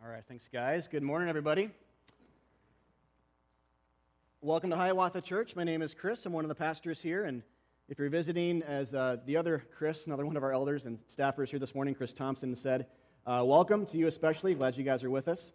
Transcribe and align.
All 0.00 0.08
right, 0.08 0.22
thanks, 0.28 0.48
guys. 0.52 0.86
Good 0.86 1.02
morning, 1.02 1.28
everybody. 1.28 1.70
Welcome 4.40 4.70
to 4.70 4.76
Hiawatha 4.76 5.20
Church. 5.20 5.56
My 5.56 5.64
name 5.64 5.82
is 5.82 5.92
Chris. 5.92 6.24
I'm 6.24 6.32
one 6.32 6.44
of 6.44 6.48
the 6.48 6.54
pastors 6.54 7.00
here. 7.00 7.24
And 7.24 7.42
if 7.88 7.98
you're 7.98 8.08
visiting 8.08 8.62
as 8.62 8.94
uh, 8.94 9.16
the 9.26 9.36
other 9.36 9.64
Chris, 9.76 10.06
another 10.06 10.24
one 10.24 10.36
of 10.36 10.44
our 10.44 10.52
elders 10.52 10.86
and 10.86 11.00
staffers 11.08 11.48
here 11.48 11.58
this 11.58 11.74
morning, 11.74 11.96
Chris 11.96 12.12
Thompson 12.12 12.54
said, 12.54 12.86
uh, 13.26 13.42
welcome 13.44 13.84
to 13.86 13.98
you 13.98 14.06
especially. 14.06 14.54
Glad 14.54 14.76
you 14.76 14.84
guys 14.84 15.02
are 15.02 15.10
with 15.10 15.26
us. 15.26 15.52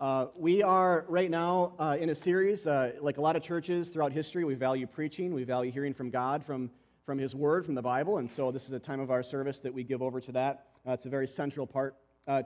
Uh, 0.00 0.28
we 0.36 0.62
are 0.62 1.04
right 1.06 1.30
now 1.30 1.74
uh, 1.78 1.94
in 2.00 2.08
a 2.08 2.14
series, 2.14 2.66
uh, 2.66 2.92
like 3.02 3.18
a 3.18 3.20
lot 3.20 3.36
of 3.36 3.42
churches 3.42 3.90
throughout 3.90 4.10
history, 4.10 4.42
we 4.44 4.54
value 4.54 4.86
preaching, 4.86 5.34
we 5.34 5.44
value 5.44 5.70
hearing 5.70 5.92
from 5.92 6.08
God, 6.08 6.42
from, 6.42 6.70
from 7.04 7.18
His 7.18 7.34
Word, 7.34 7.66
from 7.66 7.74
the 7.74 7.82
Bible. 7.82 8.16
And 8.16 8.32
so 8.32 8.50
this 8.50 8.64
is 8.64 8.72
a 8.72 8.80
time 8.80 9.00
of 9.00 9.10
our 9.10 9.22
service 9.22 9.58
that 9.60 9.74
we 9.74 9.84
give 9.84 10.00
over 10.00 10.18
to 10.18 10.32
that. 10.32 10.68
Uh, 10.88 10.92
it's 10.92 11.04
a 11.04 11.10
very 11.10 11.28
central 11.28 11.66
part 11.66 11.94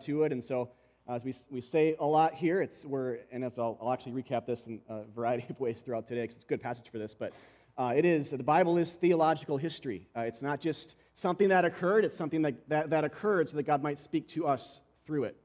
to 0.01 0.25
it. 0.25 0.33
And 0.33 0.43
so 0.43 0.71
as 1.09 1.25
we, 1.25 1.35
we 1.51 1.61
say 1.61 1.97
a 2.01 2.05
lot 2.05 2.35
here, 2.35 2.61
it's, 2.61 2.85
we're, 2.85 3.19
and 3.31 3.45
as 3.45 3.59
I'll, 3.59 3.79
I'll 3.81 3.93
actually 3.93 4.21
recap 4.21 4.47
this 4.47 4.67
in 4.67 4.81
a 4.89 5.03
variety 5.15 5.47
of 5.49 5.61
ways 5.61 5.83
throughout 5.85 6.09
today, 6.09 6.23
because 6.23 6.37
it's 6.37 6.45
a 6.45 6.49
good 6.49 6.63
passage 6.63 6.87
for 6.91 6.99
this, 6.99 7.15
but 7.15 7.33
uh, 7.79 7.93
it 7.95 8.05
is, 8.05 8.31
the 8.31 8.39
Bible 8.39 8.79
is 8.79 8.95
theological 8.95 9.57
history. 9.57 10.09
Uh, 10.17 10.21
it's 10.21 10.43
not 10.43 10.61
just 10.61 10.97
something 11.15 11.49
that 11.49 11.65
occurred, 11.65 12.05
it's 12.05 12.17
something 12.17 12.43
that, 12.43 12.55
that, 12.69 12.91
that 12.91 13.05
occurred 13.05 13.49
so 13.49 13.57
that 13.57 13.65
God 13.65 13.83
might 13.83 13.99
speak 13.99 14.29
to 14.31 14.47
us 14.47 14.81
through 15.07 15.25
it. 15.25 15.37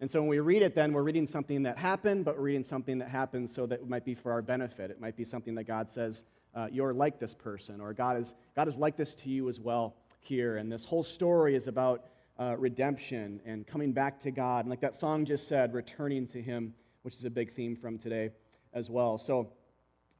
And 0.00 0.10
so 0.10 0.20
when 0.20 0.28
we 0.28 0.40
read 0.40 0.62
it, 0.62 0.74
then 0.74 0.92
we're 0.92 1.02
reading 1.02 1.26
something 1.26 1.62
that 1.62 1.78
happened, 1.78 2.24
but 2.24 2.36
we're 2.36 2.44
reading 2.44 2.64
something 2.64 2.98
that 2.98 3.08
happened 3.08 3.48
so 3.50 3.66
that 3.66 3.80
it 3.80 3.88
might 3.88 4.04
be 4.04 4.14
for 4.14 4.32
our 4.32 4.42
benefit. 4.42 4.90
It 4.90 5.00
might 5.00 5.16
be 5.16 5.24
something 5.24 5.54
that 5.54 5.64
God 5.64 5.88
says, 5.88 6.24
uh, 6.54 6.66
you're 6.70 6.92
like 6.92 7.18
this 7.18 7.34
person, 7.34 7.80
or 7.80 7.92
God 7.92 8.20
is, 8.20 8.34
God 8.56 8.68
is 8.68 8.76
like 8.76 8.96
this 8.96 9.14
to 9.16 9.28
you 9.28 9.48
as 9.48 9.60
well 9.60 9.94
here. 10.20 10.56
And 10.56 10.70
this 10.70 10.84
whole 10.84 11.04
story 11.04 11.54
is 11.54 11.68
about 11.68 12.04
uh, 12.38 12.56
redemption 12.58 13.40
and 13.44 13.66
coming 13.66 13.92
back 13.92 14.20
to 14.20 14.30
God. 14.30 14.60
And 14.60 14.70
like 14.70 14.80
that 14.80 14.96
song 14.96 15.24
just 15.24 15.46
said, 15.46 15.72
returning 15.72 16.26
to 16.28 16.42
Him, 16.42 16.74
which 17.02 17.14
is 17.14 17.24
a 17.24 17.30
big 17.30 17.54
theme 17.54 17.76
from 17.76 17.98
today 17.98 18.30
as 18.72 18.90
well. 18.90 19.18
So 19.18 19.52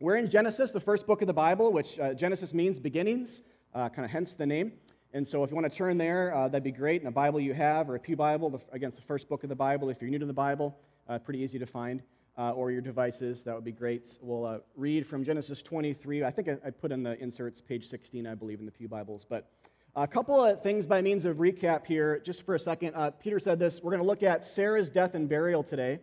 we're 0.00 0.16
in 0.16 0.30
Genesis, 0.30 0.70
the 0.70 0.80
first 0.80 1.06
book 1.06 1.22
of 1.22 1.26
the 1.26 1.32
Bible, 1.32 1.72
which 1.72 1.98
uh, 1.98 2.14
Genesis 2.14 2.54
means 2.54 2.78
beginnings, 2.78 3.42
uh, 3.74 3.88
kind 3.88 4.04
of 4.04 4.10
hence 4.10 4.34
the 4.34 4.46
name. 4.46 4.72
And 5.12 5.26
so 5.26 5.44
if 5.44 5.50
you 5.50 5.56
want 5.56 5.70
to 5.70 5.76
turn 5.76 5.96
there, 5.96 6.34
uh, 6.34 6.48
that'd 6.48 6.64
be 6.64 6.72
great. 6.72 7.00
In 7.00 7.06
a 7.06 7.12
Bible 7.12 7.40
you 7.40 7.54
have, 7.54 7.88
or 7.88 7.94
a 7.94 8.00
Pew 8.00 8.16
Bible, 8.16 8.50
the, 8.50 8.60
against 8.72 8.96
the 8.96 9.04
first 9.04 9.28
book 9.28 9.44
of 9.44 9.48
the 9.48 9.54
Bible. 9.54 9.88
If 9.88 10.00
you're 10.00 10.10
new 10.10 10.18
to 10.18 10.26
the 10.26 10.32
Bible, 10.32 10.76
uh, 11.08 11.18
pretty 11.18 11.40
easy 11.40 11.58
to 11.58 11.66
find. 11.66 12.02
Uh, 12.36 12.50
or 12.50 12.72
your 12.72 12.80
devices, 12.80 13.44
that 13.44 13.54
would 13.54 13.64
be 13.64 13.70
great. 13.70 14.18
We'll 14.20 14.60
read 14.74 15.06
from 15.06 15.22
Genesis 15.22 15.62
23. 15.62 16.24
I 16.24 16.32
think 16.32 16.48
I, 16.48 16.56
I 16.66 16.70
put 16.70 16.90
in 16.90 17.04
the 17.04 17.16
inserts, 17.22 17.60
page 17.60 17.88
16, 17.88 18.26
I 18.26 18.34
believe, 18.34 18.58
in 18.58 18.66
the 18.66 18.72
Pew 18.72 18.88
Bibles. 18.88 19.24
But 19.24 19.48
a 19.96 20.08
couple 20.08 20.44
of 20.44 20.60
things 20.60 20.86
by 20.86 21.00
means 21.00 21.24
of 21.24 21.36
recap 21.36 21.86
here, 21.86 22.18
just 22.24 22.44
for 22.44 22.56
a 22.56 22.58
second. 22.58 22.94
Uh, 22.96 23.10
Peter 23.10 23.38
said 23.38 23.60
this. 23.60 23.80
We're 23.80 23.92
going 23.92 24.02
to 24.02 24.06
look 24.06 24.24
at 24.24 24.44
Sarah's 24.44 24.90
death 24.90 25.14
and 25.14 25.28
burial 25.28 25.62
today, 25.62 26.00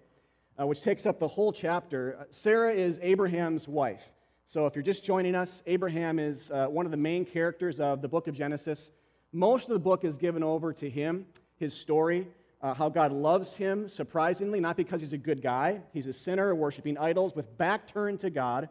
uh, 0.58 0.66
which 0.66 0.81
takes 0.81 1.06
up 1.06 1.20
the 1.20 1.28
whole 1.28 1.52
chapter. 1.52 2.17
Uh, 2.17 2.23
Sarah 2.31 2.73
is 2.73 3.00
Abraham's 3.02 3.67
wife. 3.67 4.03
So 4.45 4.66
if 4.66 4.75
you're 4.75 4.83
just 4.83 5.03
joining 5.03 5.36
us, 5.36 5.61
Abraham 5.67 6.20
is 6.20 6.52
uh, 6.52 6.67
one 6.67 6.86
of 6.86 6.92
the 6.92 6.98
main 6.98 7.25
characters 7.25 7.81
of 7.81 8.02
the 8.02 8.08
book 8.08 8.28
of 8.28 8.33
Genesis. 8.33 8.92
Most 9.33 9.67
of 9.67 9.73
the 9.73 9.80
book 9.80 10.05
is 10.05 10.17
given 10.17 10.42
over 10.42 10.72
to 10.72 10.89
him, 10.89 11.26
his 11.58 11.73
story, 11.73 12.28
uh, 12.61 12.73
how 12.73 12.88
God 12.88 13.11
loves 13.11 13.55
him, 13.55 13.89
surprisingly, 13.89 14.61
not 14.61 14.78
because 14.78 15.02
he's 15.02 15.14
a 15.14 15.17
good 15.17 15.42
guy. 15.42 15.81
He's 15.94 16.08
a 16.08 16.14
sinner, 16.14 16.55
worshiping 16.55 16.98
idols, 16.98 17.36
with 17.36 17.58
back 17.58 17.88
turned 17.88 18.22
to 18.22 18.30
God. 18.30 18.70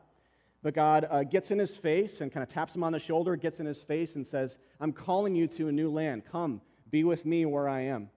But 0.63 0.75
God 0.75 1.07
uh, 1.11 1.23
gets 1.23 1.51
in 1.51 1.59
his 1.59 1.75
face 1.75 2.21
and 2.21 2.31
kind 2.31 2.43
of 2.43 2.49
taps 2.51 2.75
him 2.75 2.85
on 2.85 2.93
the 2.93 2.99
shoulder, 2.99 3.35
gets 3.37 3.61
in 3.61 3.67
his 3.67 3.81
face, 3.81 4.15
and 4.15 4.27
says, 4.27 4.59
I'm 4.79 4.93
calling 4.93 5.35
you 5.35 5.47
to 5.49 5.69
a 5.69 5.73
new 5.73 5.91
land. 5.91 6.25
Come, 6.31 6.61
be 6.91 7.03
with 7.05 7.25
me 7.25 7.47
where 7.47 7.69
I 7.69 7.83
am. 7.83 8.11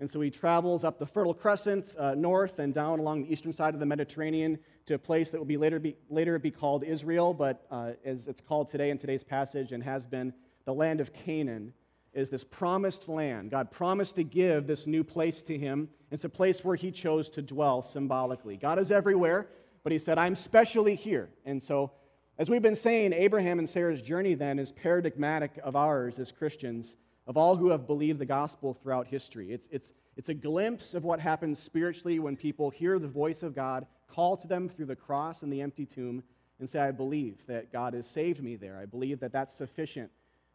And 0.00 0.10
so 0.10 0.20
he 0.20 0.30
travels 0.30 0.82
up 0.82 0.98
the 0.98 1.06
Fertile 1.06 1.34
Crescent 1.34 1.94
uh, 1.96 2.14
north 2.14 2.58
and 2.58 2.74
down 2.74 2.98
along 2.98 3.22
the 3.22 3.32
eastern 3.32 3.52
side 3.52 3.74
of 3.74 3.80
the 3.80 3.86
Mediterranean 3.86 4.58
to 4.86 4.94
a 4.94 4.98
place 4.98 5.30
that 5.30 5.38
will 5.38 5.44
be 5.44 5.56
later 5.56 5.78
be, 5.78 5.96
later 6.10 6.38
be 6.38 6.50
called 6.50 6.82
Israel, 6.82 7.32
but 7.32 7.64
uh, 7.70 7.92
as 8.04 8.26
it's 8.26 8.40
called 8.40 8.70
today 8.70 8.90
in 8.90 8.98
today's 8.98 9.22
passage 9.22 9.70
and 9.70 9.82
has 9.82 10.04
been 10.04 10.34
the 10.64 10.74
land 10.74 11.00
of 11.00 11.12
Canaan, 11.12 11.72
is 12.12 12.30
this 12.30 12.44
promised 12.44 13.08
land. 13.08 13.50
God 13.50 13.70
promised 13.70 14.16
to 14.16 14.24
give 14.24 14.66
this 14.66 14.86
new 14.86 15.04
place 15.04 15.42
to 15.42 15.58
him. 15.58 15.88
It's 16.10 16.24
a 16.24 16.28
place 16.28 16.64
where 16.64 16.76
he 16.76 16.90
chose 16.90 17.28
to 17.30 17.42
dwell 17.42 17.82
symbolically. 17.82 18.56
God 18.56 18.78
is 18.78 18.92
everywhere, 18.92 19.48
but 19.84 19.92
he 19.92 19.98
said, 19.98 20.18
I'm 20.18 20.34
specially 20.34 20.96
here. 20.96 21.28
And 21.44 21.62
so, 21.62 21.92
as 22.38 22.50
we've 22.50 22.62
been 22.62 22.74
saying, 22.74 23.12
Abraham 23.12 23.60
and 23.60 23.68
Sarah's 23.68 24.02
journey 24.02 24.34
then 24.34 24.58
is 24.58 24.72
paradigmatic 24.72 25.52
of 25.62 25.76
ours 25.76 26.18
as 26.18 26.32
Christians, 26.32 26.96
of 27.28 27.36
all 27.36 27.54
who 27.54 27.70
have 27.70 27.86
believed 27.86 28.18
the 28.18 28.26
gospel 28.26 28.74
throughout 28.74 29.06
history. 29.06 29.52
It's, 29.52 29.68
it's, 29.70 29.92
it's 30.16 30.30
a 30.30 30.34
glimpse 30.34 30.94
of 30.94 31.04
what 31.04 31.20
happens 31.20 31.60
spiritually 31.60 32.18
when 32.18 32.34
people 32.34 32.70
hear 32.70 32.98
the 32.98 33.06
voice 33.06 33.44
of 33.44 33.54
God 33.54 33.86
call 34.08 34.36
to 34.38 34.48
them 34.48 34.68
through 34.68 34.86
the 34.86 34.96
cross 34.96 35.42
and 35.42 35.52
the 35.52 35.60
empty 35.60 35.84
tomb 35.86 36.22
and 36.58 36.68
say, 36.68 36.80
I 36.80 36.90
believe 36.90 37.38
that 37.46 37.72
God 37.72 37.94
has 37.94 38.06
saved 38.06 38.42
me 38.42 38.56
there. 38.56 38.78
I 38.78 38.86
believe 38.86 39.20
that 39.20 39.32
that's 39.32 39.54
sufficient 39.54 40.10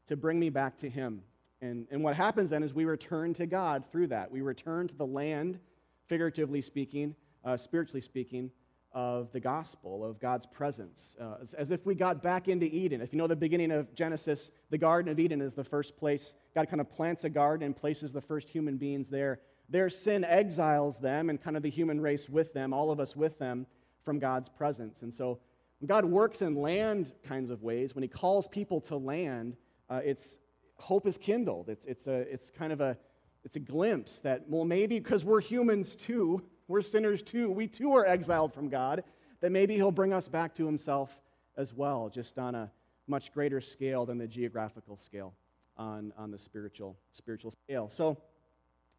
to 0.07 0.17
bring 0.17 0.39
me 0.39 0.49
back 0.49 0.77
to 0.79 0.89
Him. 0.89 1.21
And, 1.61 1.85
and 1.91 2.03
what 2.03 2.15
happens 2.15 2.49
then 2.49 2.63
is 2.63 2.73
we 2.73 2.85
return 2.85 3.33
to 3.35 3.45
God 3.45 3.83
through 3.91 4.07
that. 4.07 4.31
We 4.31 4.41
return 4.41 4.87
to 4.87 4.95
the 4.95 5.05
land, 5.05 5.59
figuratively 6.07 6.61
speaking, 6.61 7.15
uh, 7.43 7.57
spiritually 7.57 8.01
speaking, 8.01 8.49
of 8.91 9.31
the 9.31 9.39
gospel, 9.39 10.03
of 10.03 10.19
God's 10.19 10.45
presence. 10.45 11.15
Uh, 11.21 11.35
it's 11.41 11.53
as 11.53 11.71
if 11.71 11.85
we 11.85 11.93
got 11.93 12.23
back 12.23 12.47
into 12.47 12.65
Eden. 12.65 13.01
If 13.01 13.13
you 13.13 13.17
know 13.17 13.27
the 13.27 13.35
beginning 13.35 13.71
of 13.71 13.93
Genesis, 13.93 14.51
the 14.69 14.77
Garden 14.77 15.11
of 15.11 15.19
Eden 15.19 15.41
is 15.41 15.53
the 15.53 15.63
first 15.63 15.95
place. 15.97 16.33
God 16.55 16.69
kind 16.69 16.81
of 16.81 16.89
plants 16.89 17.23
a 17.23 17.29
garden 17.29 17.65
and 17.65 17.75
places 17.75 18.11
the 18.11 18.21
first 18.21 18.49
human 18.49 18.77
beings 18.77 19.09
there. 19.09 19.41
Their 19.69 19.89
sin 19.89 20.23
exiles 20.23 20.97
them 20.97 21.29
and 21.29 21.41
kind 21.41 21.55
of 21.55 21.61
the 21.61 21.69
human 21.69 22.01
race 22.01 22.27
with 22.27 22.53
them, 22.53 22.73
all 22.73 22.89
of 22.89 22.99
us 22.99 23.15
with 23.15 23.37
them, 23.37 23.67
from 24.03 24.17
God's 24.17 24.49
presence. 24.49 25.03
And 25.03 25.13
so 25.13 25.39
God 25.85 26.03
works 26.03 26.41
in 26.41 26.55
land 26.55 27.13
kinds 27.23 27.49
of 27.49 27.61
ways, 27.61 27.95
when 27.95 28.01
He 28.01 28.09
calls 28.09 28.47
people 28.47 28.81
to 28.81 28.97
land, 28.97 29.55
uh, 29.89 30.01
it's 30.03 30.37
hope 30.77 31.05
is 31.07 31.17
kindled. 31.17 31.69
It's, 31.69 31.85
it's, 31.85 32.07
a, 32.07 32.21
it's 32.31 32.49
kind 32.49 32.73
of 32.73 32.81
a, 32.81 32.97
it's 33.43 33.55
a 33.55 33.59
glimpse 33.59 34.19
that, 34.21 34.43
well, 34.47 34.65
maybe 34.65 34.99
because 34.99 35.23
we're 35.23 35.41
humans 35.41 35.95
too, 35.95 36.41
we're 36.69 36.81
sinners 36.81 37.21
too. 37.21 37.51
We 37.51 37.67
too 37.67 37.93
are 37.93 38.05
exiled 38.05 38.53
from 38.53 38.69
God. 38.69 39.03
That 39.41 39.51
maybe 39.51 39.75
He'll 39.75 39.91
bring 39.91 40.13
us 40.13 40.29
back 40.29 40.55
to 40.55 40.65
Himself 40.65 41.09
as 41.57 41.73
well, 41.73 42.09
just 42.09 42.39
on 42.39 42.55
a 42.55 42.71
much 43.07 43.33
greater 43.33 43.59
scale 43.59 44.05
than 44.05 44.17
the 44.17 44.27
geographical 44.27 44.95
scale 44.95 45.33
on, 45.77 46.13
on 46.17 46.29
the 46.29 46.37
spiritual, 46.37 46.95
spiritual 47.11 47.51
scale. 47.65 47.89
So, 47.89 48.17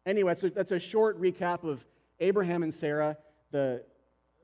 anyway, 0.05 0.35
so 0.35 0.49
that's 0.49 0.71
a 0.71 0.79
short 0.79 1.19
recap 1.21 1.63
of 1.63 1.85
Abraham 2.19 2.63
and 2.63 2.73
Sarah. 2.73 3.17
The, 3.51 3.83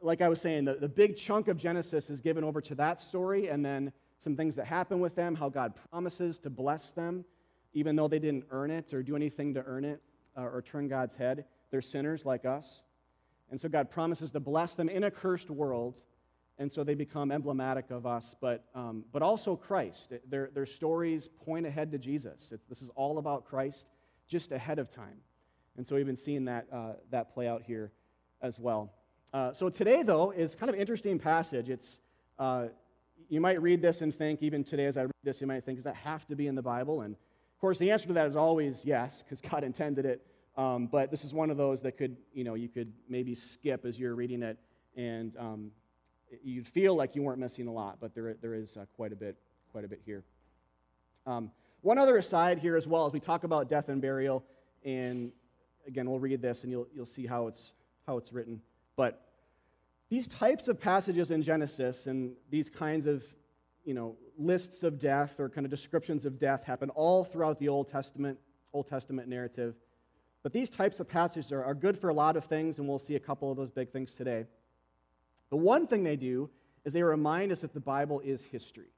like 0.01 0.21
I 0.21 0.29
was 0.29 0.39
saying, 0.39 0.65
the, 0.65 0.75
the 0.75 0.87
big 0.87 1.17
chunk 1.17 1.47
of 1.47 1.57
Genesis 1.57 2.09
is 2.09 2.21
given 2.21 2.43
over 2.43 2.61
to 2.61 2.75
that 2.75 3.01
story, 3.01 3.49
and 3.49 3.65
then 3.65 3.91
some 4.19 4.35
things 4.35 4.55
that 4.55 4.65
happen 4.65 4.99
with 4.99 5.15
them, 5.15 5.35
how 5.35 5.49
God 5.49 5.73
promises 5.91 6.39
to 6.39 6.49
bless 6.49 6.91
them, 6.91 7.25
even 7.73 7.95
though 7.95 8.07
they 8.07 8.19
didn't 8.19 8.45
earn 8.51 8.71
it 8.71 8.93
or 8.93 9.03
do 9.03 9.15
anything 9.15 9.53
to 9.55 9.63
earn 9.65 9.83
it 9.83 10.01
uh, 10.37 10.41
or 10.41 10.61
turn 10.61 10.87
God's 10.87 11.15
head. 11.15 11.45
They're 11.71 11.81
sinners 11.81 12.25
like 12.25 12.45
us. 12.45 12.83
And 13.49 13.59
so 13.59 13.69
God 13.69 13.89
promises 13.89 14.31
to 14.31 14.39
bless 14.39 14.75
them 14.75 14.89
in 14.89 15.05
a 15.05 15.11
cursed 15.11 15.49
world, 15.49 16.01
and 16.57 16.71
so 16.71 16.83
they 16.83 16.95
become 16.95 17.31
emblematic 17.31 17.91
of 17.91 18.05
us, 18.05 18.35
but, 18.41 18.65
um, 18.73 19.05
but 19.11 19.21
also 19.21 19.55
Christ. 19.55 20.11
Their, 20.29 20.49
their 20.53 20.65
stories 20.65 21.29
point 21.45 21.65
ahead 21.65 21.91
to 21.91 21.97
Jesus. 21.97 22.51
It, 22.51 22.59
this 22.67 22.81
is 22.81 22.89
all 22.95 23.19
about 23.19 23.45
Christ 23.45 23.87
just 24.27 24.51
ahead 24.51 24.79
of 24.79 24.91
time. 24.91 25.17
And 25.77 25.87
so 25.87 25.95
we've 25.95 26.05
been 26.05 26.17
seeing 26.17 26.45
that, 26.45 26.65
uh, 26.73 26.93
that 27.11 27.33
play 27.33 27.47
out 27.47 27.61
here 27.63 27.91
as 28.41 28.59
well. 28.59 28.91
Uh, 29.33 29.53
so 29.53 29.69
today, 29.69 30.03
though, 30.03 30.31
is 30.31 30.55
kind 30.55 30.69
of 30.69 30.75
an 30.75 30.81
interesting 30.81 31.19
passage. 31.19 31.69
It's, 31.69 31.99
uh, 32.39 32.67
you 33.29 33.39
might 33.39 33.61
read 33.61 33.81
this 33.81 34.01
and 34.01 34.13
think, 34.13 34.41
even 34.41 34.63
today 34.63 34.85
as 34.85 34.97
I 34.97 35.03
read 35.03 35.11
this, 35.23 35.39
you 35.39 35.47
might 35.47 35.63
think, 35.63 35.77
does 35.77 35.83
that 35.83 35.95
have 35.95 36.25
to 36.27 36.35
be 36.35 36.47
in 36.47 36.55
the 36.55 36.61
Bible? 36.61 37.01
And 37.01 37.13
of 37.13 37.61
course, 37.61 37.77
the 37.77 37.91
answer 37.91 38.07
to 38.07 38.13
that 38.13 38.27
is 38.27 38.35
always 38.35 38.83
yes, 38.83 39.23
because 39.23 39.41
God 39.41 39.63
intended 39.63 40.05
it 40.05 40.25
um, 40.57 40.87
but 40.87 41.11
this 41.11 41.23
is 41.23 41.33
one 41.33 41.49
of 41.51 41.57
those 41.57 41.81
that 41.81 41.97
could, 41.97 42.17
you 42.33 42.43
know, 42.43 42.55
you 42.55 42.67
could 42.67 42.91
maybe 43.07 43.35
skip 43.35 43.85
as 43.85 43.99
you're 43.99 44.15
reading 44.15 44.41
it, 44.41 44.57
and 44.95 45.37
um, 45.37 45.71
you'd 46.43 46.67
feel 46.67 46.95
like 46.95 47.15
you 47.15 47.21
weren't 47.21 47.39
missing 47.39 47.67
a 47.67 47.71
lot, 47.71 47.97
but 48.01 48.15
there, 48.15 48.35
there 48.41 48.55
is 48.55 48.75
uh, 48.75 48.85
quite 48.95 49.13
a 49.13 49.15
bit, 49.15 49.35
quite 49.71 49.85
a 49.85 49.87
bit 49.87 50.01
here. 50.03 50.23
Um, 51.25 51.51
one 51.81 51.99
other 51.99 52.17
aside 52.17 52.57
here 52.57 52.75
as 52.75 52.87
well, 52.87 53.05
as 53.05 53.13
we 53.13 53.19
talk 53.19 53.43
about 53.43 53.69
death 53.69 53.89
and 53.89 54.01
burial, 54.01 54.43
and 54.83 55.31
again, 55.85 56.09
we'll 56.09 56.19
read 56.19 56.41
this 56.41 56.63
and 56.63 56.71
you'll, 56.71 56.87
you'll 56.93 57.05
see 57.05 57.25
how 57.25 57.47
it's, 57.47 57.73
how 58.05 58.17
it's 58.17 58.33
written. 58.33 58.61
But 58.95 59.21
these 60.09 60.27
types 60.27 60.67
of 60.67 60.79
passages 60.79 61.31
in 61.31 61.43
Genesis 61.43 62.07
and 62.07 62.31
these 62.49 62.69
kinds 62.69 63.05
of, 63.05 63.23
you 63.85 63.93
know, 63.93 64.15
lists 64.37 64.83
of 64.83 64.99
death 64.99 65.39
or 65.39 65.49
kind 65.49 65.65
of 65.65 65.71
descriptions 65.71 66.25
of 66.25 66.39
death 66.39 66.63
happen 66.63 66.89
all 66.91 67.23
throughout 67.23 67.59
the 67.59 67.69
Old 67.69 67.89
Testament, 67.89 68.37
Old 68.73 68.87
Testament 68.87 69.27
narrative. 69.27 69.75
But 70.43 70.53
these 70.53 70.69
types 70.69 70.99
of 70.99 71.07
passages 71.09 71.51
are, 71.51 71.63
are 71.63 71.73
good 71.73 71.99
for 71.99 72.09
a 72.09 72.13
lot 72.13 72.37
of 72.37 72.45
things, 72.45 72.79
and 72.79 72.87
we'll 72.87 72.99
see 72.99 73.15
a 73.15 73.19
couple 73.19 73.51
of 73.51 73.57
those 73.57 73.71
big 73.71 73.91
things 73.91 74.13
today. 74.13 74.45
The 75.49 75.57
one 75.57 75.87
thing 75.87 76.03
they 76.03 76.15
do 76.15 76.49
is 76.85 76.93
they 76.93 77.03
remind 77.03 77.51
us 77.51 77.61
that 77.61 77.73
the 77.73 77.79
Bible 77.79 78.21
is 78.21 78.41
history. 78.43 78.91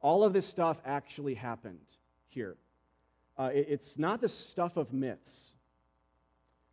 All 0.00 0.22
of 0.22 0.32
this 0.32 0.46
stuff 0.46 0.80
actually 0.84 1.34
happened 1.34 1.78
here. 2.28 2.56
Uh, 3.36 3.50
it, 3.52 3.66
it's 3.68 3.98
not 3.98 4.20
the 4.20 4.28
stuff 4.28 4.76
of 4.76 4.92
myths. 4.92 5.54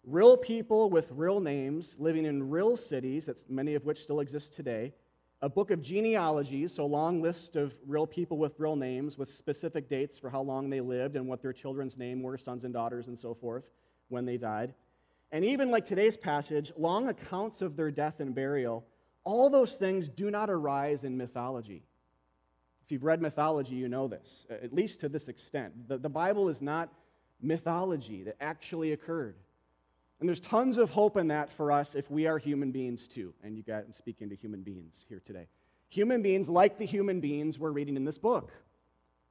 real 0.03 0.37
people 0.37 0.89
with 0.89 1.07
real 1.11 1.39
names 1.39 1.95
living 1.99 2.25
in 2.25 2.49
real 2.49 2.75
cities, 2.75 3.25
that's 3.25 3.45
many 3.49 3.75
of 3.75 3.85
which 3.85 4.03
still 4.03 4.19
exist 4.19 4.53
today, 4.53 4.93
a 5.41 5.49
book 5.49 5.71
of 5.71 5.81
genealogies, 5.81 6.75
so 6.75 6.83
a 6.83 6.85
long 6.85 7.21
list 7.21 7.55
of 7.55 7.73
real 7.87 8.05
people 8.05 8.37
with 8.37 8.59
real 8.59 8.75
names 8.75 9.17
with 9.17 9.33
specific 9.33 9.89
dates 9.89 10.19
for 10.19 10.29
how 10.29 10.41
long 10.41 10.69
they 10.69 10.81
lived 10.81 11.15
and 11.15 11.27
what 11.27 11.41
their 11.41 11.53
children's 11.53 11.97
name 11.97 12.21
were, 12.21 12.37
sons 12.37 12.63
and 12.63 12.73
daughters 12.73 13.07
and 13.07 13.17
so 13.17 13.33
forth, 13.33 13.63
when 14.09 14.25
they 14.25 14.37
died. 14.37 14.73
And 15.31 15.43
even 15.43 15.71
like 15.71 15.85
today's 15.85 16.17
passage, 16.17 16.71
long 16.77 17.09
accounts 17.09 17.61
of 17.61 17.75
their 17.75 17.89
death 17.89 18.19
and 18.19 18.35
burial, 18.35 18.85
all 19.23 19.49
those 19.49 19.77
things 19.77 20.09
do 20.09 20.29
not 20.29 20.49
arise 20.49 21.03
in 21.03 21.17
mythology. 21.17 21.83
If 22.85 22.91
you've 22.91 23.03
read 23.03 23.21
mythology, 23.21 23.75
you 23.75 23.87
know 23.87 24.07
this, 24.07 24.45
at 24.49 24.73
least 24.73 24.99
to 24.99 25.09
this 25.09 25.27
extent. 25.27 25.87
The, 25.87 25.97
the 25.97 26.09
Bible 26.09 26.49
is 26.49 26.61
not 26.61 26.93
mythology 27.41 28.23
that 28.23 28.35
actually 28.39 28.91
occurred. 28.91 29.35
And 30.21 30.29
there's 30.29 30.39
tons 30.39 30.77
of 30.77 30.91
hope 30.91 31.17
in 31.17 31.27
that 31.29 31.51
for 31.51 31.71
us 31.71 31.95
if 31.95 32.09
we 32.11 32.27
are 32.27 32.37
human 32.37 32.71
beings 32.71 33.07
too. 33.07 33.33
And 33.43 33.57
you 33.57 33.63
got 33.63 33.93
speaking 33.95 34.29
to 34.29 34.35
human 34.35 34.61
beings 34.61 35.03
here 35.09 35.19
today. 35.25 35.47
Human 35.89 36.21
beings, 36.21 36.47
like 36.47 36.77
the 36.77 36.85
human 36.85 37.19
beings 37.19 37.57
we're 37.57 37.71
reading 37.71 37.95
in 37.95 38.05
this 38.05 38.19
book, 38.19 38.51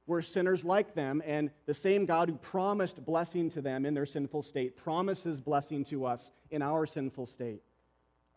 we're 0.05 0.21
sinners 0.21 0.65
like 0.65 0.93
them, 0.93 1.23
and 1.25 1.49
the 1.65 1.73
same 1.73 2.05
God 2.05 2.27
who 2.27 2.35
promised 2.35 3.03
blessing 3.05 3.49
to 3.51 3.61
them 3.61 3.85
in 3.85 3.93
their 3.93 4.05
sinful 4.05 4.41
state 4.41 4.75
promises 4.75 5.39
blessing 5.39 5.85
to 5.85 6.05
us 6.05 6.31
in 6.49 6.61
our 6.61 6.85
sinful 6.85 7.25
state, 7.25 7.61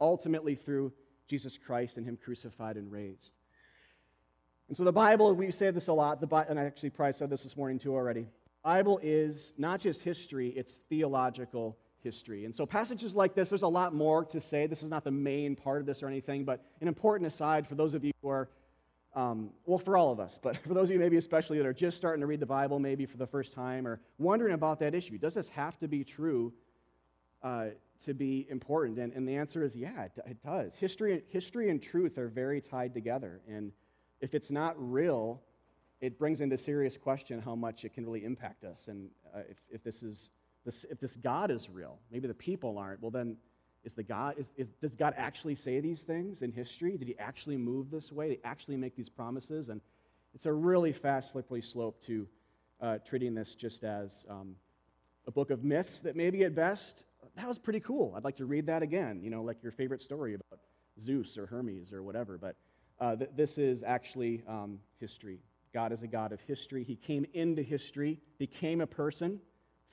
ultimately 0.01 0.55
through 0.55 0.93
Jesus 1.27 1.59
Christ 1.59 1.97
and 1.97 2.06
Him 2.06 2.17
crucified 2.17 2.77
and 2.77 2.93
raised. 2.93 3.33
And 4.69 4.77
so 4.77 4.85
the 4.85 4.93
Bible, 4.93 5.35
we 5.35 5.51
say 5.51 5.73
this 5.73 5.89
a 5.89 5.93
lot, 5.93 6.21
the 6.21 6.29
Bible, 6.29 6.51
and 6.51 6.61
I 6.61 6.65
actually 6.65 6.91
probably 6.91 7.15
said 7.15 7.31
this 7.31 7.43
this 7.43 7.56
morning 7.56 7.81
too 7.81 7.95
already. 7.95 8.29
Bible 8.62 9.01
is 9.03 9.53
not 9.59 9.81
just 9.81 10.03
history, 10.03 10.51
it's 10.51 10.77
theological 10.89 11.77
history. 12.05 12.45
And 12.45 12.55
so, 12.55 12.67
passages 12.67 13.15
like 13.15 13.35
this, 13.35 13.49
there's 13.49 13.62
a 13.62 13.69
lot 13.69 13.95
more 13.95 14.25
to 14.27 14.41
say. 14.41 14.67
This 14.67 14.83
is 14.83 14.91
not 14.91 15.03
the 15.03 15.11
main 15.11 15.56
part 15.56 15.81
of 15.81 15.87
this 15.87 16.03
or 16.03 16.06
anything, 16.06 16.45
but 16.45 16.62
an 16.81 16.87
important 16.87 17.27
aside 17.27 17.67
for 17.67 17.75
those 17.75 17.95
of 17.95 18.05
you 18.05 18.12
who 18.23 18.29
are, 18.29 18.49
um, 19.17 19.51
well, 19.67 19.79
for 19.79 19.97
all 19.97 20.12
of 20.12 20.21
us, 20.21 20.39
but 20.41 20.56
for 20.69 20.75
those 20.75 20.89
of 20.89 20.91
you 20.91 21.01
maybe 21.01 21.17
especially 21.17 21.59
that 21.59 21.67
are 21.67 21.73
just 21.73 21.97
starting 21.97 22.21
to 22.21 22.27
read 22.27 22.39
the 22.39 22.47
Bible 22.47 22.79
maybe 22.79 23.06
for 23.06 23.17
the 23.17 23.27
first 23.27 23.53
time 23.53 23.87
or 23.87 24.01
wondering 24.19 24.55
about 24.55 24.79
that 24.81 24.95
issue. 24.95 25.19
Does 25.19 25.35
this 25.35 25.49
have 25.49 25.79
to 25.81 25.89
be 25.89 26.05
true 26.05 26.53
uh, 27.43 27.69
to 28.05 28.15
be 28.15 28.47
important? 28.51 28.99
And, 28.99 29.12
and 29.15 29.27
the 29.27 29.37
answer 29.37 29.65
is 29.65 29.75
yeah, 29.75 30.05
it, 30.05 30.12
it 30.27 30.43
does. 30.45 30.77
History, 30.77 31.23
history 31.29 31.71
and 31.71 31.83
truth 31.83 32.19
are 32.19 32.29
very 32.29 32.61
tied 32.61 32.95
together. 32.95 33.41
And 33.49 33.73
if 34.21 34.35
it's 34.35 34.51
not 34.51 34.75
real, 34.79 35.41
it 36.01 36.19
brings 36.19 36.43
into 36.43 36.59
serious 36.59 36.99
question 36.99 37.41
how 37.41 37.55
much 37.55 37.85
it 37.85 37.95
can 37.95 38.05
really 38.05 38.25
impact 38.25 38.62
us. 38.65 38.89
And 38.89 39.09
uh, 39.35 39.41
if, 39.49 39.56
if 39.71 39.83
this 39.83 40.03
is 40.03 40.31
this, 40.65 40.85
if 40.91 41.01
this 41.01 41.17
God 41.17 41.51
is 41.51 41.69
real, 41.71 41.99
maybe 42.11 42.27
the 42.27 42.35
people 42.35 42.79
aren't, 42.79 43.03
well, 43.03 43.11
then 43.11 43.37
is 43.85 43.93
the 43.93 44.03
God, 44.03 44.37
is, 44.39 44.51
is, 44.57 44.69
does 44.81 44.97
God 44.97 45.15
actually 45.17 45.55
say 45.55 45.81
these 45.81 46.03
things 46.03 46.43
in 46.43 46.53
history? 46.53 46.97
Did 46.97 47.09
he 47.09 47.19
actually 47.19 47.59
move 47.59 47.91
this 47.91 48.11
way? 48.11 48.29
Did 48.29 48.39
he 48.39 48.45
actually 48.45 48.77
make 48.77 48.97
these 48.97 49.11
promises? 49.11 49.69
And 49.69 49.81
it's 50.35 50.47
a 50.47 50.53
really 50.53 50.93
fast, 50.93 51.33
slippery 51.33 51.63
slope 51.63 52.01
to 52.07 52.27
uh, 52.81 52.99
treating 53.07 53.35
this 53.35 53.55
just 53.55 53.85
as 53.85 54.25
um, 54.29 54.57
a 55.27 55.31
book 55.31 55.51
of 55.51 55.65
myths 55.65 56.01
that 56.01 56.17
maybe 56.17 56.45
at 56.45 56.55
best, 56.55 57.05
that 57.37 57.47
was 57.47 57.59
pretty 57.59 57.81
cool. 57.81 58.15
I'd 58.17 58.25
like 58.25 58.37
to 58.37 58.47
read 58.47 58.67
that 58.67 58.83
again, 58.83 59.21
you 59.23 59.31
know, 59.31 59.43
like 59.43 59.63
your 59.63 59.73
favorite 59.73 60.03
story 60.03 60.35
about 60.35 60.61
Zeus 61.01 61.37
or 61.37 61.47
Hermes 61.47 61.93
or 61.93 62.03
whatever. 62.03 62.39
But 62.39 62.57
uh, 63.01 63.17
th- 63.17 63.31
this 63.37 63.59
is 63.59 63.83
actually 63.83 64.43
um, 64.49 64.79
history. 64.99 65.41
God 65.73 65.93
is 65.93 66.03
a 66.03 66.07
God 66.07 66.33
of 66.33 66.41
history. 66.41 66.85
He 66.85 66.97
came 66.97 67.27
into 67.35 67.63
history, 67.63 68.19
became 68.39 68.81
a 68.81 68.87
person 68.87 69.41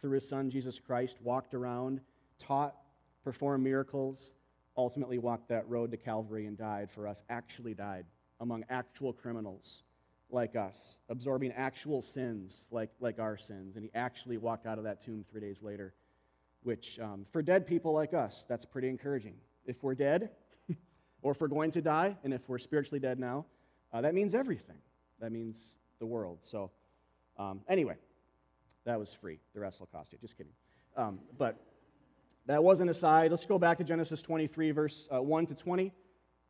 through 0.01 0.11
his 0.11 0.27
son 0.27 0.49
Jesus 0.49 0.79
Christ, 0.79 1.17
walked 1.21 1.53
around, 1.53 2.01
taught, 2.39 2.75
performed 3.23 3.63
miracles, 3.63 4.33
ultimately 4.77 5.17
walked 5.17 5.49
that 5.49 5.67
road 5.69 5.91
to 5.91 5.97
Calvary 5.97 6.45
and 6.47 6.57
died 6.57 6.89
for 6.93 7.07
us, 7.07 7.23
actually 7.29 7.73
died 7.73 8.05
among 8.39 8.63
actual 8.69 9.13
criminals 9.13 9.83
like 10.31 10.55
us, 10.55 10.97
absorbing 11.09 11.51
actual 11.51 12.01
sins 12.01 12.65
like, 12.71 12.89
like 12.99 13.19
our 13.19 13.37
sins. 13.37 13.75
And 13.75 13.83
he 13.85 13.91
actually 13.93 14.37
walked 14.37 14.65
out 14.65 14.77
of 14.77 14.83
that 14.85 15.01
tomb 15.01 15.25
three 15.29 15.41
days 15.41 15.61
later, 15.61 15.93
which 16.63 16.99
um, 16.99 17.25
for 17.31 17.41
dead 17.41 17.67
people 17.67 17.93
like 17.93 18.13
us, 18.13 18.45
that's 18.47 18.65
pretty 18.65 18.89
encouraging. 18.89 19.35
If 19.65 19.83
we're 19.83 19.95
dead, 19.95 20.29
or 21.21 21.33
if 21.33 21.41
we're 21.41 21.47
going 21.47 21.71
to 21.71 21.81
die, 21.81 22.15
and 22.23 22.33
if 22.33 22.41
we're 22.47 22.59
spiritually 22.59 22.99
dead 22.99 23.19
now, 23.19 23.45
uh, 23.93 24.01
that 24.01 24.13
means 24.13 24.33
everything. 24.33 24.77
That 25.19 25.31
means 25.31 25.77
the 25.99 26.05
world. 26.05 26.39
So, 26.41 26.71
um, 27.37 27.61
anyway, 27.69 27.95
that 28.85 28.99
was 28.99 29.13
free. 29.13 29.39
The 29.53 29.59
rest 29.59 29.79
will 29.79 29.87
cost 29.87 30.11
you. 30.11 30.17
Just 30.19 30.37
kidding. 30.37 30.53
Um, 30.97 31.19
but 31.37 31.57
that 32.47 32.63
was 32.63 32.79
an 32.79 32.89
aside. 32.89 33.31
Let's 33.31 33.45
go 33.45 33.59
back 33.59 33.77
to 33.77 33.83
Genesis 33.83 34.21
23, 34.21 34.71
verse 34.71 35.07
uh, 35.13 35.21
1 35.21 35.47
to 35.47 35.55
20. 35.55 35.93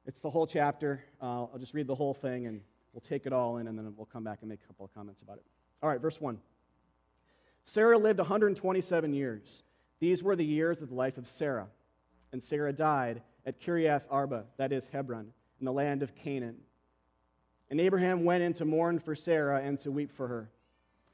It's 0.06 0.20
the 0.22 0.30
whole 0.30 0.48
chapter. 0.48 1.04
Uh, 1.22 1.44
I'll 1.44 1.60
just 1.60 1.74
read 1.74 1.88
the 1.88 1.96
whole 1.96 2.14
thing 2.14 2.48
and 2.48 2.62
we'll 2.94 3.02
take 3.02 3.26
it 3.26 3.34
all 3.34 3.58
in 3.58 3.68
and 3.68 3.78
then 3.78 3.94
we'll 3.96 4.06
come 4.06 4.24
back 4.24 4.40
and 4.42 4.50
make 4.50 4.62
a 4.64 4.68
couple 4.68 4.86
of 4.86 4.94
comments 4.94 5.22
about 5.22 5.38
it. 5.38 5.46
All 5.84 5.90
right, 5.90 6.02
verse 6.02 6.20
1. 6.20 6.40
Sarah 7.66 7.98
lived 7.98 8.20
127 8.20 9.14
years. 9.14 9.64
These 10.00 10.24
were 10.24 10.36
the 10.36 10.46
years 10.46 10.82
of 10.82 10.90
the 10.90 10.96
life 10.96 11.18
of 11.18 11.28
Sarah. 11.28 11.68
And 12.34 12.44
Sarah 12.44 12.74
died 12.74 13.22
at 13.46 13.60
Kiriath 13.60 14.04
Arba, 14.10 14.46
that 14.58 14.72
is 14.72 14.88
Hebron, 14.88 15.28
in 15.60 15.66
the 15.66 15.72
land 15.72 16.02
of 16.02 16.16
Canaan. 16.16 16.56
And 17.70 17.80
Abraham 17.80 18.24
went 18.24 18.44
in 18.44 18.54
to 18.54 18.66
mourn 18.66 19.00
for 19.00 19.16
Sarah 19.16 19.62
and 19.62 19.78
to 19.80 19.92
weep 19.92 20.12
for 20.12 20.28
her. 20.28 20.50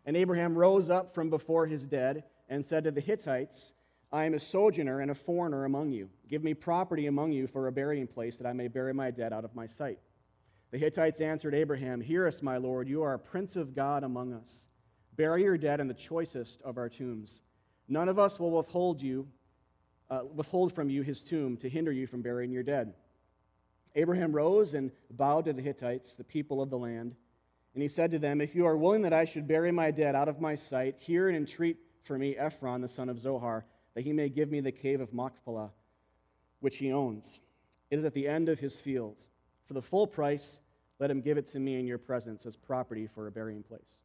And 0.08 0.16
Abraham 0.16 0.58
rose 0.58 0.90
up 0.90 1.14
from 1.14 1.30
before 1.30 1.68
his 1.68 1.86
dead 1.86 2.24
and 2.48 2.66
said 2.66 2.86
to 2.86 2.92
the 2.92 3.02
Hittites, 3.02 3.74
I 4.10 4.24
am 4.24 4.34
a 4.34 4.40
sojourner 4.40 5.02
and 5.02 5.12
a 5.12 5.16
foreigner 5.16 5.66
among 5.66 5.92
you. 5.92 6.10
Give 6.30 6.46
me 6.46 6.54
property 6.54 7.08
among 7.08 7.34
you 7.34 7.46
for 7.46 7.68
a 7.68 7.74
burying 7.74 8.08
place 8.08 8.38
that 8.38 8.48
I 8.48 8.54
may 8.54 8.70
bury 8.70 8.94
my 8.94 9.12
dead 9.12 9.34
out 9.34 9.44
of 9.44 9.54
my 9.54 9.68
sight. 9.68 10.00
The 10.72 10.78
Hittites 10.78 11.20
answered 11.20 11.54
Abraham, 11.54 12.00
Hear 12.00 12.26
us, 12.26 12.42
my 12.42 12.56
Lord, 12.56 12.88
you 12.88 13.04
are 13.04 13.16
a 13.16 13.20
prince 13.20 13.58
of 13.58 13.76
God 13.76 14.06
among 14.06 14.34
us. 14.34 14.68
Bury 15.18 15.44
your 15.44 15.58
dead 15.58 15.82
in 15.82 15.90
the 15.90 15.94
choicest 15.94 16.62
of 16.62 16.78
our 16.78 16.88
tombs. 16.88 17.42
None 17.90 18.08
of 18.08 18.18
us 18.18 18.40
will 18.40 18.52
withhold 18.52 19.02
you, 19.02 19.28
uh, 20.10 20.22
withhold 20.34 20.72
from 20.72 20.90
you 20.90 21.02
his 21.02 21.22
tomb 21.22 21.58
to 21.58 21.70
hinder 21.70 21.92
you 21.92 22.08
from 22.08 22.22
burying 22.22 22.52
your 22.52 22.64
dead. 22.64 22.94
Abraham 23.96 24.32
rose 24.32 24.74
and 24.74 24.92
bowed 25.12 25.46
to 25.46 25.54
the 25.54 25.62
Hittites, 25.62 26.14
the 26.14 26.24
people 26.24 26.62
of 26.62 26.70
the 26.70 26.78
land. 26.78 27.16
And 27.78 27.84
he 27.84 27.90
said 27.90 28.10
to 28.10 28.18
them, 28.18 28.42
If 28.42 28.56
you 28.56 28.66
are 28.66 28.76
willing 28.76 29.04
that 29.04 29.14
I 29.14 29.24
should 29.24 29.48
bury 29.48 29.72
my 29.72 29.92
dead 29.92 30.16
out 30.16 30.28
of 30.28 30.42
my 30.42 30.56
sight, 30.56 30.96
hear 30.98 31.28
and 31.28 31.38
entreat 31.38 31.78
for 32.06 32.18
me 32.18 32.36
Ephron, 32.36 32.82
the 32.82 32.88
son 32.88 33.08
of 33.08 33.20
Zohar, 33.20 33.66
that 33.94 34.04
he 34.04 34.12
may 34.12 34.30
give 34.30 34.50
me 34.50 34.62
the 34.62 34.72
cave 34.72 35.00
of 35.00 35.14
Machpelah, 35.14 35.70
which 36.60 36.78
he 36.78 36.92
owns. 36.92 37.40
It 37.92 38.00
is 38.00 38.06
at 38.06 38.16
the 38.16 38.28
end 38.28 38.50
of 38.50 38.58
his 38.58 38.78
field. 38.78 39.18
For 39.68 39.76
the 39.76 39.82
full 39.84 40.08
price, 40.08 40.58
let 40.98 41.12
him 41.12 41.22
give 41.22 41.38
it 41.38 41.46
to 41.52 41.60
me 41.60 41.80
in 41.80 41.86
your 41.86 42.00
presence 42.00 42.48
as 42.48 42.56
property 42.56 43.06
for 43.06 43.28
a 43.28 43.32
burying 43.32 43.62
place. 43.62 44.00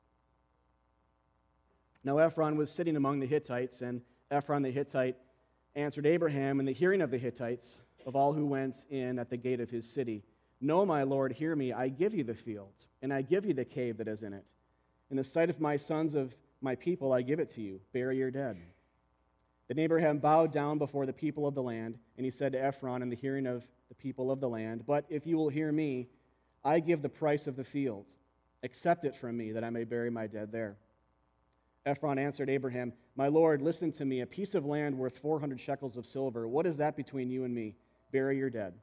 Now 2.04 2.18
Ephron 2.18 2.58
was 2.58 2.70
sitting 2.70 2.96
among 2.96 3.20
the 3.20 3.26
Hittites, 3.26 3.80
and 3.80 4.02
Ephron 4.30 4.60
the 4.60 4.70
Hittite 4.70 5.16
answered 5.76 6.04
Abraham 6.04 6.60
in 6.60 6.66
the 6.66 6.74
hearing 6.74 7.00
of 7.00 7.10
the 7.10 7.16
Hittites, 7.16 7.78
of 8.04 8.16
all 8.16 8.34
who 8.34 8.44
went 8.44 8.84
in 8.90 9.18
at 9.18 9.30
the 9.30 9.38
gate 9.38 9.60
of 9.60 9.70
his 9.70 9.88
city. 9.88 10.24
No, 10.64 10.86
my 10.86 11.02
Lord, 11.02 11.32
hear 11.32 11.56
me. 11.56 11.72
I 11.72 11.88
give 11.88 12.14
you 12.14 12.22
the 12.22 12.34
field, 12.34 12.72
and 13.02 13.12
I 13.12 13.20
give 13.22 13.44
you 13.44 13.52
the 13.52 13.64
cave 13.64 13.98
that 13.98 14.06
is 14.06 14.22
in 14.22 14.32
it. 14.32 14.44
In 15.10 15.16
the 15.16 15.24
sight 15.24 15.50
of 15.50 15.60
my 15.60 15.76
sons 15.76 16.14
of 16.14 16.32
my 16.60 16.76
people, 16.76 17.12
I 17.12 17.22
give 17.22 17.40
it 17.40 17.52
to 17.56 17.60
you. 17.60 17.80
Bury 17.92 18.16
your 18.16 18.30
dead. 18.30 18.56
Then 19.66 19.80
Abraham 19.80 20.18
bowed 20.18 20.52
down 20.52 20.78
before 20.78 21.04
the 21.04 21.12
people 21.12 21.48
of 21.48 21.56
the 21.56 21.62
land, 21.62 21.98
and 22.16 22.24
he 22.24 22.30
said 22.30 22.52
to 22.52 22.64
Ephron 22.64 23.02
in 23.02 23.10
the 23.10 23.16
hearing 23.16 23.46
of 23.46 23.66
the 23.88 23.96
people 23.96 24.30
of 24.30 24.38
the 24.38 24.48
land, 24.48 24.84
But 24.86 25.04
if 25.08 25.26
you 25.26 25.36
will 25.36 25.48
hear 25.48 25.72
me, 25.72 26.06
I 26.64 26.78
give 26.78 27.02
the 27.02 27.08
price 27.08 27.48
of 27.48 27.56
the 27.56 27.64
field. 27.64 28.06
Accept 28.62 29.04
it 29.04 29.16
from 29.16 29.36
me, 29.36 29.50
that 29.50 29.64
I 29.64 29.70
may 29.70 29.82
bury 29.82 30.10
my 30.10 30.28
dead 30.28 30.52
there. 30.52 30.76
Ephron 31.84 32.18
answered 32.20 32.48
Abraham, 32.48 32.92
My 33.16 33.26
Lord, 33.26 33.60
listen 33.60 33.90
to 33.92 34.04
me. 34.04 34.20
A 34.20 34.26
piece 34.26 34.54
of 34.54 34.64
land 34.64 34.96
worth 34.96 35.18
400 35.18 35.60
shekels 35.60 35.96
of 35.96 36.06
silver. 36.06 36.46
What 36.46 36.66
is 36.66 36.76
that 36.76 36.96
between 36.96 37.30
you 37.30 37.42
and 37.42 37.52
me? 37.52 37.74
Bury 38.12 38.38
your 38.38 38.50
dead. 38.50 38.74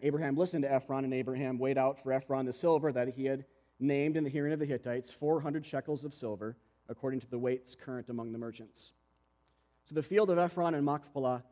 Abraham 0.00 0.36
listened 0.36 0.62
to 0.62 0.72
Ephron, 0.72 1.04
and 1.04 1.14
Abraham 1.14 1.58
weighed 1.58 1.78
out 1.78 2.02
for 2.02 2.12
Ephron 2.12 2.46
the 2.46 2.52
silver 2.52 2.92
that 2.92 3.08
he 3.08 3.24
had 3.24 3.44
named 3.80 4.16
in 4.16 4.24
the 4.24 4.30
hearing 4.30 4.52
of 4.52 4.58
the 4.58 4.66
Hittites 4.66 5.10
400 5.10 5.64
shekels 5.64 6.04
of 6.04 6.14
silver, 6.14 6.56
according 6.88 7.20
to 7.20 7.30
the 7.30 7.38
weights 7.38 7.74
current 7.74 8.08
among 8.08 8.32
the 8.32 8.38
merchants. 8.38 8.92
So 9.84 9.94
the 9.94 10.02
field 10.02 10.30
of 10.30 10.38
Ephron 10.38 10.74
and 10.74 10.84
Machpelah 10.84 11.42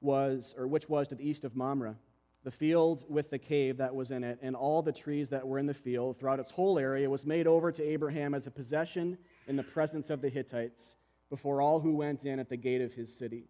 was, 0.00 0.54
or 0.58 0.66
which 0.66 0.88
was 0.88 1.08
to 1.08 1.14
the 1.14 1.28
east 1.28 1.44
of 1.44 1.56
Mamre, 1.56 1.96
the 2.44 2.50
field 2.50 3.04
with 3.08 3.30
the 3.30 3.38
cave 3.38 3.76
that 3.78 3.94
was 3.94 4.10
in 4.10 4.22
it, 4.22 4.38
and 4.42 4.54
all 4.54 4.82
the 4.82 4.92
trees 4.92 5.28
that 5.30 5.46
were 5.46 5.58
in 5.58 5.66
the 5.66 5.74
field 5.74 6.18
throughout 6.18 6.40
its 6.40 6.50
whole 6.50 6.78
area 6.78 7.08
was 7.10 7.26
made 7.26 7.46
over 7.46 7.72
to 7.72 7.82
Abraham 7.82 8.34
as 8.34 8.46
a 8.46 8.50
possession 8.50 9.18
in 9.46 9.56
the 9.56 9.62
presence 9.62 10.10
of 10.10 10.20
the 10.20 10.28
Hittites 10.28 10.96
before 11.30 11.60
all 11.60 11.80
who 11.80 11.94
went 11.94 12.24
in 12.24 12.38
at 12.38 12.48
the 12.48 12.56
gate 12.56 12.80
of 12.80 12.92
his 12.92 13.12
city. 13.14 13.48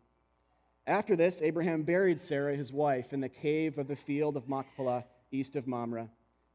After 0.89 1.17
this, 1.17 1.43
Abraham 1.43 1.83
buried 1.83 2.19
Sarah, 2.19 2.57
his 2.57 2.73
wife, 2.73 3.13
in 3.13 3.21
the 3.21 3.29
cave 3.29 3.77
of 3.77 3.89
the 3.89 3.95
field 3.95 4.39
of 4.39 4.49
Machpelah, 4.49 5.05
east 5.31 5.55
of 5.55 5.67
Mamre, 5.67 6.09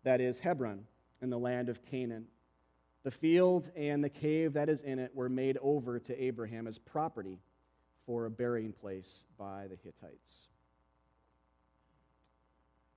that 0.04 0.20
is 0.20 0.40
Hebron, 0.40 0.88
in 1.22 1.30
the 1.30 1.38
land 1.38 1.70
of 1.70 1.86
Canaan. 1.86 2.25
The 3.04 3.12
field 3.12 3.70
and 3.75 4.04
the 4.04 4.10
cave 4.10 4.54
that 4.54 4.70
is 4.70 4.82
in 4.82 4.98
it 4.98 5.12
were 5.13 5.30
made 5.30 5.60
over 5.62 6.00
to 6.00 6.20
Abraham 6.20 6.66
as 6.66 6.80
property 6.80 7.38
for 8.08 8.25
a 8.25 8.32
burying 8.32 8.74
place 8.74 9.25
by 9.38 9.68
the 9.70 9.78
Hittites. 9.84 10.48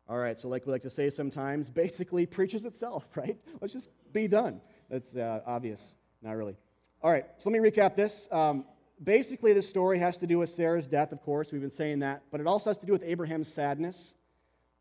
All 0.08 0.16
right, 0.16 0.40
so 0.40 0.48
like 0.48 0.64
we 0.64 0.72
like 0.72 0.84
to 0.84 0.90
say 0.90 1.10
sometimes, 1.10 1.68
basically 1.68 2.24
preaches 2.24 2.64
itself, 2.64 3.04
right? 3.14 3.36
Let's 3.60 3.74
just 3.74 3.90
be 4.14 4.26
done. 4.26 4.62
That's 4.88 5.14
uh, 5.14 5.40
obvious. 5.44 5.96
Not 6.22 6.32
really. 6.32 6.56
All 7.02 7.10
right, 7.10 7.26
so 7.36 7.50
let 7.50 7.60
me 7.60 7.70
recap 7.70 7.94
this. 7.94 8.26
Um, 8.32 8.64
basically, 9.02 9.52
the 9.52 9.62
story 9.62 9.98
has 9.98 10.18
to 10.18 10.26
do 10.26 10.38
with 10.38 10.50
Sarah's 10.50 10.88
death, 10.88 11.12
of 11.12 11.22
course. 11.22 11.52
We've 11.52 11.60
been 11.60 11.70
saying 11.70 12.00
that. 12.00 12.22
But 12.30 12.40
it 12.40 12.46
also 12.46 12.70
has 12.70 12.78
to 12.78 12.86
do 12.86 12.92
with 12.92 13.02
Abraham's 13.02 13.52
sadness 13.52 14.14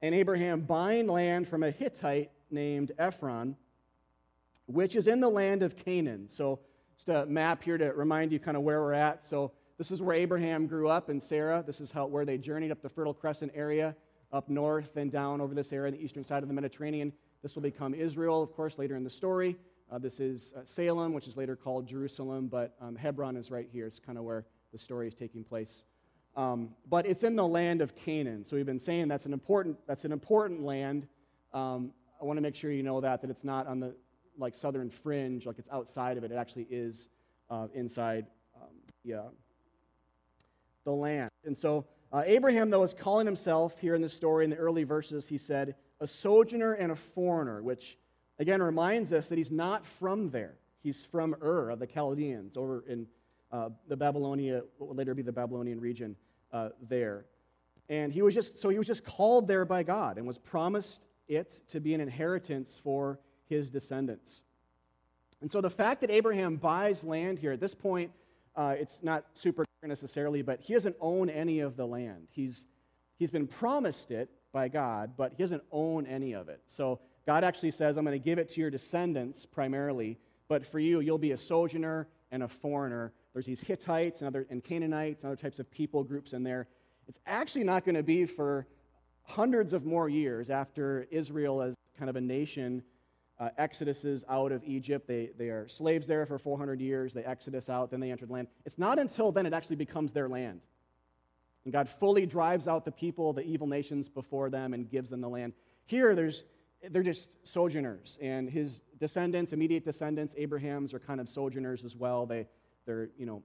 and 0.01 0.13
Abraham 0.13 0.61
buying 0.61 1.07
land 1.07 1.47
from 1.47 1.63
a 1.63 1.71
Hittite 1.71 2.31
named 2.51 2.91
Ephron, 2.97 3.55
which 4.67 4.95
is 4.95 5.07
in 5.07 5.19
the 5.19 5.29
land 5.29 5.63
of 5.63 5.75
Canaan. 5.75 6.29
So, 6.29 6.59
just 6.95 7.09
a 7.09 7.25
map 7.25 7.61
here 7.63 7.77
to 7.77 7.91
remind 7.91 8.31
you 8.31 8.39
kind 8.39 8.55
of 8.55 8.63
where 8.63 8.81
we're 8.81 8.93
at. 8.93 9.25
So, 9.25 9.51
this 9.77 9.91
is 9.91 10.01
where 10.01 10.15
Abraham 10.15 10.67
grew 10.67 10.87
up 10.87 11.09
and 11.09 11.21
Sarah. 11.21 11.63
This 11.65 11.81
is 11.81 11.91
how, 11.91 12.05
where 12.05 12.23
they 12.25 12.37
journeyed 12.37 12.71
up 12.71 12.81
the 12.81 12.89
Fertile 12.89 13.13
Crescent 13.13 13.51
area, 13.53 13.95
up 14.31 14.49
north 14.49 14.95
and 14.95 15.11
down 15.11 15.41
over 15.41 15.53
this 15.53 15.73
area, 15.73 15.91
the 15.91 16.01
eastern 16.01 16.23
side 16.23 16.43
of 16.43 16.47
the 16.47 16.55
Mediterranean. 16.55 17.11
This 17.43 17.55
will 17.55 17.61
become 17.61 17.93
Israel, 17.93 18.41
of 18.41 18.53
course, 18.53 18.77
later 18.77 18.95
in 18.95 19.03
the 19.03 19.09
story. 19.09 19.57
Uh, 19.91 19.99
this 19.99 20.19
is 20.19 20.53
uh, 20.57 20.61
Salem, 20.65 21.13
which 21.13 21.27
is 21.27 21.37
later 21.37 21.55
called 21.55 21.87
Jerusalem, 21.87 22.47
but 22.47 22.75
um, 22.81 22.95
Hebron 22.95 23.37
is 23.37 23.51
right 23.51 23.67
here. 23.71 23.85
It's 23.85 23.99
kind 23.99 24.17
of 24.17 24.23
where 24.23 24.45
the 24.71 24.79
story 24.79 25.07
is 25.07 25.13
taking 25.13 25.43
place. 25.43 25.85
Um, 26.35 26.69
but 26.89 27.05
it's 27.05 27.23
in 27.23 27.35
the 27.35 27.47
land 27.47 27.81
of 27.81 27.95
Canaan. 27.95 28.43
So 28.43 28.55
we've 28.55 28.65
been 28.65 28.79
saying 28.79 29.07
that's 29.07 29.25
an 29.25 29.33
important, 29.33 29.77
that's 29.87 30.03
an 30.03 30.11
important 30.11 30.63
land. 30.63 31.07
Um, 31.53 31.91
I 32.21 32.25
want 32.25 32.37
to 32.37 32.41
make 32.41 32.55
sure 32.55 32.71
you 32.71 32.83
know 32.83 32.99
that, 32.99 33.21
that 33.21 33.29
it's 33.29 33.43
not 33.43 33.67
on 33.67 33.79
the 33.79 33.95
like 34.37 34.55
southern 34.55 34.89
fringe, 34.89 35.45
like 35.45 35.59
it's 35.59 35.69
outside 35.71 36.17
of 36.17 36.23
it. 36.23 36.31
It 36.31 36.35
actually 36.35 36.67
is 36.69 37.07
uh, 37.49 37.67
inside 37.73 38.25
um, 38.55 38.69
yeah, 39.03 39.21
the 40.83 40.91
land. 40.91 41.29
And 41.45 41.57
so 41.57 41.85
uh, 42.11 42.23
Abraham, 42.25 42.69
though, 42.69 42.83
is 42.83 42.93
calling 42.93 43.25
himself 43.25 43.79
here 43.79 43.95
in 43.95 44.01
the 44.01 44.09
story 44.09 44.43
in 44.43 44.49
the 44.49 44.57
early 44.57 44.83
verses, 44.83 45.27
he 45.27 45.37
said, 45.37 45.75
a 46.01 46.07
sojourner 46.07 46.73
and 46.73 46.91
a 46.91 46.95
foreigner, 46.95 47.61
which 47.61 47.97
again 48.39 48.61
reminds 48.61 49.13
us 49.13 49.27
that 49.29 49.37
he's 49.37 49.51
not 49.51 49.85
from 49.85 50.29
there. 50.29 50.55
He's 50.83 51.05
from 51.11 51.35
Ur 51.41 51.71
of 51.71 51.79
the 51.79 51.87
Chaldeans 51.87 52.57
over 52.57 52.83
in 52.87 53.07
uh, 53.51 53.69
the 53.87 53.95
Babylonia, 53.95 54.63
what 54.77 54.89
would 54.89 54.97
later 54.97 55.13
be 55.13 55.21
the 55.21 55.31
Babylonian 55.31 55.79
region 55.79 56.15
uh, 56.51 56.69
there. 56.89 57.25
And 57.89 58.11
he 58.11 58.21
was 58.21 58.33
just, 58.33 58.59
so 58.59 58.69
he 58.69 58.77
was 58.77 58.87
just 58.87 59.05
called 59.05 59.47
there 59.47 59.65
by 59.65 59.83
God 59.83 60.17
and 60.17 60.25
was 60.25 60.37
promised 60.37 61.01
it 61.27 61.61
to 61.69 61.79
be 61.79 61.93
an 61.93 62.01
inheritance 62.01 62.79
for 62.83 63.19
his 63.47 63.69
descendants. 63.69 64.43
And 65.41 65.51
so 65.51 65.61
the 65.61 65.69
fact 65.69 66.01
that 66.01 66.09
Abraham 66.09 66.55
buys 66.55 67.03
land 67.03 67.39
here, 67.39 67.51
at 67.51 67.59
this 67.59 67.75
point, 67.75 68.11
uh, 68.55 68.75
it's 68.77 69.03
not 69.03 69.25
super 69.33 69.65
necessarily, 69.83 70.41
but 70.41 70.59
he 70.61 70.73
doesn't 70.73 70.95
own 70.99 71.29
any 71.29 71.59
of 71.59 71.77
the 71.77 71.85
land. 71.85 72.27
He's, 72.31 72.65
he's 73.17 73.31
been 73.31 73.47
promised 73.47 74.11
it 74.11 74.29
by 74.51 74.67
God, 74.67 75.11
but 75.15 75.33
he 75.35 75.43
doesn't 75.43 75.63
own 75.71 76.07
any 76.07 76.33
of 76.33 76.49
it. 76.49 76.61
So 76.67 76.99
God 77.25 77.43
actually 77.43 77.71
says, 77.71 77.97
I'm 77.97 78.05
going 78.05 78.19
to 78.19 78.23
give 78.23 78.39
it 78.39 78.49
to 78.51 78.61
your 78.61 78.69
descendants 78.69 79.45
primarily, 79.45 80.17
but 80.47 80.65
for 80.65 80.79
you, 80.79 80.99
you'll 80.99 81.17
be 81.17 81.31
a 81.31 81.37
sojourner 81.37 82.07
and 82.31 82.43
a 82.43 82.47
foreigner 82.47 83.13
there's 83.35 83.45
these 83.45 83.59
Hittites 83.59 84.21
and, 84.21 84.29
other, 84.29 84.47
and 84.49 84.63
Canaanites 84.63 85.23
and 85.23 85.31
other 85.33 85.41
types 85.41 85.59
of 85.59 85.69
people 85.69 86.05
groups 86.05 86.31
in 86.31 86.41
there. 86.41 86.69
It's 87.09 87.19
actually 87.27 87.65
not 87.65 87.83
going 87.83 87.95
to 87.95 88.01
be 88.01 88.25
for 88.25 88.65
hundreds 89.23 89.73
of 89.73 89.83
more 89.83 90.07
years 90.07 90.49
after 90.49 91.05
Israel, 91.11 91.61
as 91.61 91.75
kind 91.99 92.09
of 92.09 92.15
a 92.15 92.21
nation, 92.21 92.81
uh, 93.37 93.49
exoduses 93.59 94.23
out 94.29 94.53
of 94.53 94.63
Egypt. 94.63 95.05
They, 95.05 95.31
they 95.37 95.49
are 95.49 95.67
slaves 95.67 96.07
there 96.07 96.25
for 96.25 96.39
400 96.39 96.79
years. 96.79 97.11
They 97.11 97.25
exodus 97.25 97.69
out, 97.69 97.91
then 97.91 97.99
they 97.99 98.09
enter 98.09 98.25
the 98.25 98.31
land. 98.31 98.47
It's 98.65 98.77
not 98.77 98.99
until 98.99 99.33
then 99.33 99.45
it 99.45 99.51
actually 99.51 99.75
becomes 99.75 100.13
their 100.13 100.29
land. 100.29 100.61
And 101.65 101.73
God 101.73 101.89
fully 101.99 102.25
drives 102.25 102.69
out 102.69 102.85
the 102.85 102.91
people, 102.91 103.33
the 103.33 103.43
evil 103.43 103.67
nations 103.67 104.07
before 104.07 104.49
them, 104.49 104.73
and 104.73 104.89
gives 104.89 105.09
them 105.09 105.19
the 105.19 105.27
land. 105.27 105.51
Here, 105.87 106.15
there's, 106.15 106.45
they're 106.91 107.03
just 107.03 107.29
sojourners. 107.43 108.17
And 108.21 108.49
his 108.49 108.81
descendants, 108.99 109.53
immediate 109.53 109.85
descendants, 109.85 110.35
Abraham's, 110.37 110.93
are 110.93 110.99
kind 110.99 111.19
of 111.19 111.29
sojourners 111.29 111.83
as 111.83 111.95
well. 111.95 112.25
They, 112.25 112.47
they're, 112.85 113.09
you 113.17 113.25
know, 113.25 113.43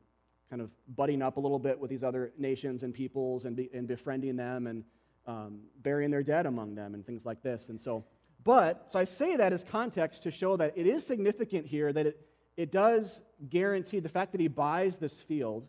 kind 0.49 0.61
of 0.63 0.71
butting 0.97 1.23
up 1.23 1.37
a 1.37 1.41
little 1.41 1.59
bit 1.59 1.79
with 1.79 1.91
these 1.91 2.03
other 2.03 2.33
nations 2.37 2.83
and 2.83 2.93
peoples 2.93 3.45
and, 3.45 3.57
be, 3.57 3.71
and 3.73 3.87
befriending 3.87 4.37
them 4.37 4.67
and 4.67 4.85
um, 5.27 5.61
burying 5.83 6.11
their 6.11 6.23
dead 6.23 6.47
among 6.47 6.75
them 6.75 6.95
and 6.95 7.07
things 7.07 7.25
like 7.25 7.43
this. 7.43 7.69
And 7.69 7.81
so, 7.81 8.05
but, 8.43 8.91
so 8.91 8.99
I 8.99 9.05
say 9.05 9.37
that 9.37 9.53
as 9.53 9.65
context 9.65 10.25
to 10.25 10.31
show 10.31 10.57
that 10.57 10.73
it 10.77 10.87
is 10.87 11.07
significant 11.07 11.67
here 11.67 11.93
that 11.93 12.07
it, 12.07 12.27
it 12.57 12.73
does 12.73 13.23
guarantee 13.49 14.01
the 14.01 14.09
fact 14.09 14.33
that 14.33 14.41
he 14.41 14.49
buys 14.49 14.97
this 14.97 15.19
field 15.21 15.67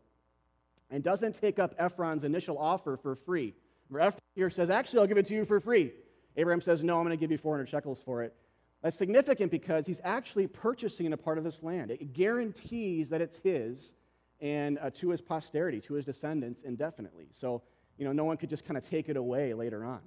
and 0.90 1.04
doesn't 1.04 1.40
take 1.40 1.60
up 1.60 1.76
Ephron's 1.78 2.24
initial 2.24 2.58
offer 2.58 2.98
for 2.98 3.16
free. 3.16 3.54
Where 3.90 4.02
Ephron 4.02 4.22
here 4.36 4.50
says, 4.50 4.70
actually, 4.70 5.00
I'll 5.00 5.08
give 5.08 5.18
it 5.18 5.28
to 5.28 5.34
you 5.34 5.46
for 5.46 5.60
free. 5.60 5.92
Abraham 6.38 6.62
says, 6.62 6.84
no, 6.84 6.98
I'm 6.98 7.04
going 7.04 7.18
to 7.18 7.20
give 7.20 7.32
you 7.32 7.38
400 7.38 7.68
shekels 7.68 8.02
for 8.04 8.24
it. 8.24 8.34
That's 8.82 8.98
significant 8.98 9.52
because 9.52 9.86
he's 9.86 10.02
actually 10.04 10.48
purchasing 10.48 11.12
a 11.14 11.18
part 11.18 11.38
of 11.38 11.44
this 11.44 11.62
land. 11.62 11.92
It 11.92 12.14
guarantees 12.14 13.10
that 13.10 13.22
it's 13.22 13.38
his 13.38 13.94
and 14.40 14.80
uh, 14.80 14.90
to 14.96 15.10
his 15.10 15.22
posterity, 15.22 15.80
to 15.82 15.94
his 15.94 16.06
descendants 16.06 16.64
indefinitely. 16.64 17.28
So, 17.32 17.62
you 17.98 18.06
know, 18.06 18.12
no 18.12 18.24
one 18.24 18.38
could 18.38 18.50
just 18.50 18.66
kind 18.66 18.78
of 18.78 18.84
take 18.84 19.08
it 19.08 19.18
away 19.18 19.54
later 19.54 19.86
on. 19.86 20.00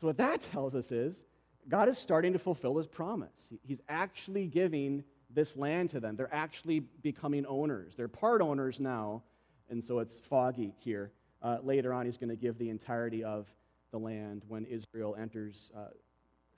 So, 0.00 0.06
what 0.06 0.16
that 0.16 0.40
tells 0.40 0.74
us 0.74 0.90
is 0.92 1.24
God 1.68 1.88
is 1.88 1.98
starting 1.98 2.32
to 2.32 2.38
fulfill 2.38 2.76
his 2.76 2.86
promise. 2.86 3.52
He's 3.62 3.80
actually 3.88 4.46
giving 4.46 5.04
this 5.30 5.56
land 5.56 5.90
to 5.90 6.00
them. 6.00 6.16
They're 6.16 6.32
actually 6.32 6.80
becoming 7.02 7.44
owners. 7.46 7.92
They're 7.96 8.08
part 8.08 8.40
owners 8.40 8.80
now, 8.80 9.22
and 9.68 9.84
so 9.84 9.98
it's 9.98 10.18
foggy 10.18 10.74
here. 10.78 11.12
Uh, 11.42 11.58
later 11.62 11.92
on, 11.92 12.06
he's 12.06 12.16
going 12.16 12.30
to 12.30 12.36
give 12.36 12.56
the 12.58 12.70
entirety 12.70 13.22
of 13.22 13.46
the 13.90 13.98
land 13.98 14.42
when 14.48 14.64
Israel 14.66 15.16
enters 15.18 15.70
uh, 15.76 15.88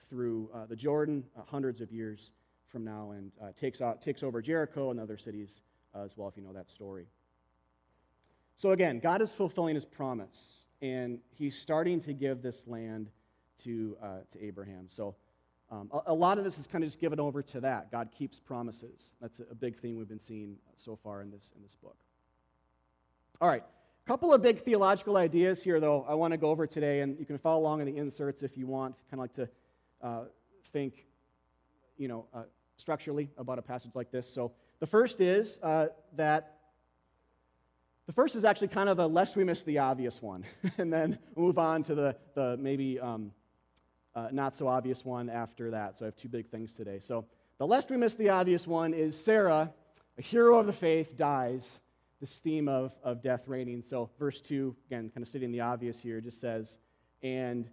through 0.09 0.51
uh, 0.55 0.67
the 0.67 0.77
Jordan 0.77 1.25
uh, 1.37 1.43
hundreds 1.47 1.81
of 1.81 1.93
years 1.93 2.33
from 2.69 2.85
now 2.85 3.13
and 3.13 3.33
uh, 3.43 3.49
takes, 3.59 3.81
out, 3.81 4.01
takes 4.01 4.23
over 4.23 4.41
Jericho 4.43 4.91
and 4.91 5.01
other 5.01 5.17
cities 5.17 5.63
uh, 5.95 6.03
as 6.03 6.17
well, 6.17 6.29
if 6.29 6.37
you 6.37 6.43
know 6.43 6.53
that 6.53 6.69
story. 6.69 7.07
So 8.57 8.73
again, 8.73 8.99
God 9.01 9.23
is 9.23 9.33
fulfilling 9.33 9.75
his 9.75 9.85
promise, 9.85 10.67
and 10.83 11.19
he's 11.31 11.59
starting 11.59 12.01
to 12.01 12.13
give 12.13 12.43
this 12.43 12.65
land 12.67 13.09
to, 13.65 13.97
to 14.33 14.45
Abraham. 14.45 14.87
So 14.89 15.15
um, 15.71 15.89
a, 15.93 16.13
a, 16.13 16.15
lot 16.15 16.39
of 16.39 16.45
this 16.45 16.59
is 16.59 16.67
kind 16.67 16.83
of 16.83 16.91
just 16.91 17.01
given 17.01 17.21
over 17.21 17.43
to 17.43 17.61
that. 17.61 17.93
God 17.93 18.11
keeps 18.17 18.41
promises. 18.41 19.15
That's 19.21 19.39
a, 19.39 19.45
a 19.51 19.55
big 19.55 19.79
theme 19.79 19.97
we've 19.97 20.09
been 20.09 20.21
seeing 20.21 20.57
so 20.77 20.97
far 20.97 21.23
in 21.23 21.31
this, 21.31 21.53
in 21.57 21.63
this 21.63 21.77
book. 21.77 21.97
All 23.41 23.49
right. 23.49 23.63
A 24.05 24.09
couple 24.09 24.35
of 24.35 24.43
big 24.43 24.63
theological 24.65 25.17
ideas 25.17 25.63
here, 25.63 25.79
though, 25.81 26.05
I 26.09 26.15
want 26.15 26.33
to 26.33 26.39
go 26.39 26.51
over 26.51 26.67
today, 26.67 27.01
and 27.01 27.19
you 27.19 27.27
can 27.27 27.39
follow 27.39 27.61
along 27.61 27.81
in 27.81 27.87
the 27.87 27.97
inserts 27.97 28.43
if 28.43 28.57
you 28.57 28.67
want, 28.67 28.97
kind 29.11 29.15
of 29.15 29.19
like 29.21 29.35
to 29.35 29.49
uh, 30.03 30.25
think, 30.73 31.07
you 31.97 32.09
know, 32.09 32.27
uh, 32.35 32.43
structurally 32.77 33.31
about 33.39 33.59
a 33.59 33.63
passage 33.63 33.93
like 33.95 34.11
this. 34.11 34.29
So 34.29 34.53
the 34.81 34.87
first 34.87 35.21
is 35.21 35.61
uh, 35.63 35.89
that 36.17 36.57
the 38.07 38.13
first 38.13 38.35
is 38.35 38.45
actually 38.45 38.69
kind 38.69 38.89
of 38.89 38.99
a 38.99 39.07
lest 39.07 39.37
we 39.37 39.45
miss 39.45 39.63
the 39.63 39.79
obvious 39.79 40.21
one, 40.21 40.45
and 40.79 40.93
then 40.93 41.19
move 41.37 41.59
on 41.59 41.85
to 41.85 41.95
the, 41.95 42.17
the 42.35 42.57
maybe 42.59 42.99
um, 42.99 43.31
uh, 44.17 44.29
not 44.33 44.57
so 44.57 44.67
obvious 44.67 45.05
one 45.05 45.31
after 45.31 45.71
that. 45.71 45.99
So 45.99 46.05
I 46.05 46.07
have 46.07 46.17
two 46.17 46.29
big 46.29 46.49
things 46.49 46.75
today. 46.75 46.99
So 47.01 47.27
the 47.59 47.67
lest 47.67 47.91
we 47.91 47.97
miss 47.97 48.15
the 48.15 48.31
obvious 48.31 48.67
one 48.67 48.95
is 48.95 49.17
Sarah, 49.17 49.71
a 50.19 50.23
hero 50.23 50.59
of 50.59 50.67
the 50.67 50.73
faith, 50.73 51.17
dies. 51.17 51.79
This 52.21 52.39
theme 52.39 52.69
of, 52.69 52.93
of 53.03 53.23
death 53.23 53.49
reigning. 53.49 53.83
So 53.83 54.11
verse 54.19 54.43
2, 54.43 54.77
again, 54.89 55.11
kind 55.15 55.23
of 55.23 55.29
stating 55.29 55.51
the 55.53 55.61
obvious 55.61 55.99
here, 55.99 56.21
just 56.21 56.39
says, 56.39 56.79
and 57.23 57.67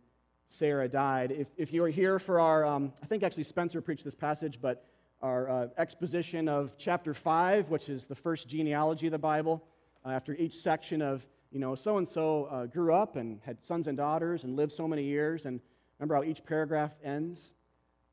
Sarah 0.47 0.87
died. 0.87 1.31
If, 1.31 1.47
if 1.57 1.73
you 1.73 1.81
were 1.81 1.89
here 1.89 2.17
for 2.17 2.39
our, 2.39 2.63
um, 2.63 2.93
I 3.03 3.07
think 3.07 3.23
actually 3.23 3.43
Spencer 3.43 3.81
preached 3.81 4.05
this 4.05 4.15
passage, 4.15 4.59
but 4.61 4.85
our 5.21 5.49
uh, 5.49 5.67
exposition 5.77 6.47
of 6.47 6.77
chapter 6.77 7.13
5, 7.13 7.69
which 7.69 7.89
is 7.89 8.05
the 8.05 8.15
first 8.15 8.47
genealogy 8.47 9.07
of 9.07 9.11
the 9.11 9.17
Bible, 9.17 9.61
uh, 10.05 10.09
after 10.09 10.33
each 10.35 10.55
section 10.55 11.01
of, 11.01 11.25
you 11.51 11.59
know, 11.59 11.75
so 11.75 11.97
and 11.97 12.07
so 12.07 12.69
grew 12.71 12.93
up 12.93 13.17
and 13.17 13.41
had 13.43 13.61
sons 13.65 13.87
and 13.87 13.97
daughters 13.97 14.45
and 14.45 14.55
lived 14.55 14.71
so 14.71 14.87
many 14.87 15.03
years. 15.03 15.45
And 15.45 15.59
remember 15.99 16.15
how 16.15 16.23
each 16.23 16.45
paragraph 16.45 16.91
ends? 17.03 17.53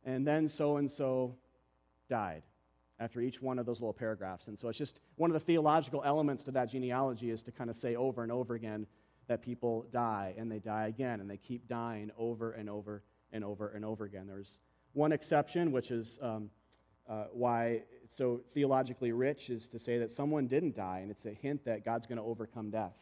And 0.04 0.26
then 0.26 0.48
so 0.48 0.78
and 0.78 0.90
so 0.90 1.36
died 2.08 2.42
after 3.04 3.20
each 3.20 3.42
one 3.42 3.58
of 3.58 3.66
those 3.66 3.80
little 3.80 3.92
paragraphs. 3.92 4.48
And 4.48 4.58
so 4.58 4.68
it's 4.68 4.78
just 4.78 5.00
one 5.16 5.30
of 5.30 5.34
the 5.34 5.40
theological 5.40 6.02
elements 6.04 6.42
to 6.44 6.50
that 6.52 6.70
genealogy 6.70 7.30
is 7.30 7.42
to 7.42 7.52
kind 7.52 7.68
of 7.68 7.76
say 7.76 7.96
over 7.96 8.22
and 8.22 8.32
over 8.32 8.54
again, 8.54 8.86
that 9.28 9.42
people 9.42 9.86
die 9.90 10.34
and 10.38 10.50
they 10.50 10.58
die 10.58 10.86
again 10.88 11.20
and 11.20 11.28
they 11.28 11.36
keep 11.36 11.68
dying 11.68 12.10
over 12.16 12.52
and 12.52 12.68
over 12.68 13.02
and 13.32 13.44
over 13.44 13.68
and 13.68 13.84
over 13.84 14.04
again. 14.04 14.26
There's 14.26 14.58
one 14.94 15.12
exception, 15.12 15.70
which 15.70 15.90
is 15.90 16.18
um, 16.22 16.50
uh, 17.08 17.24
why 17.32 17.82
it's 18.02 18.16
so 18.16 18.40
theologically 18.54 19.12
rich, 19.12 19.50
is 19.50 19.68
to 19.68 19.78
say 19.78 19.98
that 19.98 20.10
someone 20.10 20.46
didn't 20.46 20.74
die, 20.74 21.00
and 21.02 21.10
it's 21.10 21.26
a 21.26 21.32
hint 21.32 21.64
that 21.64 21.84
God's 21.84 22.06
going 22.06 22.18
to 22.18 22.24
overcome 22.24 22.70
death 22.70 22.96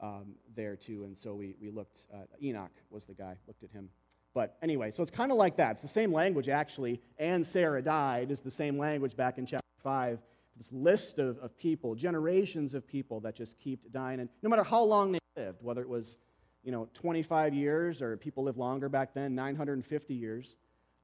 um, 0.00 0.34
there 0.54 0.76
too. 0.76 1.04
And 1.04 1.16
so 1.16 1.34
we, 1.34 1.54
we 1.60 1.70
looked, 1.70 2.00
Enoch 2.42 2.72
was 2.90 3.04
the 3.04 3.14
guy, 3.14 3.36
looked 3.46 3.62
at 3.62 3.70
him. 3.70 3.90
But 4.36 4.54
anyway, 4.60 4.90
so 4.90 5.02
it's 5.02 5.10
kind 5.10 5.32
of 5.32 5.38
like 5.38 5.56
that. 5.56 5.72
It's 5.72 5.82
the 5.82 5.88
same 5.88 6.12
language, 6.12 6.50
actually. 6.50 7.00
And 7.18 7.44
Sarah 7.46 7.80
died 7.80 8.30
is 8.30 8.40
the 8.40 8.50
same 8.50 8.76
language 8.76 9.16
back 9.16 9.38
in 9.38 9.46
chapter 9.46 9.64
5 9.82 10.18
this 10.58 10.68
list 10.70 11.18
of, 11.18 11.38
of 11.38 11.56
people, 11.56 11.94
generations 11.94 12.74
of 12.74 12.86
people 12.86 13.20
that 13.20 13.34
just 13.34 13.58
keep 13.58 13.90
dying. 13.92 14.20
And 14.20 14.28
no 14.42 14.50
matter 14.50 14.62
how 14.62 14.82
long 14.82 15.12
they 15.12 15.18
lived, 15.36 15.62
whether 15.62 15.80
it 15.80 15.88
was 15.88 16.18
you 16.64 16.70
know, 16.70 16.86
25 16.92 17.54
years 17.54 18.02
or 18.02 18.14
people 18.18 18.44
lived 18.44 18.58
longer 18.58 18.90
back 18.90 19.14
then, 19.14 19.34
950 19.34 20.12
years, 20.12 20.56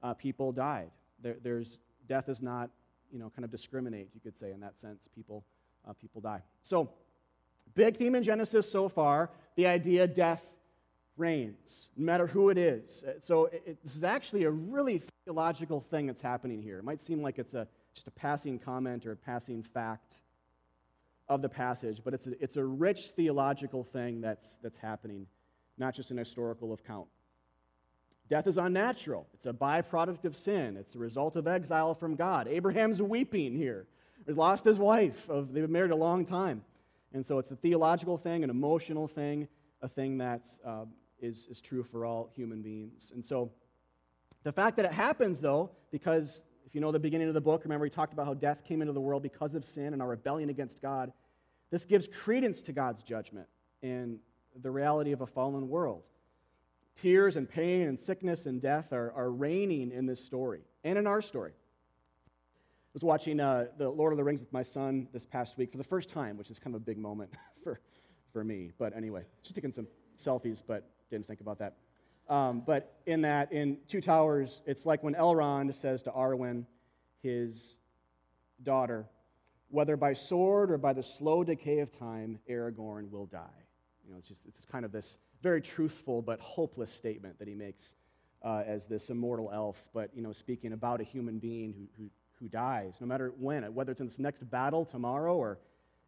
uh, 0.03 0.13
people 0.13 0.51
died. 0.51 0.91
There, 1.19 1.37
there's, 1.41 1.79
death 2.07 2.29
is 2.29 2.39
not, 2.39 2.69
you 3.11 3.17
know, 3.17 3.31
kind 3.35 3.45
of 3.45 3.49
discriminate, 3.49 4.09
you 4.13 4.21
could 4.21 4.37
say, 4.37 4.51
in 4.51 4.59
that 4.59 4.77
sense. 4.77 5.09
People, 5.15 5.43
uh, 5.89 5.93
people 5.93 6.21
die. 6.21 6.41
So, 6.61 6.91
big 7.73 7.97
theme 7.97 8.13
in 8.13 8.21
Genesis 8.21 8.71
so 8.71 8.89
far 8.89 9.31
the 9.55 9.65
idea 9.65 10.05
death 10.07 10.45
reigns, 11.17 11.87
no 11.95 12.05
matter 12.05 12.27
who 12.27 12.49
it 12.49 12.57
is. 12.57 13.03
Uh, 13.03 13.11
so, 13.19 13.45
it, 13.45 13.77
this 13.83 13.95
is 13.95 14.03
actually 14.03 14.43
a 14.43 14.51
really 14.51 15.01
theological 15.25 15.81
thing 15.81 16.07
that's 16.07 16.21
happening 16.21 16.61
here. 16.61 16.79
It 16.79 16.83
might 16.83 17.03
seem 17.03 17.21
like 17.21 17.39
it's 17.39 17.53
a, 17.53 17.67
just 17.93 18.07
a 18.07 18.11
passing 18.11 18.59
comment 18.59 19.05
or 19.05 19.11
a 19.11 19.15
passing 19.15 19.63
fact 19.63 20.19
of 21.29 21.41
the 21.41 21.49
passage, 21.49 22.01
but 22.03 22.13
it's 22.13 22.27
a, 22.27 22.43
it's 22.43 22.57
a 22.57 22.63
rich 22.63 23.11
theological 23.15 23.83
thing 23.83 24.21
that's, 24.21 24.57
that's 24.61 24.77
happening, 24.77 25.25
not 25.77 25.93
just 25.93 26.11
an 26.11 26.17
historical 26.17 26.73
account. 26.73 27.07
Death 28.29 28.47
is 28.47 28.57
unnatural. 28.57 29.27
It's 29.33 29.45
a 29.45 29.53
byproduct 29.53 30.25
of 30.25 30.35
sin. 30.35 30.77
It's 30.77 30.95
a 30.95 30.99
result 30.99 31.35
of 31.35 31.47
exile 31.47 31.93
from 31.93 32.15
God. 32.15 32.47
Abraham's 32.47 33.01
weeping 33.01 33.55
here. 33.55 33.85
He's 34.25 34.37
lost 34.37 34.65
his 34.65 34.79
wife. 34.79 35.29
Of, 35.29 35.53
they've 35.53 35.63
been 35.63 35.71
married 35.71 35.91
a 35.91 35.95
long 35.95 36.25
time. 36.25 36.63
And 37.13 37.25
so 37.25 37.37
it's 37.37 37.51
a 37.51 37.55
theological 37.55 38.17
thing, 38.17 38.43
an 38.43 38.49
emotional 38.49 39.07
thing, 39.07 39.47
a 39.81 39.87
thing 39.87 40.17
that's 40.17 40.59
uh, 40.65 40.85
is 41.23 41.47
is 41.49 41.61
true 41.61 41.83
for 41.83 42.05
all 42.05 42.29
human 42.35 42.61
beings. 42.61 43.11
And 43.15 43.25
so 43.25 43.51
the 44.43 44.51
fact 44.51 44.75
that 44.77 44.85
it 44.85 44.91
happens, 44.91 45.39
though, 45.39 45.71
because 45.91 46.43
if 46.65 46.75
you 46.75 46.81
know 46.81 46.91
the 46.91 46.99
beginning 46.99 47.29
of 47.29 47.33
the 47.33 47.41
book, 47.41 47.63
remember 47.63 47.85
he 47.85 47.89
talked 47.89 48.13
about 48.13 48.25
how 48.25 48.33
death 48.33 48.63
came 48.65 48.81
into 48.81 48.93
the 48.93 49.01
world 49.01 49.23
because 49.23 49.55
of 49.55 49.65
sin 49.65 49.93
and 49.93 50.01
our 50.01 50.09
rebellion 50.09 50.49
against 50.49 50.81
God. 50.81 51.11
This 51.71 51.85
gives 51.85 52.07
credence 52.07 52.61
to 52.63 52.73
God's 52.73 53.01
judgment 53.01 53.47
and 53.81 54.19
the 54.61 54.69
reality 54.69 55.11
of 55.11 55.21
a 55.21 55.27
fallen 55.27 55.69
world. 55.69 56.03
Tears 56.95 57.37
and 57.37 57.49
pain 57.49 57.87
and 57.87 57.99
sickness 57.99 58.45
and 58.45 58.61
death 58.61 58.93
are, 58.93 59.11
are 59.13 59.31
reigning 59.31 59.91
in 59.91 60.05
this 60.05 60.23
story 60.23 60.61
and 60.83 60.97
in 60.97 61.07
our 61.07 61.21
story. 61.21 61.51
I 61.51 62.91
was 62.93 63.03
watching 63.03 63.39
uh, 63.39 63.65
The 63.77 63.89
Lord 63.89 64.13
of 64.13 64.17
the 64.17 64.23
Rings 64.23 64.41
with 64.41 64.53
my 64.53 64.61
son 64.61 65.07
this 65.11 65.25
past 65.25 65.57
week 65.57 65.71
for 65.71 65.79
the 65.79 65.83
first 65.83 66.09
time, 66.09 66.37
which 66.37 66.51
is 66.51 66.59
kind 66.59 66.75
of 66.75 66.81
a 66.81 66.85
big 66.85 66.99
moment 66.99 67.31
for, 67.63 67.79
for 68.31 68.43
me. 68.43 68.71
But 68.77 68.95
anyway, 68.95 69.23
just 69.41 69.55
taking 69.55 69.73
some 69.73 69.87
selfies, 70.23 70.61
but 70.65 70.87
didn't 71.13 71.27
think 71.27 71.41
about 71.41 71.59
that. 71.59 71.75
Um, 72.27 72.63
but 72.65 72.97
in 73.05 73.21
that, 73.21 73.51
in 73.51 73.77
Two 73.87 74.01
Towers, 74.01 74.61
it's 74.65 74.85
like 74.85 75.03
when 75.03 75.13
Elrond 75.13 75.75
says 75.75 76.03
to 76.03 76.11
Arwen, 76.11 76.65
his 77.21 77.77
daughter, 78.63 79.05
whether 79.69 79.95
by 79.95 80.13
sword 80.13 80.71
or 80.71 80.77
by 80.77 80.93
the 80.93 81.03
slow 81.03 81.43
decay 81.43 81.79
of 81.79 81.91
time, 81.97 82.39
Aragorn 82.49 83.11
will 83.11 83.25
die. 83.27 83.61
You 84.05 84.11
know, 84.11 84.17
it's 84.17 84.27
just 84.27 84.41
it's 84.47 84.65
kind 84.65 84.85
of 84.85 84.91
this 84.91 85.17
very 85.41 85.61
truthful 85.61 86.21
but 86.21 86.39
hopeless 86.39 86.91
statement 86.91 87.37
that 87.39 87.47
he 87.47 87.53
makes 87.53 87.95
uh, 88.43 88.63
as 88.65 88.87
this 88.87 89.09
immortal 89.09 89.51
elf, 89.53 89.77
but 89.93 90.09
you 90.15 90.21
know, 90.21 90.33
speaking 90.33 90.73
about 90.73 90.99
a 90.99 91.03
human 91.03 91.39
being 91.39 91.73
who, 91.73 91.87
who, 91.97 92.09
who 92.39 92.47
dies, 92.49 92.95
no 92.99 93.07
matter 93.07 93.33
when, 93.39 93.63
whether 93.73 93.91
it's 93.91 94.01
in 94.01 94.07
this 94.07 94.19
next 94.19 94.49
battle 94.49 94.83
tomorrow 94.83 95.35
or 95.35 95.59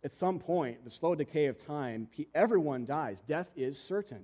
at 0.04 0.14
some 0.14 0.40
point, 0.40 0.84
the 0.84 0.92
slow 0.92 1.16
decay 1.16 1.46
of 1.46 1.58
time, 1.58 2.08
everyone 2.34 2.86
dies. 2.86 3.22
Death 3.22 3.48
is 3.56 3.80
certain. 3.80 4.24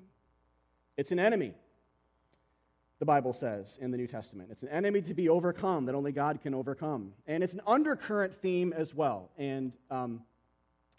It's 0.97 1.11
an 1.11 1.19
enemy, 1.19 1.53
the 2.99 3.05
Bible 3.05 3.33
says 3.33 3.77
in 3.81 3.91
the 3.91 3.97
New 3.97 4.07
Testament. 4.07 4.49
It's 4.51 4.63
an 4.63 4.69
enemy 4.69 5.01
to 5.03 5.13
be 5.13 5.29
overcome 5.29 5.85
that 5.85 5.95
only 5.95 6.11
God 6.11 6.41
can 6.41 6.53
overcome. 6.53 7.13
And 7.27 7.43
it's 7.43 7.53
an 7.53 7.61
undercurrent 7.65 8.33
theme 8.35 8.73
as 8.73 8.93
well. 8.93 9.29
And 9.37 9.73
um, 9.89 10.21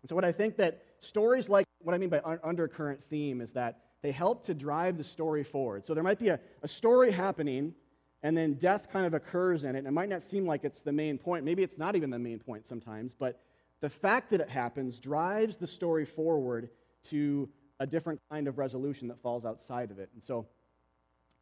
so, 0.07 0.15
what 0.15 0.25
I 0.25 0.33
think 0.33 0.57
that 0.57 0.83
stories 1.01 1.49
like 1.49 1.67
what 1.85 1.95
I 1.95 1.99
mean 1.99 2.09
by 2.09 2.21
un- 2.25 2.41
undercurrent 2.43 3.03
theme 3.09 3.41
is 3.41 3.53
that 3.53 3.81
they 4.03 4.13
help 4.13 4.45
to 4.45 4.55
drive 4.55 4.99
the 4.99 5.05
story 5.05 5.45
forward. 5.45 5.87
So 5.87 5.95
there 5.95 6.03
might 6.03 6.19
be 6.19 6.29
a, 6.29 6.41
a 6.63 6.69
story 6.69 7.11
happening, 7.13 7.75
and 8.23 8.37
then 8.37 8.55
death 8.55 8.89
kind 8.93 9.07
of 9.07 9.15
occurs 9.15 9.65
in 9.65 9.75
it, 9.77 9.81
and 9.81 9.87
it 9.87 9.93
might 9.93 10.09
not 10.09 10.25
seem 10.25 10.47
like 10.47 10.65
it's 10.65 10.81
the 10.81 10.93
main 10.93 11.19
point. 11.19 11.45
Maybe 11.45 11.63
it's 11.63 11.79
not 11.79 11.97
even 11.97 12.11
the 12.11 12.19
main 12.19 12.39
point 12.39 12.67
sometimes, 12.67 13.15
but 13.15 13.41
the 13.81 13.91
fact 13.91 14.31
that 14.31 14.41
it 14.41 14.49
happens 14.49 14.99
drives 14.99 15.57
the 15.57 15.67
story 15.67 16.05
forward 16.05 16.71
to 17.05 17.49
a 17.83 17.87
different 17.87 18.21
kind 18.31 18.47
of 18.47 18.59
resolution 18.59 19.09
that 19.09 19.21
falls 19.21 19.45
outside 19.45 19.91
of 19.91 19.99
it. 19.99 20.09
And 20.15 20.23
so, 20.23 20.47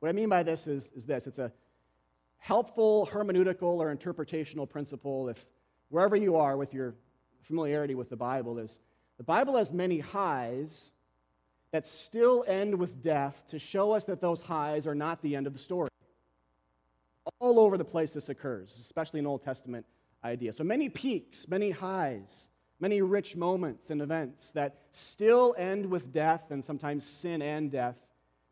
what 0.00 0.08
I 0.08 0.12
mean 0.12 0.30
by 0.30 0.42
this 0.42 0.66
is, 0.66 0.90
is 0.96 1.04
this 1.04 1.26
it's 1.26 1.38
a 1.38 1.52
helpful 2.38 3.06
hermeneutical 3.12 3.62
or 3.62 3.94
interpretational 3.94 4.66
principle 4.66 5.28
if 5.28 5.44
wherever 5.90 6.16
you 6.16 6.36
are 6.36 6.56
with 6.56 6.72
your 6.72 6.94
familiarity 7.42 7.94
with 7.94 8.08
the 8.08 8.16
Bible 8.16 8.58
is 8.58 8.78
the 9.18 9.24
Bible 9.24 9.58
has 9.58 9.70
many 9.70 9.98
highs 9.98 10.92
that 11.72 11.86
still 11.86 12.42
end 12.48 12.74
with 12.74 13.02
death 13.02 13.36
to 13.48 13.58
show 13.58 13.92
us 13.92 14.04
that 14.04 14.22
those 14.22 14.40
highs 14.40 14.86
are 14.86 14.94
not 14.94 15.20
the 15.20 15.36
end 15.36 15.46
of 15.46 15.52
the 15.52 15.58
story. 15.58 15.90
All 17.38 17.60
over 17.60 17.76
the 17.76 17.84
place 17.84 18.12
this 18.12 18.30
occurs, 18.30 18.74
especially 18.80 19.20
in 19.20 19.26
Old 19.26 19.44
Testament 19.44 19.84
idea. 20.24 20.54
So 20.54 20.64
many 20.64 20.88
peaks, 20.88 21.46
many 21.48 21.70
highs, 21.70 22.48
many 22.80 23.02
rich 23.02 23.36
moments 23.36 23.90
and 23.90 24.00
events 24.00 24.50
that 24.52 24.76
still 24.90 25.54
end 25.58 25.86
with 25.86 26.12
death 26.12 26.50
and 26.50 26.64
sometimes 26.64 27.04
sin 27.04 27.42
and 27.42 27.70
death 27.70 27.96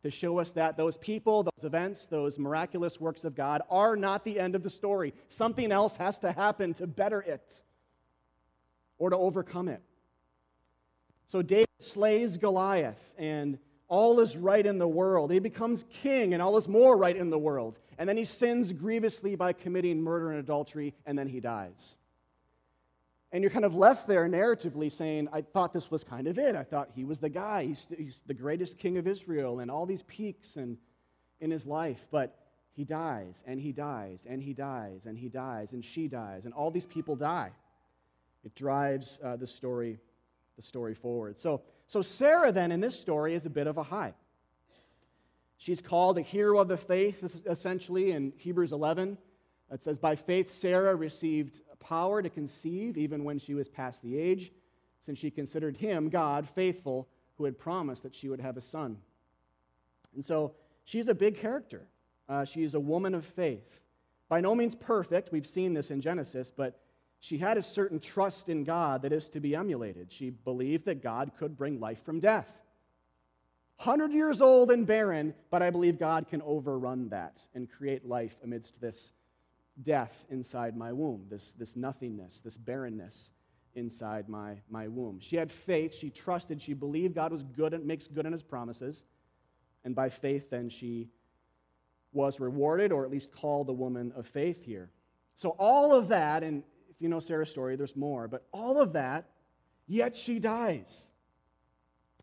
to 0.02 0.10
show 0.10 0.38
us 0.38 0.52
that 0.52 0.76
those 0.76 0.96
people, 0.96 1.42
those 1.42 1.64
events, 1.64 2.06
those 2.06 2.38
miraculous 2.38 3.00
works 3.00 3.24
of 3.24 3.34
God 3.34 3.62
are 3.68 3.96
not 3.96 4.24
the 4.24 4.38
end 4.38 4.54
of 4.54 4.62
the 4.62 4.70
story. 4.70 5.12
Something 5.28 5.72
else 5.72 5.96
has 5.96 6.18
to 6.20 6.30
happen 6.30 6.74
to 6.74 6.86
better 6.86 7.20
it 7.20 7.62
or 8.98 9.10
to 9.10 9.16
overcome 9.16 9.68
it. 9.68 9.82
So 11.26 11.42
David 11.42 11.66
slays 11.78 12.36
Goliath, 12.36 12.98
and 13.18 13.58
all 13.88 14.20
is 14.20 14.36
right 14.36 14.64
in 14.64 14.78
the 14.78 14.88
world. 14.88 15.30
He 15.30 15.40
becomes 15.40 15.84
king, 16.02 16.32
and 16.32 16.42
all 16.42 16.56
is 16.56 16.68
more 16.68 16.96
right 16.96 17.16
in 17.16 17.30
the 17.30 17.38
world. 17.38 17.78
And 17.98 18.08
then 18.08 18.16
he 18.16 18.24
sins 18.24 18.72
grievously 18.72 19.34
by 19.34 19.52
committing 19.52 20.02
murder 20.02 20.30
and 20.30 20.40
adultery, 20.40 20.94
and 21.06 21.18
then 21.18 21.28
he 21.28 21.40
dies. 21.40 21.96
And 23.30 23.42
you're 23.42 23.50
kind 23.50 23.64
of 23.64 23.74
left 23.74 24.06
there 24.06 24.26
narratively 24.26 24.90
saying, 24.90 25.28
I 25.32 25.42
thought 25.42 25.72
this 25.72 25.90
was 25.90 26.02
kind 26.02 26.26
of 26.26 26.38
it. 26.38 26.56
I 26.56 26.64
thought 26.64 26.90
he 26.94 27.04
was 27.04 27.18
the 27.18 27.28
guy. 27.28 27.66
He's, 27.66 27.86
he's 27.96 28.22
the 28.26 28.34
greatest 28.34 28.78
king 28.78 28.96
of 28.96 29.06
Israel, 29.06 29.60
and 29.60 29.70
all 29.70 29.84
these 29.84 30.02
peaks 30.02 30.56
and, 30.56 30.78
in 31.40 31.50
his 31.50 31.66
life. 31.66 32.06
But 32.10 32.34
he 32.72 32.84
dies, 32.84 33.42
and 33.46 33.60
he 33.60 33.72
dies, 33.72 34.24
and 34.26 34.42
he 34.42 34.54
dies, 34.54 35.04
and 35.04 35.18
he 35.18 35.28
dies, 35.28 35.72
and 35.72 35.84
she 35.84 36.08
dies, 36.08 36.46
and 36.46 36.54
all 36.54 36.70
these 36.70 36.86
people 36.86 37.16
die. 37.16 37.50
It 38.44 38.54
drives 38.54 39.18
uh, 39.22 39.36
the 39.36 39.46
story 39.46 39.98
the 40.58 40.62
story 40.62 40.92
forward. 40.94 41.38
So, 41.38 41.62
so 41.86 42.02
Sarah, 42.02 42.52
then, 42.52 42.72
in 42.72 42.80
this 42.80 42.98
story, 42.98 43.34
is 43.34 43.46
a 43.46 43.50
bit 43.50 43.66
of 43.66 43.78
a 43.78 43.82
high. 43.82 44.12
She's 45.56 45.80
called 45.80 46.18
a 46.18 46.22
hero 46.22 46.58
of 46.58 46.68
the 46.68 46.76
faith, 46.76 47.24
essentially, 47.48 48.10
in 48.10 48.32
Hebrews 48.36 48.72
11. 48.72 49.16
It 49.70 49.82
says, 49.82 49.98
By 49.98 50.16
faith, 50.16 50.58
Sarah 50.60 50.94
received 50.94 51.60
power 51.80 52.22
to 52.22 52.28
conceive 52.28 52.96
even 52.96 53.24
when 53.24 53.38
she 53.38 53.54
was 53.54 53.68
past 53.68 54.02
the 54.02 54.18
age, 54.18 54.52
since 55.04 55.18
she 55.18 55.30
considered 55.30 55.76
him, 55.76 56.08
God, 56.08 56.48
faithful, 56.54 57.08
who 57.36 57.44
had 57.44 57.58
promised 57.58 58.02
that 58.02 58.14
she 58.14 58.28
would 58.28 58.40
have 58.40 58.56
a 58.56 58.60
son. 58.60 58.98
And 60.14 60.24
so 60.24 60.54
she's 60.84 61.08
a 61.08 61.14
big 61.14 61.36
character. 61.36 61.86
Uh, 62.28 62.44
she's 62.44 62.74
a 62.74 62.80
woman 62.80 63.14
of 63.14 63.24
faith. 63.24 63.80
By 64.28 64.40
no 64.40 64.54
means 64.54 64.74
perfect. 64.74 65.32
We've 65.32 65.46
seen 65.46 65.72
this 65.72 65.90
in 65.90 66.00
Genesis, 66.00 66.52
but 66.54 66.80
she 67.20 67.38
had 67.38 67.56
a 67.56 67.62
certain 67.62 67.98
trust 67.98 68.48
in 68.48 68.64
God 68.64 69.02
that 69.02 69.12
is 69.12 69.28
to 69.30 69.40
be 69.40 69.54
emulated. 69.54 70.12
She 70.12 70.30
believed 70.30 70.84
that 70.84 71.02
God 71.02 71.32
could 71.38 71.56
bring 71.56 71.80
life 71.80 72.04
from 72.04 72.20
death. 72.20 72.52
100 73.82 74.12
years 74.12 74.40
old 74.40 74.70
and 74.70 74.86
barren, 74.86 75.34
but 75.50 75.62
I 75.62 75.70
believe 75.70 75.98
God 75.98 76.28
can 76.28 76.42
overrun 76.42 77.08
that 77.10 77.44
and 77.54 77.70
create 77.70 78.06
life 78.06 78.36
amidst 78.42 78.80
this 78.80 79.12
death 79.82 80.24
inside 80.30 80.76
my 80.76 80.92
womb, 80.92 81.26
this, 81.30 81.54
this 81.58 81.76
nothingness, 81.76 82.40
this 82.44 82.56
barrenness 82.56 83.30
inside 83.74 84.28
my, 84.28 84.56
my 84.68 84.88
womb. 84.88 85.18
She 85.20 85.36
had 85.36 85.52
faith. 85.52 85.94
She 85.94 86.10
trusted. 86.10 86.60
She 86.60 86.74
believed 86.74 87.14
God 87.14 87.32
was 87.32 87.42
good 87.42 87.74
and 87.74 87.84
makes 87.84 88.08
good 88.08 88.26
on 88.26 88.32
his 88.32 88.42
promises. 88.42 89.04
And 89.84 89.94
by 89.94 90.08
faith, 90.08 90.50
then, 90.50 90.68
she 90.68 91.08
was 92.12 92.40
rewarded, 92.40 92.90
or 92.92 93.04
at 93.04 93.10
least 93.10 93.32
called 93.32 93.68
a 93.68 93.72
woman 93.72 94.12
of 94.16 94.26
faith 94.26 94.64
here. 94.64 94.90
So, 95.36 95.50
all 95.50 95.92
of 95.92 96.08
that, 96.08 96.42
and 96.42 96.62
if 96.90 96.96
you 97.00 97.08
know 97.08 97.20
Sarah's 97.20 97.50
story, 97.50 97.76
there's 97.76 97.94
more. 97.94 98.26
But 98.26 98.46
all 98.52 98.80
of 98.80 98.94
that, 98.94 99.30
yet 99.86 100.16
she 100.16 100.38
dies. 100.38 101.08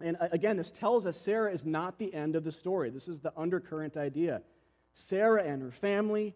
And 0.02 0.18
again, 0.20 0.58
this 0.58 0.72
tells 0.72 1.08
us 1.08 1.18
Sarah 1.18 1.54
is 1.54 1.66
not 1.66 1.98
the 1.98 2.14
end 2.14 2.36
of 2.36 2.44
the 2.44 2.52
story. 2.52 2.90
This 2.90 3.08
is 3.08 3.20
the 3.20 3.32
undercurrent 3.38 3.96
idea. 3.96 4.42
Sarah 4.94 5.44
and 5.44 5.62
her 5.62 5.72
family, 5.72 6.36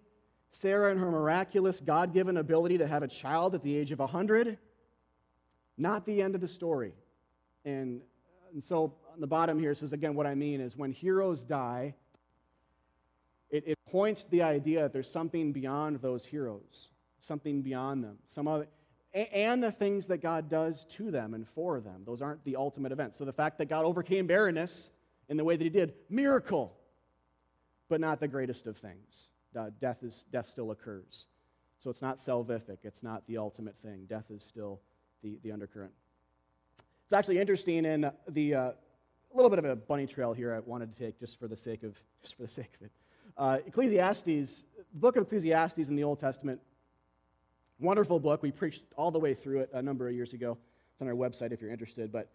Sarah 0.52 0.92
and 0.92 1.00
her 1.00 1.12
miraculous 1.12 1.80
God 1.80 2.14
given 2.14 2.38
ability 2.38 2.80
to 2.80 2.88
have 2.88 3.04
a 3.04 3.08
child 3.08 3.56
at 3.56 3.64
the 3.64 3.76
age 3.76 3.92
of 3.92 4.00
100, 4.00 4.58
not 5.78 6.06
the 6.06 6.22
end 6.22 6.36
of 6.36 6.42
the 6.42 6.48
story. 6.48 6.94
And, 7.66 8.02
and 8.54 8.64
so 8.64 8.94
on 9.14 9.20
the 9.20 9.28
bottom 9.28 9.60
here 9.60 9.76
says 9.76 9.94
again, 9.94 10.16
what 10.16 10.26
I 10.26 10.36
mean 10.36 10.62
is 10.62 10.76
when 10.76 10.92
heroes 10.92 11.44
die, 11.44 11.96
it, 13.50 13.64
it 13.68 13.78
points 13.90 14.24
to 14.24 14.32
the 14.32 14.44
idea 14.44 14.84
that 14.84 14.94
there's 14.94 15.10
something 15.10 15.52
beyond 15.52 16.02
those 16.02 16.26
heroes 16.26 16.90
something 17.22 17.62
beyond 17.62 18.04
them. 18.04 18.18
Some 18.28 18.48
other, 18.48 18.68
and 19.14 19.64
the 19.64 19.72
things 19.72 20.08
that 20.08 20.22
God 20.22 20.50
does 20.50 20.86
to 20.86 21.12
them 21.12 21.34
and 21.34 21.48
for 21.48 21.80
them. 21.80 22.04
Those 22.06 22.22
aren't 22.22 22.44
the 22.44 22.56
ultimate 22.56 22.92
events. 22.92 23.18
So 23.18 23.26
the 23.26 23.34
fact 23.34 23.58
that 23.58 23.70
God 23.70 23.86
overcame 23.86 24.28
barrenness 24.28 24.92
in 25.28 25.38
the 25.38 25.44
way 25.44 25.56
that 25.56 25.64
he 25.64 25.70
did, 25.70 25.94
miracle, 26.10 26.76
but 27.88 28.00
not 28.00 28.20
the 28.20 28.28
greatest 28.28 28.68
of 28.68 28.78
things. 28.78 29.30
Uh, 29.58 29.72
death, 29.82 30.04
is, 30.04 30.26
death 30.32 30.48
still 30.48 30.72
occurs. 30.72 31.26
So 31.80 31.90
it's 31.90 32.02
not 32.02 32.20
salvific, 32.20 32.80
it's 32.84 33.04
not 33.04 33.26
the 33.28 33.38
ultimate 33.38 33.76
thing. 33.82 34.06
Death 34.08 34.26
is 34.30 34.44
still 34.44 34.82
the, 35.24 35.40
the 35.44 35.52
undercurrent. 35.52 35.94
It's 37.06 37.14
actually 37.14 37.40
interesting 37.40 37.86
in 37.86 38.12
the 38.28 38.54
uh, 38.54 38.72
little 39.34 39.50
bit 39.50 39.60
of 39.60 39.66
a 39.66 39.76
bunny 39.76 40.06
trail 40.06 40.34
here 40.34 40.54
I 40.54 40.60
wanted 40.60 40.94
to 40.94 41.00
take 41.00 41.20
just 41.20 41.40
for 41.40 41.48
the 41.48 41.58
sake 41.58 41.84
of 41.84 41.96
just 42.22 42.36
for 42.36 42.44
the 42.44 42.50
sake 42.50 42.72
of 42.80 42.86
it. 42.86 42.92
Uh, 43.38 43.58
Ecclesiastes, 43.66 44.24
the 44.26 45.00
book 45.00 45.16
of 45.16 45.24
Ecclesiastes 45.24 45.88
in 45.88 45.96
the 45.96 46.04
Old 46.04 46.20
Testament, 46.20 46.60
wonderful 47.80 48.20
book. 48.20 48.44
We 48.44 48.52
preached 48.52 48.84
all 48.98 49.12
the 49.12 49.20
way 49.20 49.34
through 49.34 49.62
it 49.62 49.70
a 49.74 49.82
number 49.82 50.08
of 50.08 50.14
years 50.14 50.34
ago. 50.34 50.58
It's 50.94 51.02
on 51.02 51.08
our 51.08 51.14
website 51.14 51.54
if 51.54 51.62
you're 51.62 51.72
interested. 51.72 52.12
But 52.12 52.30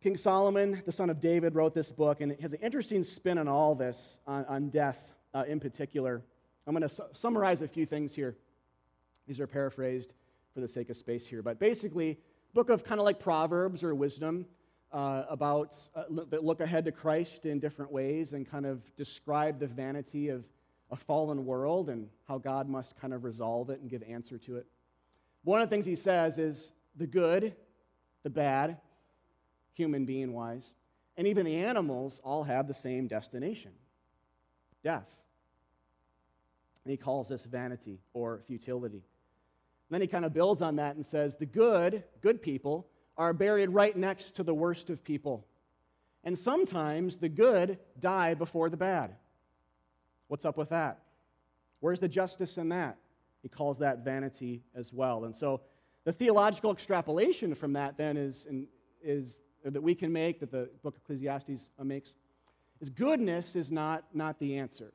King 0.00 0.16
Solomon, 0.16 0.82
the 0.86 0.92
son 0.92 1.10
of 1.10 1.18
David, 1.18 1.54
wrote 1.56 1.74
this 1.74 1.90
book, 1.90 2.20
and 2.20 2.30
it 2.30 2.40
has 2.40 2.52
an 2.52 2.60
interesting 2.62 3.02
spin 3.02 3.38
on 3.38 3.48
all 3.48 3.74
this, 3.74 4.20
on, 4.26 4.44
on 4.44 4.68
death 4.68 5.13
uh, 5.34 5.44
in 5.46 5.60
particular. 5.60 6.22
I'm 6.66 6.74
going 6.74 6.88
to 6.88 6.94
su- 6.94 7.04
summarize 7.12 7.60
a 7.60 7.68
few 7.68 7.84
things 7.84 8.14
here. 8.14 8.36
These 9.26 9.40
are 9.40 9.46
paraphrased 9.46 10.12
for 10.54 10.60
the 10.60 10.68
sake 10.68 10.90
of 10.90 10.96
space 10.96 11.26
here. 11.26 11.42
But 11.42 11.58
basically, 11.58 12.18
book 12.54 12.70
of 12.70 12.84
kind 12.84 13.00
of 13.00 13.04
like 13.04 13.18
Proverbs 13.18 13.82
or 13.82 13.94
wisdom 13.94 14.46
uh, 14.92 15.24
about 15.28 15.76
uh, 15.96 16.04
that 16.30 16.44
look 16.44 16.60
ahead 16.60 16.84
to 16.84 16.92
Christ 16.92 17.46
in 17.46 17.58
different 17.58 17.90
ways 17.90 18.32
and 18.32 18.48
kind 18.48 18.64
of 18.64 18.80
describe 18.96 19.58
the 19.58 19.66
vanity 19.66 20.28
of 20.28 20.44
a 20.90 20.96
fallen 20.96 21.44
world 21.44 21.88
and 21.88 22.08
how 22.28 22.38
God 22.38 22.68
must 22.68 22.96
kind 23.00 23.12
of 23.12 23.24
resolve 23.24 23.70
it 23.70 23.80
and 23.80 23.90
give 23.90 24.02
answer 24.04 24.38
to 24.38 24.56
it. 24.56 24.66
One 25.42 25.60
of 25.60 25.68
the 25.68 25.74
things 25.74 25.84
he 25.84 25.96
says 25.96 26.38
is 26.38 26.72
the 26.96 27.06
good, 27.06 27.54
the 28.22 28.30
bad, 28.30 28.76
human 29.72 30.04
being 30.04 30.32
wise, 30.32 30.72
and 31.16 31.26
even 31.26 31.44
the 31.44 31.56
animals 31.56 32.20
all 32.22 32.44
have 32.44 32.68
the 32.68 32.74
same 32.74 33.08
destination 33.08 33.72
death. 34.84 35.08
And 36.84 36.90
he 36.90 36.96
calls 36.96 37.28
this 37.28 37.44
vanity 37.44 37.98
or 38.12 38.42
futility. 38.46 38.96
And 38.96 39.90
then 39.90 40.00
he 40.00 40.06
kind 40.06 40.24
of 40.24 40.32
builds 40.32 40.62
on 40.62 40.76
that 40.76 40.96
and 40.96 41.04
says 41.04 41.36
the 41.36 41.46
good, 41.46 42.04
good 42.20 42.42
people, 42.42 42.86
are 43.16 43.32
buried 43.32 43.70
right 43.70 43.96
next 43.96 44.36
to 44.36 44.42
the 44.42 44.54
worst 44.54 44.90
of 44.90 45.04
people. 45.04 45.46
And 46.24 46.38
sometimes 46.38 47.16
the 47.16 47.28
good 47.28 47.78
die 48.00 48.34
before 48.34 48.70
the 48.70 48.76
bad. 48.76 49.14
What's 50.28 50.44
up 50.44 50.56
with 50.56 50.70
that? 50.70 51.00
Where's 51.80 52.00
the 52.00 52.08
justice 52.08 52.56
in 52.56 52.70
that? 52.70 52.96
He 53.42 53.48
calls 53.48 53.78
that 53.78 54.04
vanity 54.04 54.62
as 54.74 54.92
well. 54.92 55.26
And 55.26 55.36
so 55.36 55.60
the 56.04 56.12
theological 56.12 56.72
extrapolation 56.72 57.54
from 57.54 57.74
that 57.74 57.96
then 57.98 58.16
is, 58.16 58.46
is 59.02 59.40
that 59.64 59.82
we 59.82 59.94
can 59.94 60.12
make, 60.12 60.40
that 60.40 60.50
the 60.50 60.70
book 60.82 60.96
of 60.96 61.02
Ecclesiastes 61.02 61.68
makes, 61.82 62.14
is 62.80 62.88
goodness 62.88 63.54
is 63.54 63.70
not, 63.70 64.04
not 64.14 64.38
the 64.38 64.56
answer. 64.58 64.92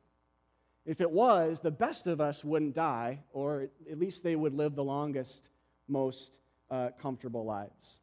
If 0.89 1.01
it 1.01 1.11
was, 1.11 1.59
the 1.59 1.69
best 1.69 2.07
of 2.07 2.19
us 2.19 2.43
wouldn't 2.43 2.73
die, 2.73 3.19
or 3.31 3.67
at 3.91 3.99
least 3.99 4.23
they 4.23 4.35
would 4.35 4.55
live 4.55 4.73
the 4.73 4.83
longest, 4.83 5.49
most 5.87 6.39
uh, 6.71 6.89
comfortable 6.99 7.45
lives. 7.45 7.99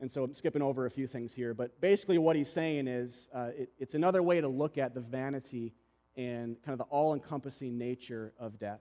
And 0.00 0.10
so 0.10 0.24
I'm 0.24 0.34
skipping 0.34 0.60
over 0.60 0.86
a 0.86 0.90
few 0.90 1.06
things 1.06 1.32
here, 1.32 1.54
but 1.54 1.80
basically 1.80 2.18
what 2.18 2.34
he's 2.34 2.52
saying 2.52 2.88
is 2.88 3.28
uh, 3.32 3.50
it, 3.56 3.70
it's 3.78 3.94
another 3.94 4.24
way 4.24 4.40
to 4.40 4.48
look 4.48 4.76
at 4.76 4.92
the 4.92 5.00
vanity 5.00 5.72
and 6.16 6.60
kind 6.64 6.72
of 6.72 6.78
the 6.84 6.92
all 6.92 7.14
encompassing 7.14 7.78
nature 7.78 8.32
of 8.40 8.58
death. 8.58 8.80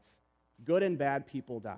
Good 0.65 0.81
and 0.81 0.97
bad 0.97 1.27
people 1.27 1.59
die. 1.59 1.75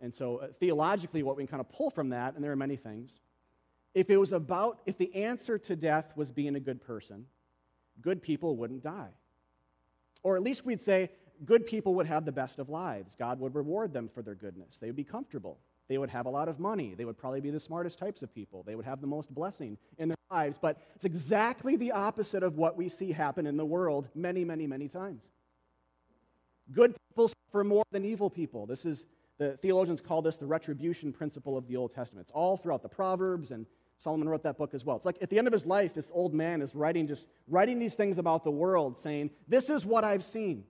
And 0.00 0.14
so 0.14 0.38
uh, 0.38 0.46
theologically, 0.58 1.22
what 1.22 1.36
we 1.36 1.42
can 1.42 1.50
kind 1.50 1.60
of 1.60 1.68
pull 1.68 1.90
from 1.90 2.08
that, 2.08 2.34
and 2.34 2.42
there 2.42 2.52
are 2.52 2.56
many 2.56 2.76
things, 2.76 3.10
if 3.92 4.08
it 4.08 4.16
was 4.16 4.32
about, 4.32 4.80
if 4.86 4.96
the 4.96 5.14
answer 5.14 5.58
to 5.58 5.76
death 5.76 6.06
was 6.16 6.32
being 6.32 6.56
a 6.56 6.60
good 6.60 6.80
person, 6.80 7.26
good 8.00 8.22
people 8.22 8.56
wouldn't 8.56 8.82
die. 8.82 9.10
Or 10.22 10.36
at 10.36 10.42
least 10.42 10.64
we'd 10.64 10.82
say 10.82 11.10
good 11.44 11.66
people 11.66 11.94
would 11.94 12.06
have 12.06 12.24
the 12.24 12.32
best 12.32 12.58
of 12.58 12.68
lives. 12.68 13.14
God 13.14 13.40
would 13.40 13.54
reward 13.54 13.92
them 13.92 14.08
for 14.12 14.22
their 14.22 14.34
goodness. 14.34 14.78
They 14.78 14.88
would 14.88 14.96
be 14.96 15.04
comfortable. 15.04 15.58
They 15.88 15.98
would 15.98 16.10
have 16.10 16.26
a 16.26 16.30
lot 16.30 16.48
of 16.48 16.58
money. 16.60 16.94
They 16.96 17.04
would 17.04 17.16
probably 17.16 17.40
be 17.40 17.50
the 17.50 17.60
smartest 17.60 17.98
types 17.98 18.22
of 18.22 18.34
people. 18.34 18.62
They 18.62 18.74
would 18.74 18.84
have 18.84 19.00
the 19.00 19.06
most 19.06 19.34
blessing 19.34 19.78
in 19.96 20.08
their 20.08 20.16
lives. 20.30 20.58
But 20.60 20.78
it's 20.94 21.04
exactly 21.04 21.76
the 21.76 21.92
opposite 21.92 22.42
of 22.42 22.56
what 22.56 22.76
we 22.76 22.88
see 22.88 23.12
happen 23.12 23.46
in 23.46 23.56
the 23.56 23.64
world 23.64 24.08
many, 24.14 24.44
many, 24.44 24.66
many 24.66 24.88
times. 24.88 25.30
Good 26.72 26.94
people 27.08 27.28
suffer 27.28 27.64
more 27.64 27.84
than 27.90 28.04
evil 28.04 28.28
people. 28.28 28.66
This 28.66 28.84
is, 28.84 29.06
the 29.38 29.56
theologians 29.62 30.02
call 30.02 30.20
this 30.20 30.36
the 30.36 30.46
retribution 30.46 31.12
principle 31.12 31.56
of 31.56 31.66
the 31.66 31.76
Old 31.76 31.94
Testament. 31.94 32.26
It's 32.26 32.32
all 32.32 32.58
throughout 32.58 32.82
the 32.82 32.88
Proverbs, 32.88 33.50
and 33.50 33.64
Solomon 33.98 34.28
wrote 34.28 34.44
that 34.44 34.56
book 34.56 34.74
as 34.74 34.84
well. 34.84 34.96
It's 34.96 35.04
like 35.04 35.18
at 35.20 35.28
the 35.28 35.38
end 35.38 35.46
of 35.48 35.52
his 35.52 35.66
life, 35.66 35.92
this 35.92 36.10
old 36.12 36.32
man 36.32 36.62
is 36.62 36.74
writing 36.74 37.06
just 37.08 37.28
writing 37.48 37.78
these 37.78 37.94
things 37.94 38.18
about 38.18 38.44
the 38.44 38.50
world, 38.50 38.98
saying, 38.98 39.30
This 39.48 39.68
is 39.68 39.84
what 39.84 40.04
I've 40.04 40.24
seen. 40.24 40.64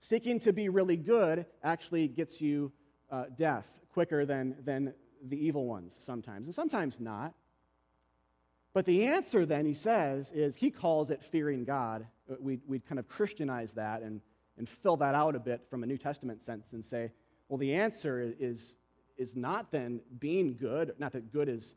Seeking 0.00 0.40
to 0.40 0.52
be 0.52 0.68
really 0.68 0.96
good 0.96 1.46
actually 1.62 2.08
gets 2.08 2.40
you 2.40 2.72
uh, 3.10 3.24
death 3.36 3.66
quicker 3.92 4.24
than, 4.24 4.56
than 4.64 4.94
the 5.28 5.36
evil 5.36 5.66
ones 5.66 5.98
sometimes, 6.00 6.46
and 6.46 6.54
sometimes 6.54 6.98
not. 6.98 7.34
But 8.74 8.86
the 8.86 9.04
answer, 9.04 9.44
then, 9.44 9.66
he 9.66 9.74
says, 9.74 10.32
is 10.32 10.56
he 10.56 10.70
calls 10.70 11.10
it 11.10 11.22
fearing 11.30 11.64
God. 11.64 12.06
Uh, 12.30 12.36
we 12.40 12.58
we 12.66 12.78
kind 12.80 12.98
of 12.98 13.06
Christianize 13.06 13.72
that 13.74 14.00
and, 14.00 14.22
and 14.56 14.66
fill 14.66 14.96
that 14.96 15.14
out 15.14 15.36
a 15.36 15.40
bit 15.40 15.60
from 15.68 15.82
a 15.82 15.86
New 15.86 15.98
Testament 15.98 16.42
sense 16.42 16.72
and 16.72 16.84
say, 16.84 17.10
well, 17.50 17.58
the 17.58 17.74
answer 17.74 18.32
is, 18.40 18.76
is 19.18 19.36
not 19.36 19.70
then 19.70 20.00
being 20.18 20.56
good, 20.56 20.94
not 20.98 21.12
that 21.12 21.30
good 21.30 21.50
is 21.50 21.74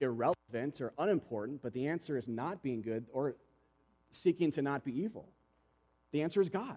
irrelevant 0.00 0.80
or 0.80 0.92
unimportant, 0.98 1.62
but 1.62 1.72
the 1.72 1.86
answer 1.86 2.16
is 2.16 2.28
not 2.28 2.62
being 2.62 2.82
good 2.82 3.06
or 3.12 3.36
seeking 4.10 4.50
to 4.52 4.62
not 4.62 4.84
be 4.84 5.00
evil. 5.02 5.28
The 6.12 6.22
answer 6.22 6.40
is 6.40 6.48
God. 6.48 6.76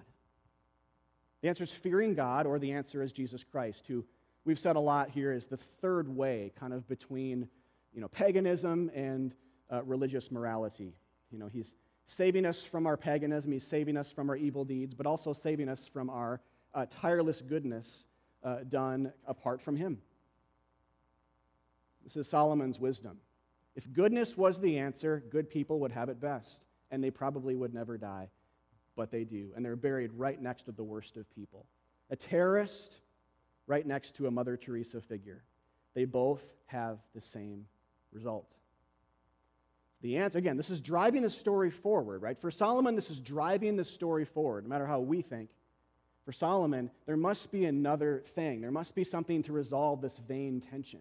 The 1.41 1.49
answer 1.49 1.63
is 1.63 1.71
fearing 1.71 2.15
God, 2.15 2.45
or 2.45 2.57
the 2.57 2.71
answer 2.71 3.03
is 3.03 3.11
Jesus 3.11 3.43
Christ, 3.43 3.85
who 3.87 4.03
we've 4.45 4.59
said 4.59 4.75
a 4.75 4.79
lot 4.79 5.09
here 5.09 5.31
is 5.31 5.45
the 5.45 5.57
third 5.57 6.07
way, 6.09 6.51
kind 6.59 6.73
of 6.73 6.87
between 6.87 7.47
you 7.93 8.01
know, 8.01 8.07
paganism 8.07 8.89
and 8.95 9.33
uh, 9.71 9.83
religious 9.83 10.31
morality. 10.31 10.93
You 11.31 11.37
know, 11.37 11.47
he's 11.47 11.75
saving 12.05 12.45
us 12.45 12.63
from 12.63 12.87
our 12.87 12.97
paganism, 12.97 13.51
he's 13.51 13.67
saving 13.67 13.97
us 13.97 14.11
from 14.11 14.29
our 14.29 14.35
evil 14.35 14.65
deeds, 14.65 14.95
but 14.95 15.05
also 15.05 15.33
saving 15.33 15.69
us 15.69 15.87
from 15.87 16.09
our 16.09 16.39
uh, 16.73 16.85
tireless 16.89 17.41
goodness 17.41 18.05
uh, 18.43 18.59
done 18.67 19.11
apart 19.27 19.61
from 19.61 19.75
him. 19.75 19.99
This 22.07 22.15
is 22.15 22.27
Solomon's 22.27 22.79
wisdom. 22.79 23.19
If 23.75 23.91
goodness 23.93 24.35
was 24.35 24.59
the 24.59 24.79
answer, 24.79 25.23
good 25.29 25.49
people 25.49 25.81
would 25.81 25.91
have 25.91 26.09
it 26.09 26.19
best, 26.19 26.63
and 26.89 27.03
they 27.03 27.11
probably 27.11 27.53
would 27.55 27.73
never 27.73 27.97
die 27.97 28.29
but 28.97 29.11
they 29.11 29.23
do. 29.23 29.51
And 29.55 29.63
they're 29.63 29.77
buried 29.77 30.11
right 30.13 30.41
next 30.41 30.63
to 30.63 30.73
the 30.73 30.83
worst 30.83 31.15
of 31.15 31.33
people. 31.33 31.65
A 32.09 32.17
terrorist 32.17 32.97
right 33.67 33.85
next 33.85 34.15
to 34.15 34.27
a 34.27 34.31
Mother 34.31 34.57
Teresa 34.57 34.99
figure. 34.99 35.43
They 35.93 36.03
both 36.03 36.43
have 36.65 36.97
the 37.15 37.21
same 37.21 37.65
result. 38.11 38.51
The 40.01 40.17
answer, 40.17 40.37
again, 40.37 40.57
this 40.57 40.69
is 40.69 40.81
driving 40.81 41.21
the 41.21 41.29
story 41.29 41.71
forward, 41.71 42.21
right? 42.21 42.37
For 42.37 42.51
Solomon, 42.51 42.95
this 42.95 43.09
is 43.09 43.19
driving 43.19 43.77
the 43.77 43.85
story 43.85 44.25
forward, 44.25 44.63
no 44.63 44.69
matter 44.69 44.85
how 44.85 44.99
we 44.99 45.21
think. 45.21 45.49
For 46.25 46.31
Solomon, 46.31 46.91
there 47.05 47.17
must 47.17 47.51
be 47.51 47.65
another 47.65 48.23
thing. 48.35 48.61
There 48.61 48.71
must 48.71 48.95
be 48.95 49.03
something 49.03 49.43
to 49.43 49.53
resolve 49.53 50.01
this 50.01 50.19
vain 50.27 50.61
tension. 50.61 50.99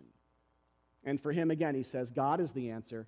And 1.07 1.21
for 1.21 1.33
him, 1.33 1.53
again, 1.53 1.75
he 1.75 1.85
says, 1.85 2.11
God 2.11 2.41
is 2.41 2.53
the 2.53 2.71
answer. 2.71 3.07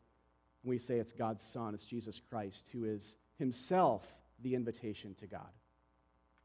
We 0.64 0.78
say 0.78 0.98
it's 0.98 1.12
God's 1.12 1.44
Son, 1.44 1.74
it's 1.74 1.84
Jesus 1.84 2.22
Christ, 2.30 2.68
who 2.72 2.84
is 2.84 3.16
himself 3.38 4.02
the 4.42 4.54
invitation 4.54 5.14
to 5.20 5.26
God. 5.26 5.50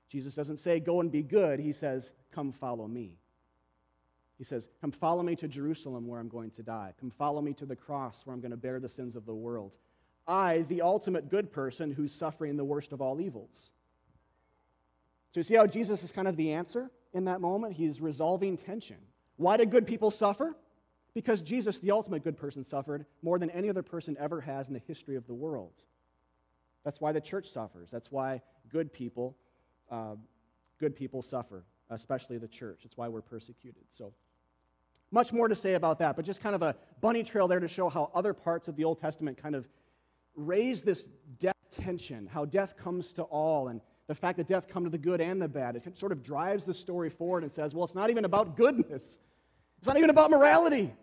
Jesus 0.09 0.35
doesn't 0.35 0.59
say, 0.59 0.79
Go 0.79 0.99
and 0.99 1.11
be 1.11 1.21
good. 1.21 1.59
He 1.59 1.71
says, 1.71 2.11
Come 2.33 2.51
follow 2.51 2.87
me. 2.87 3.17
He 4.37 4.43
says, 4.43 4.67
Come 4.81 4.91
follow 4.91 5.23
me 5.23 5.35
to 5.37 5.47
Jerusalem 5.47 6.07
where 6.07 6.19
I'm 6.19 6.27
going 6.27 6.51
to 6.51 6.63
die. 6.63 6.93
Come 6.99 7.11
follow 7.11 7.41
me 7.41 7.53
to 7.53 7.65
the 7.65 7.75
cross 7.75 8.21
where 8.25 8.33
I'm 8.33 8.41
going 8.41 8.51
to 8.51 8.57
bear 8.57 8.79
the 8.79 8.89
sins 8.89 9.15
of 9.15 9.25
the 9.25 9.33
world. 9.33 9.77
I, 10.27 10.59
the 10.69 10.81
ultimate 10.81 11.29
good 11.29 11.51
person 11.51 11.91
who's 11.91 12.13
suffering 12.13 12.57
the 12.57 12.63
worst 12.63 12.93
of 12.93 13.01
all 13.01 13.21
evils. 13.21 13.71
So 15.33 15.39
you 15.39 15.43
see 15.43 15.55
how 15.55 15.67
Jesus 15.67 16.03
is 16.03 16.11
kind 16.11 16.27
of 16.27 16.37
the 16.37 16.53
answer 16.53 16.89
in 17.13 17.25
that 17.25 17.41
moment? 17.41 17.73
He's 17.73 17.99
resolving 17.99 18.57
tension. 18.57 18.97
Why 19.37 19.57
do 19.57 19.65
good 19.65 19.85
people 19.85 20.11
suffer? 20.11 20.55
Because 21.13 21.41
Jesus, 21.41 21.78
the 21.78 21.91
ultimate 21.91 22.23
good 22.23 22.38
person, 22.38 22.63
suffered 22.63 23.06
more 23.21 23.38
than 23.38 23.49
any 23.52 23.69
other 23.69 23.84
person 23.84 24.17
ever 24.19 24.41
has 24.41 24.67
in 24.67 24.73
the 24.73 24.82
history 24.88 25.15
of 25.15 25.28
the 25.28 25.34
world. 25.34 25.73
That's 26.84 26.99
why 26.99 27.12
the 27.12 27.21
church 27.21 27.49
suffers. 27.52 27.89
That's 27.91 28.12
why 28.12 28.41
good 28.69 28.91
people, 28.91 29.36
uh, 29.91 30.15
good 30.80 30.95
people 30.95 31.21
suffer, 31.21 31.63
especially 31.89 32.38
the 32.38 32.47
church. 32.47 32.82
It's 32.84 32.97
why 32.97 33.08
we're 33.08 33.21
persecuted. 33.21 33.84
So, 33.89 34.13
much 35.12 35.32
more 35.32 35.47
to 35.47 35.56
say 35.56 35.76
about 35.76 35.99
that, 35.99 36.15
but 36.15 36.26
just 36.26 36.41
kind 36.41 36.56
of 36.56 36.63
a 36.63 36.76
bunny 36.99 37.21
trail 37.21 37.47
there 37.47 37.60
to 37.60 37.67
show 37.67 37.88
how 37.88 38.10
other 38.15 38.34
parts 38.34 38.67
of 38.67 38.76
the 38.76 38.84
Old 38.84 38.99
Testament 38.99 39.38
kind 39.38 39.54
of 39.54 39.67
raise 40.36 40.82
this 40.82 41.08
death 41.39 41.54
tension, 41.69 42.28
how 42.32 42.45
death 42.45 42.76
comes 42.76 43.13
to 43.13 43.21
all, 43.23 43.67
and 43.67 43.80
the 44.08 44.15
fact 44.15 44.38
that 44.38 44.47
death 44.47 44.67
comes 44.67 44.88
to 44.88 44.89
the 44.89 44.97
good 44.97 45.21
and 45.21 45.39
the 45.39 45.47
bad. 45.47 45.76
It 45.76 45.97
sort 45.97 46.12
of 46.12 46.23
drives 46.23 46.65
the 46.65 46.73
story 46.73 47.10
forward 47.10 47.43
and 47.43 47.54
says, 47.54 47.73
well, 47.73 47.86
it's 47.86 47.95
not 47.95 48.10
even 48.10 48.26
about 48.26 48.58
goodness. 48.58 49.19
It's 49.78 49.88
not 49.88 49.97
even 49.97 50.10
about 50.10 50.32
morality. 50.32 50.93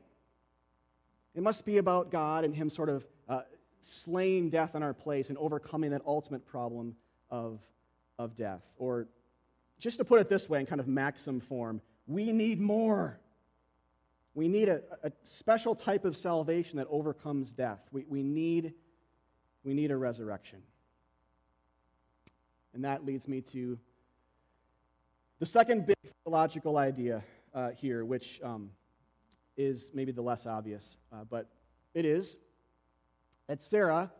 It 1.40 1.42
must 1.42 1.64
be 1.64 1.78
about 1.78 2.10
God 2.10 2.44
and 2.44 2.54
Him 2.54 2.68
sort 2.68 2.90
of 2.90 3.06
uh, 3.26 3.40
slaying 3.80 4.50
death 4.50 4.74
in 4.74 4.82
our 4.82 4.92
place 4.92 5.30
and 5.30 5.38
overcoming 5.38 5.92
that 5.92 6.02
ultimate 6.04 6.44
problem 6.44 6.96
of, 7.30 7.60
of 8.18 8.36
death. 8.36 8.60
Or 8.76 9.06
just 9.78 9.96
to 9.96 10.04
put 10.04 10.20
it 10.20 10.28
this 10.28 10.50
way 10.50 10.60
in 10.60 10.66
kind 10.66 10.82
of 10.82 10.86
maxim 10.86 11.40
form, 11.40 11.80
we 12.06 12.30
need 12.30 12.60
more. 12.60 13.18
We 14.34 14.48
need 14.48 14.68
a, 14.68 14.82
a 15.02 15.12
special 15.22 15.74
type 15.74 16.04
of 16.04 16.14
salvation 16.14 16.76
that 16.76 16.88
overcomes 16.90 17.52
death. 17.52 17.80
We, 17.90 18.04
we, 18.06 18.22
need, 18.22 18.74
we 19.64 19.72
need 19.72 19.90
a 19.90 19.96
resurrection. 19.96 20.58
And 22.74 22.84
that 22.84 23.06
leads 23.06 23.26
me 23.26 23.40
to 23.52 23.78
the 25.38 25.46
second 25.46 25.86
big 25.86 25.96
theological 26.22 26.76
idea 26.76 27.24
uh, 27.54 27.70
here, 27.70 28.04
which 28.04 28.42
um, 28.44 28.68
is 29.56 29.90
maybe 29.94 30.12
the 30.12 30.22
less 30.22 30.46
obvious, 30.46 30.96
uh, 31.12 31.24
but 31.28 31.48
it 31.94 32.04
is 32.04 32.36
that 33.46 33.62
Sarah 33.62 34.10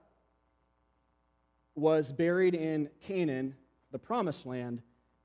was 1.75 2.13
buried 2.13 2.55
in 2.55 2.89
Canaan, 3.07 3.55
the 3.93 3.99
promised 3.99 4.45
land, 4.45 4.83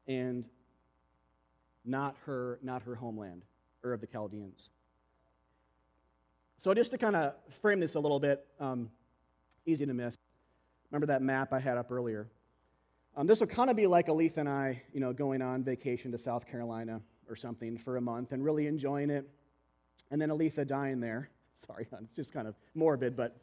and 0.08 0.48
not 1.84 2.16
her, 2.26 2.60
not 2.62 2.84
her 2.84 2.96
homeland, 2.96 3.44
Ur 3.84 3.94
of 3.94 4.02
the 4.02 4.08
Chaldeans. 4.08 4.70
So, 6.58 6.74
just 6.74 6.92
to 6.92 6.98
kind 6.98 7.16
of 7.16 7.34
frame 7.62 7.80
this 7.80 7.96
a 7.96 8.00
little 8.00 8.20
bit, 8.20 8.46
um, 8.60 8.90
easy 9.66 9.86
to 9.86 9.94
miss. 9.94 10.16
Remember 10.92 11.08
that 11.08 11.22
map 11.22 11.52
I 11.52 11.60
had 11.60 11.78
up 11.78 11.92
earlier? 11.92 12.28
Um, 13.18 13.28
this 13.28 13.40
would 13.40 13.50
kind 13.50 13.70
of 13.70 13.76
be 13.76 13.88
like 13.88 14.08
Aletha 14.08 14.38
and 14.38 14.50
I, 14.50 14.82
you 14.94 15.00
know, 15.00 15.14
going 15.14 15.42
on 15.42 15.64
vacation 15.64 16.12
to 16.12 16.18
South 16.18 16.48
Carolina 16.48 17.02
or 17.30 17.36
something 17.36 17.78
for 17.78 17.98
a 17.98 18.02
month 18.02 18.32
and 18.32 18.44
really 18.44 18.68
enjoying 18.68 19.10
it, 19.10 19.30
and 20.12 20.22
then 20.22 20.30
Aletha 20.30 20.66
dying 20.66 21.00
there. 21.00 21.30
Sorry, 21.68 21.88
it's 22.04 22.16
just 22.16 22.34
kind 22.34 22.48
of 22.48 22.56
morbid, 22.74 23.16
but 23.16 23.36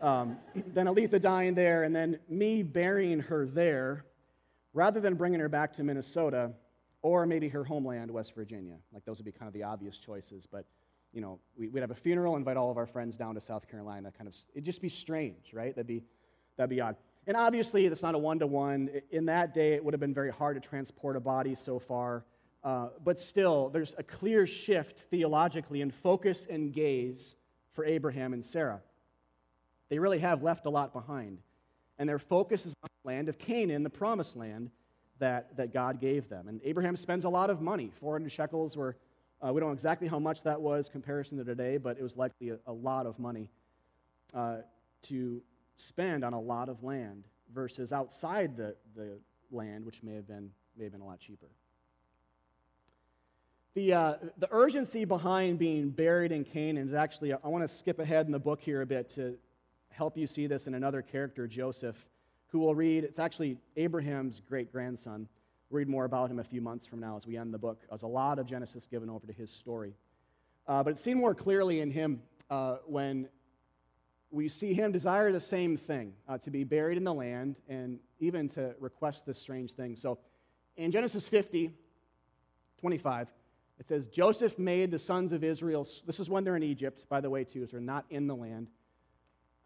um, 0.00 0.36
then 0.74 0.86
Aletha 0.86 1.20
dying 1.20 1.54
there, 1.54 1.84
and 1.84 1.94
then 1.94 2.18
me 2.28 2.62
burying 2.62 3.20
her 3.20 3.46
there, 3.46 4.04
rather 4.74 5.00
than 5.00 5.14
bringing 5.14 5.40
her 5.40 5.48
back 5.48 5.72
to 5.74 5.84
Minnesota 5.84 6.52
or 7.02 7.26
maybe 7.26 7.48
her 7.48 7.64
homeland, 7.64 8.10
West 8.10 8.34
Virginia. 8.34 8.76
Like 8.92 9.04
those 9.04 9.18
would 9.18 9.24
be 9.24 9.32
kind 9.32 9.48
of 9.48 9.52
the 9.52 9.64
obvious 9.64 9.98
choices, 9.98 10.46
but 10.46 10.64
you 11.12 11.20
know, 11.20 11.38
we, 11.56 11.68
would 11.68 11.82
have 11.82 11.90
a 11.90 11.96
funeral, 11.96 12.36
invite 12.36 12.56
all 12.56 12.70
of 12.70 12.78
our 12.78 12.86
friends 12.86 13.16
down 13.16 13.34
to 13.34 13.40
South 13.40 13.68
Carolina. 13.68 14.10
Kind 14.16 14.28
of, 14.28 14.34
it'd 14.54 14.64
just 14.64 14.80
be 14.80 14.88
strange, 14.88 15.52
right? 15.52 15.74
That'd 15.74 15.86
be, 15.86 16.02
that'd 16.56 16.70
be 16.70 16.80
odd. 16.80 16.96
And 17.26 17.36
obviously, 17.36 17.86
it's 17.86 18.02
not 18.02 18.14
a 18.14 18.18
one 18.18 18.38
to 18.38 18.46
one. 18.46 18.88
In 19.10 19.26
that 19.26 19.54
day, 19.54 19.74
it 19.74 19.84
would 19.84 19.94
have 19.94 20.00
been 20.00 20.14
very 20.14 20.30
hard 20.30 20.60
to 20.60 20.66
transport 20.66 21.16
a 21.16 21.20
body 21.20 21.54
so 21.54 21.78
far. 21.78 22.24
Uh, 22.64 22.88
but 23.04 23.20
still, 23.20 23.68
there's 23.70 23.94
a 23.98 24.02
clear 24.02 24.46
shift 24.46 25.00
theologically 25.10 25.80
in 25.80 25.90
focus 25.90 26.46
and 26.48 26.72
gaze 26.72 27.34
for 27.72 27.84
Abraham 27.84 28.32
and 28.32 28.44
Sarah. 28.44 28.80
They 29.88 29.98
really 29.98 30.20
have 30.20 30.42
left 30.42 30.66
a 30.66 30.70
lot 30.70 30.92
behind. 30.92 31.38
And 31.98 32.08
their 32.08 32.18
focus 32.18 32.64
is 32.66 32.74
on 32.82 32.88
the 33.02 33.08
land 33.08 33.28
of 33.28 33.38
Canaan, 33.38 33.82
the 33.82 33.90
promised 33.90 34.36
land 34.36 34.70
that, 35.18 35.56
that 35.56 35.72
God 35.72 36.00
gave 36.00 36.28
them. 36.28 36.48
And 36.48 36.60
Abraham 36.64 36.96
spends 36.96 37.24
a 37.24 37.28
lot 37.28 37.50
of 37.50 37.60
money. 37.60 37.90
400 38.00 38.30
shekels 38.30 38.76
were, 38.76 38.96
uh, 39.40 39.52
we 39.52 39.60
don't 39.60 39.68
know 39.68 39.74
exactly 39.74 40.08
how 40.08 40.18
much 40.18 40.42
that 40.42 40.60
was 40.60 40.88
comparison 40.88 41.38
to 41.38 41.44
today, 41.44 41.76
but 41.76 41.98
it 41.98 42.02
was 42.02 42.16
likely 42.16 42.50
a, 42.50 42.58
a 42.66 42.72
lot 42.72 43.06
of 43.06 43.18
money 43.18 43.48
uh, 44.34 44.58
to 45.02 45.42
spend 45.76 46.24
on 46.24 46.32
a 46.32 46.40
lot 46.40 46.68
of 46.68 46.82
land 46.82 47.24
versus 47.52 47.92
outside 47.92 48.56
the, 48.56 48.74
the 48.96 49.18
land, 49.50 49.84
which 49.84 50.02
may 50.02 50.14
have 50.14 50.26
been, 50.26 50.50
may 50.76 50.84
have 50.84 50.92
been 50.92 51.02
a 51.02 51.06
lot 51.06 51.20
cheaper. 51.20 51.48
The, 53.74 53.94
uh, 53.94 54.14
the 54.36 54.48
urgency 54.50 55.06
behind 55.06 55.58
being 55.58 55.88
buried 55.88 56.30
in 56.30 56.44
Canaan 56.44 56.88
is 56.88 56.94
actually, 56.94 57.32
I 57.32 57.48
want 57.48 57.66
to 57.66 57.74
skip 57.74 57.98
ahead 58.00 58.26
in 58.26 58.32
the 58.32 58.38
book 58.38 58.60
here 58.60 58.82
a 58.82 58.86
bit 58.86 59.08
to 59.14 59.36
help 59.88 60.14
you 60.18 60.26
see 60.26 60.46
this 60.46 60.66
in 60.66 60.74
another 60.74 61.00
character, 61.00 61.46
Joseph, 61.46 61.96
who 62.48 62.58
we'll 62.58 62.74
read. 62.74 63.02
It's 63.02 63.18
actually 63.18 63.56
Abraham's 63.78 64.42
great 64.46 64.70
grandson. 64.70 65.26
We'll 65.70 65.78
read 65.78 65.88
more 65.88 66.04
about 66.04 66.30
him 66.30 66.38
a 66.38 66.44
few 66.44 66.60
months 66.60 66.86
from 66.86 67.00
now 67.00 67.16
as 67.16 67.26
we 67.26 67.38
end 67.38 67.54
the 67.54 67.58
book. 67.58 67.80
There's 67.88 68.02
a 68.02 68.06
lot 68.06 68.38
of 68.38 68.46
Genesis 68.46 68.86
given 68.86 69.08
over 69.08 69.26
to 69.26 69.32
his 69.32 69.50
story. 69.50 69.94
Uh, 70.68 70.82
but 70.82 70.90
it's 70.90 71.02
seen 71.02 71.16
more 71.16 71.34
clearly 71.34 71.80
in 71.80 71.90
him 71.90 72.20
uh, 72.50 72.76
when 72.86 73.26
we 74.30 74.50
see 74.50 74.74
him 74.74 74.92
desire 74.92 75.32
the 75.32 75.40
same 75.40 75.78
thing 75.78 76.12
uh, 76.28 76.36
to 76.38 76.50
be 76.50 76.62
buried 76.62 76.98
in 76.98 77.04
the 77.04 77.14
land 77.14 77.56
and 77.70 77.98
even 78.20 78.50
to 78.50 78.74
request 78.80 79.24
this 79.24 79.38
strange 79.38 79.72
thing. 79.72 79.96
So 79.96 80.18
in 80.76 80.92
Genesis 80.92 81.26
50, 81.26 81.72
25, 82.80 83.28
it 83.82 83.88
says, 83.88 84.06
Joseph 84.06 84.60
made 84.60 84.92
the 84.92 84.98
sons 85.00 85.32
of 85.32 85.42
Israel, 85.42 85.84
this 86.06 86.20
is 86.20 86.30
when 86.30 86.44
they're 86.44 86.54
in 86.54 86.62
Egypt, 86.62 87.04
by 87.08 87.20
the 87.20 87.28
way, 87.28 87.42
too, 87.42 87.66
so 87.66 87.72
they're 87.72 87.80
not 87.80 88.04
in 88.10 88.28
the 88.28 88.36
land 88.36 88.68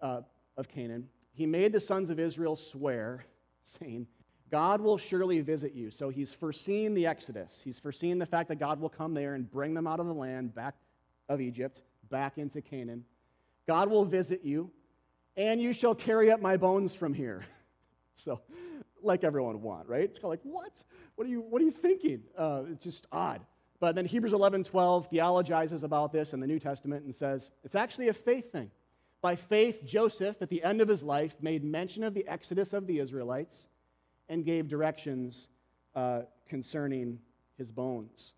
uh, 0.00 0.22
of 0.56 0.68
Canaan. 0.68 1.06
He 1.34 1.44
made 1.44 1.70
the 1.70 1.80
sons 1.80 2.08
of 2.08 2.18
Israel 2.18 2.56
swear, 2.56 3.26
saying, 3.62 4.06
God 4.50 4.80
will 4.80 4.96
surely 4.96 5.40
visit 5.40 5.74
you. 5.74 5.90
So 5.90 6.08
he's 6.08 6.32
foreseen 6.32 6.94
the 6.94 7.06
Exodus. 7.06 7.60
He's 7.62 7.78
foreseen 7.78 8.18
the 8.18 8.24
fact 8.24 8.48
that 8.48 8.58
God 8.58 8.80
will 8.80 8.88
come 8.88 9.12
there 9.12 9.34
and 9.34 9.50
bring 9.50 9.74
them 9.74 9.86
out 9.86 10.00
of 10.00 10.06
the 10.06 10.14
land 10.14 10.54
back 10.54 10.76
of 11.28 11.42
Egypt, 11.42 11.82
back 12.08 12.38
into 12.38 12.62
Canaan. 12.62 13.04
God 13.66 13.90
will 13.90 14.06
visit 14.06 14.42
you, 14.42 14.70
and 15.36 15.60
you 15.60 15.74
shall 15.74 15.94
carry 15.94 16.30
up 16.30 16.40
my 16.40 16.56
bones 16.56 16.94
from 16.94 17.12
here. 17.12 17.44
so, 18.14 18.40
like 19.02 19.24
everyone 19.24 19.52
would 19.52 19.62
want, 19.62 19.88
right? 19.88 20.04
It's 20.04 20.18
kind 20.18 20.24
of 20.24 20.30
like, 20.30 20.40
what? 20.44 20.72
What 21.16 21.26
are 21.26 21.30
you, 21.30 21.42
what 21.42 21.60
are 21.60 21.66
you 21.66 21.70
thinking? 21.70 22.22
Uh, 22.38 22.62
it's 22.72 22.82
just 22.82 23.06
odd. 23.12 23.42
But 23.78 23.94
then 23.94 24.06
Hebrews 24.06 24.32
11 24.32 24.64
12 24.64 25.10
theologizes 25.10 25.82
about 25.82 26.12
this 26.12 26.32
in 26.32 26.40
the 26.40 26.46
New 26.46 26.58
Testament 26.58 27.04
and 27.04 27.14
says 27.14 27.50
it's 27.64 27.74
actually 27.74 28.08
a 28.08 28.14
faith 28.14 28.52
thing. 28.52 28.70
By 29.20 29.36
faith, 29.36 29.84
Joseph, 29.84 30.36
at 30.40 30.48
the 30.48 30.62
end 30.62 30.80
of 30.80 30.88
his 30.88 31.02
life, 31.02 31.34
made 31.40 31.64
mention 31.64 32.04
of 32.04 32.14
the 32.14 32.26
exodus 32.28 32.72
of 32.72 32.86
the 32.86 33.00
Israelites 33.00 33.66
and 34.28 34.44
gave 34.44 34.68
directions 34.68 35.48
uh, 35.94 36.22
concerning 36.48 37.18
his 37.58 37.70
bones. 37.70 38.32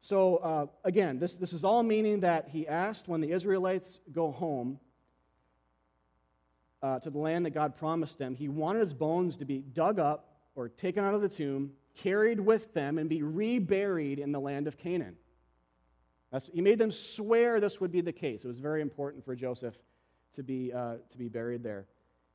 So, 0.00 0.36
uh, 0.36 0.66
again, 0.84 1.18
this, 1.18 1.36
this 1.36 1.52
is 1.52 1.64
all 1.64 1.82
meaning 1.82 2.20
that 2.20 2.48
he 2.48 2.66
asked 2.66 3.08
when 3.08 3.20
the 3.20 3.32
Israelites 3.32 3.98
go 4.12 4.30
home 4.30 4.78
uh, 6.82 7.00
to 7.00 7.10
the 7.10 7.18
land 7.18 7.46
that 7.46 7.50
God 7.50 7.76
promised 7.76 8.18
them, 8.18 8.34
he 8.34 8.48
wanted 8.48 8.80
his 8.80 8.94
bones 8.94 9.36
to 9.38 9.44
be 9.44 9.58
dug 9.58 9.98
up 9.98 10.36
or 10.54 10.68
taken 10.68 11.04
out 11.04 11.14
of 11.14 11.22
the 11.22 11.28
tomb, 11.28 11.72
carried 12.02 12.40
with 12.40 12.72
them, 12.74 12.98
and 12.98 13.08
be 13.08 13.22
reburied 13.22 14.18
in 14.18 14.32
the 14.32 14.40
land 14.40 14.66
of 14.66 14.78
Canaan. 14.78 15.16
That's, 16.32 16.50
he 16.52 16.60
made 16.60 16.78
them 16.78 16.90
swear 16.90 17.60
this 17.60 17.80
would 17.80 17.92
be 17.92 18.00
the 18.00 18.12
case. 18.12 18.44
It 18.44 18.48
was 18.48 18.58
very 18.58 18.82
important 18.82 19.24
for 19.24 19.34
Joseph 19.34 19.74
to 20.34 20.42
be, 20.42 20.72
uh, 20.72 20.96
to 21.10 21.18
be 21.18 21.28
buried 21.28 21.62
there. 21.62 21.86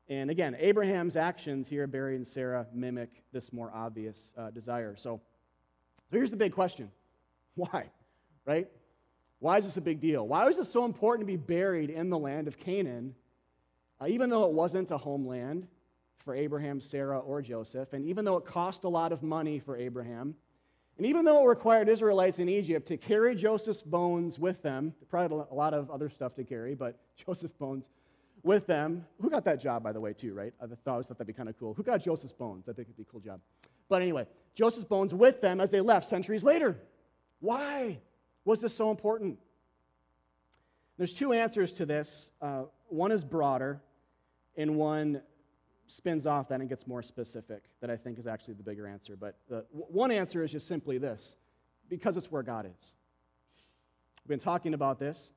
And 0.10 0.30
again, 0.30 0.56
Abraham's 0.60 1.16
actions 1.16 1.68
here, 1.68 1.88
burying 1.88 2.26
Sarah, 2.26 2.68
mimic 2.74 3.10
this 3.32 3.54
more 3.54 3.72
obvious 3.74 4.34
uh, 4.38 4.50
desire. 4.50 4.96
So, 4.98 5.22
so 6.10 6.18
here's 6.18 6.32
the 6.32 6.38
big 6.38 6.54
question 6.54 6.92
why? 7.56 7.90
Right? 8.46 8.68
Why 9.40 9.58
is 9.58 9.66
this 9.66 9.78
a 9.78 9.82
big 9.82 10.00
deal? 10.00 10.28
Why 10.28 10.46
was 10.46 10.58
it 10.58 10.68
so 10.68 10.86
important 10.86 11.28
to 11.28 11.32
be 11.32 11.38
buried 11.38 11.90
in 11.90 12.10
the 12.10 12.18
land 12.18 12.48
of 12.48 12.58
Canaan, 12.58 13.14
uh, 14.02 14.08
even 14.08 14.30
though 14.30 14.44
it 14.46 14.52
wasn't 14.52 14.92
a 14.92 14.98
homeland 14.98 15.68
for 16.24 16.36
Abraham, 16.36 16.80
Sarah, 16.80 17.20
or 17.20 17.42
Joseph, 17.42 17.94
and 17.94 18.06
even 18.06 18.26
though 18.26 18.38
it 18.38 18.46
cost 18.46 18.84
a 18.84 18.90
lot 18.90 19.12
of 19.12 19.24
money 19.24 19.60
for 19.60 19.78
Abraham, 19.78 20.36
and 20.98 21.08
even 21.08 21.26
though 21.26 21.44
it 21.44 21.48
required 21.48 21.90
Israelites 21.90 22.40
in 22.40 22.48
Egypt 22.48 22.88
to 22.90 22.98
carry 22.98 23.36
Joseph's 23.36 23.82
bones 23.82 24.38
with 24.38 24.62
them, 24.62 24.94
probably 25.10 25.44
a 25.50 25.54
lot 25.54 25.74
of 25.74 25.90
other 25.90 26.10
stuff 26.10 26.36
to 26.36 26.44
carry, 26.44 26.76
but 26.76 27.00
Joseph's 27.26 27.56
bones 27.56 27.90
with 28.44 28.68
them. 28.68 29.06
Who 29.22 29.30
got 29.30 29.46
that 29.46 29.60
job, 29.60 29.84
by 29.84 29.92
the 29.92 30.00
way, 30.00 30.14
too, 30.14 30.34
right? 30.34 30.54
I 30.62 30.68
thought, 30.68 31.00
I 31.00 31.02
thought 31.02 31.08
that'd 31.10 31.28
be 31.28 31.34
kind 31.34 31.50
of 31.50 31.58
cool. 31.58 31.74
Who 31.74 31.84
got 31.84 32.04
Joseph's 32.04 32.34
bones? 32.34 32.66
I 32.70 32.74
think 32.74 32.88
it'd 32.88 32.98
be 32.98 33.04
a 33.04 33.12
cool 33.12 33.22
job. 33.22 33.40
But 33.90 34.02
anyway, 34.02 34.28
Joseph's 34.54 34.86
bones 34.86 35.14
with 35.14 35.42
them 35.42 35.60
as 35.60 35.70
they 35.70 35.82
left 35.82 36.10
centuries 36.10 36.44
later. 36.44 36.78
Why 37.40 38.00
was 38.46 38.62
this 38.62 38.76
so 38.76 38.92
important? 38.92 39.40
There's 40.98 41.14
two 41.14 41.34
answers 41.34 41.74
to 41.74 41.86
this. 41.86 42.30
Uh, 42.42 42.64
one 42.88 43.12
is 43.12 43.24
broader, 43.24 43.82
and 44.56 44.76
one 44.76 45.22
spins 45.88 46.26
off 46.26 46.50
that 46.50 46.60
and 46.60 46.70
gets 46.70 46.88
more 46.88 47.02
specific, 47.02 47.64
that 47.82 47.90
I 47.90 47.98
think 47.98 48.18
is 48.18 48.28
actually 48.28 48.56
the 48.56 48.64
bigger 48.64 48.88
answer. 48.88 49.16
But 49.16 49.38
the, 49.50 49.66
one 49.72 50.12
answer 50.12 50.44
is 50.44 50.52
just 50.52 50.68
simply 50.68 50.98
this 50.98 51.36
because 51.90 52.18
it's 52.18 52.32
where 52.32 52.44
God 52.44 52.66
is. 52.66 52.94
We've 54.24 54.30
been 54.30 54.40
talking 54.40 54.74
about 54.74 55.00
this. 55.00 55.32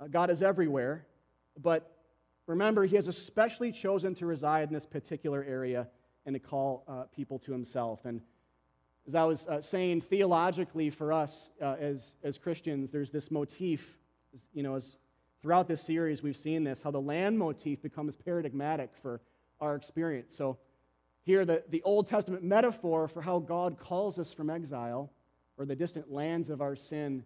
Uh, 0.00 0.06
God 0.06 0.30
is 0.30 0.42
everywhere, 0.42 1.06
but 1.60 1.96
remember, 2.46 2.84
He 2.84 2.96
has 2.96 3.08
especially 3.08 3.72
chosen 3.72 4.14
to 4.16 4.26
reside 4.26 4.68
in 4.68 4.74
this 4.74 4.86
particular 4.86 5.44
area 5.44 5.88
and 6.24 6.34
to 6.34 6.38
call 6.38 6.84
uh, 6.86 7.04
people 7.14 7.38
to 7.40 7.52
Himself. 7.52 8.04
And 8.04 8.20
as 9.08 9.14
I 9.14 9.24
was 9.24 9.46
uh, 9.48 9.60
saying, 9.60 10.02
theologically 10.02 10.90
for 10.90 11.12
us 11.12 11.50
uh, 11.60 11.76
as, 11.80 12.14
as 12.22 12.38
Christians, 12.38 12.90
there's 12.90 13.10
this 13.10 13.30
motif, 13.30 13.98
you 14.52 14.62
know, 14.62 14.76
as 14.76 14.96
throughout 15.42 15.66
this 15.66 15.82
series 15.82 16.22
we've 16.22 16.36
seen 16.36 16.62
this, 16.62 16.82
how 16.82 16.90
the 16.90 17.00
land 17.00 17.38
motif 17.38 17.82
becomes 17.82 18.16
paradigmatic 18.16 18.90
for 19.00 19.20
our 19.60 19.74
experience. 19.74 20.34
So 20.34 20.58
here, 21.22 21.44
the, 21.44 21.62
the 21.68 21.82
Old 21.82 22.06
Testament 22.06 22.42
metaphor 22.42 23.08
for 23.08 23.20
how 23.20 23.38
God 23.38 23.78
calls 23.78 24.18
us 24.18 24.32
from 24.32 24.50
exile 24.50 25.12
or 25.56 25.66
the 25.66 25.76
distant 25.76 26.10
lands 26.12 26.50
of 26.50 26.60
our 26.60 26.76
sin 26.76 27.24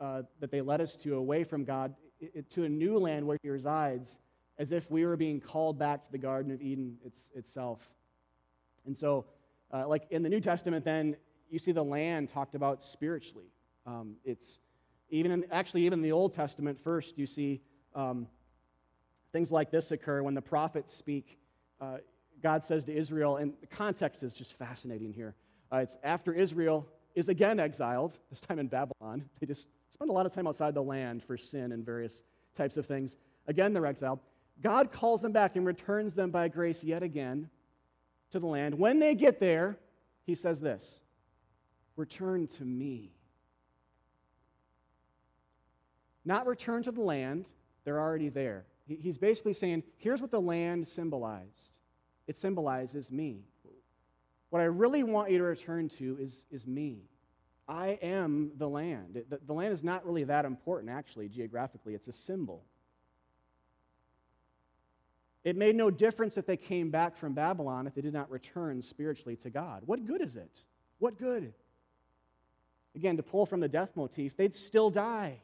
uh, 0.00 0.22
that 0.40 0.50
they 0.50 0.60
led 0.60 0.80
us 0.80 0.96
to 0.96 1.16
away 1.16 1.44
from 1.44 1.64
God 1.64 1.94
it, 2.20 2.50
to 2.50 2.64
a 2.64 2.68
new 2.68 2.98
land 2.98 3.26
where 3.26 3.38
He 3.42 3.48
resides, 3.48 4.18
as 4.58 4.72
if 4.72 4.90
we 4.90 5.06
were 5.06 5.16
being 5.16 5.40
called 5.40 5.78
back 5.78 6.04
to 6.04 6.12
the 6.12 6.18
Garden 6.18 6.52
of 6.52 6.60
Eden 6.60 6.98
it's, 7.04 7.30
itself. 7.34 7.80
And 8.86 8.96
so, 8.96 9.26
uh, 9.72 9.86
like 9.86 10.06
in 10.10 10.22
the 10.22 10.28
New 10.28 10.40
Testament, 10.40 10.84
then 10.84 11.16
you 11.50 11.58
see 11.58 11.72
the 11.72 11.84
land 11.84 12.28
talked 12.28 12.54
about 12.54 12.82
spiritually. 12.82 13.52
Um, 13.86 14.16
it's 14.24 14.58
even 15.10 15.30
in, 15.30 15.44
actually 15.50 15.86
even 15.86 16.00
in 16.00 16.02
the 16.02 16.12
Old 16.12 16.32
Testament 16.34 16.78
first 16.78 17.16
you 17.16 17.26
see 17.26 17.62
um, 17.94 18.26
things 19.32 19.50
like 19.50 19.70
this 19.70 19.90
occur 19.90 20.22
when 20.22 20.34
the 20.34 20.42
prophets 20.42 20.94
speak. 20.94 21.38
Uh, 21.80 21.98
God 22.42 22.64
says 22.64 22.84
to 22.84 22.96
Israel, 22.96 23.36
and 23.36 23.52
the 23.60 23.66
context 23.66 24.22
is 24.22 24.34
just 24.34 24.54
fascinating 24.54 25.12
here. 25.12 25.34
Uh, 25.72 25.78
it's 25.78 25.96
after 26.04 26.32
Israel 26.32 26.86
is 27.14 27.28
again 27.28 27.58
exiled, 27.58 28.16
this 28.30 28.40
time 28.40 28.58
in 28.58 28.68
Babylon. 28.68 29.24
They 29.40 29.46
just 29.46 29.68
spend 29.90 30.10
a 30.10 30.12
lot 30.12 30.26
of 30.26 30.32
time 30.32 30.46
outside 30.46 30.74
the 30.74 30.82
land 30.82 31.22
for 31.24 31.36
sin 31.36 31.72
and 31.72 31.84
various 31.84 32.22
types 32.54 32.76
of 32.76 32.86
things. 32.86 33.16
Again, 33.46 33.72
they're 33.72 33.86
exiled. 33.86 34.20
God 34.62 34.92
calls 34.92 35.20
them 35.20 35.32
back 35.32 35.56
and 35.56 35.66
returns 35.66 36.14
them 36.14 36.30
by 36.30 36.48
grace 36.48 36.82
yet 36.82 37.02
again 37.02 37.48
to 38.30 38.38
the 38.38 38.46
land. 38.46 38.74
When 38.74 38.98
they 38.98 39.14
get 39.14 39.40
there, 39.40 39.78
he 40.26 40.34
says 40.34 40.60
this 40.60 41.00
Return 41.96 42.46
to 42.58 42.64
me. 42.64 43.12
Not 46.24 46.46
return 46.46 46.82
to 46.82 46.92
the 46.92 47.00
land, 47.00 47.46
they're 47.84 48.00
already 48.00 48.28
there. 48.28 48.64
He's 48.88 49.18
basically 49.18 49.52
saying, 49.52 49.82
Here's 49.98 50.22
what 50.22 50.30
the 50.30 50.40
land 50.40 50.88
symbolized 50.88 51.72
it 52.26 52.38
symbolizes 52.38 53.10
me. 53.10 53.44
What 54.50 54.60
I 54.60 54.66
really 54.66 55.02
want 55.02 55.30
you 55.30 55.38
to 55.38 55.44
return 55.44 55.88
to 55.98 56.18
is, 56.20 56.44
is 56.50 56.66
me. 56.66 57.04
I 57.66 57.98
am 58.02 58.52
the 58.56 58.68
land. 58.68 59.22
the, 59.28 59.38
the 59.46 59.52
land 59.52 59.74
is 59.74 59.84
not 59.84 60.06
really 60.06 60.24
that 60.24 60.44
important, 60.44 60.90
actually, 60.90 61.28
geographically. 61.28 61.94
It's 61.94 62.08
a 62.08 62.12
symbol. 62.12 62.64
It 65.44 65.56
made 65.56 65.76
no 65.76 65.90
difference 65.90 66.34
that 66.34 66.46
they 66.46 66.56
came 66.56 66.90
back 66.90 67.16
from 67.16 67.34
Babylon 67.34 67.86
if 67.86 67.94
they 67.94 68.00
did 68.00 68.12
not 68.12 68.30
return 68.30 68.82
spiritually 68.82 69.36
to 69.36 69.50
God. 69.50 69.82
What 69.86 70.04
good 70.04 70.22
is 70.22 70.36
it? 70.36 70.62
What 70.98 71.18
good? 71.18 71.52
Again, 72.94 73.16
to 73.16 73.22
pull 73.22 73.46
from 73.46 73.60
the 73.60 73.68
death 73.68 73.90
motif, 73.96 74.36
they'd 74.36 74.54
still 74.54 74.90
die. 74.90 75.40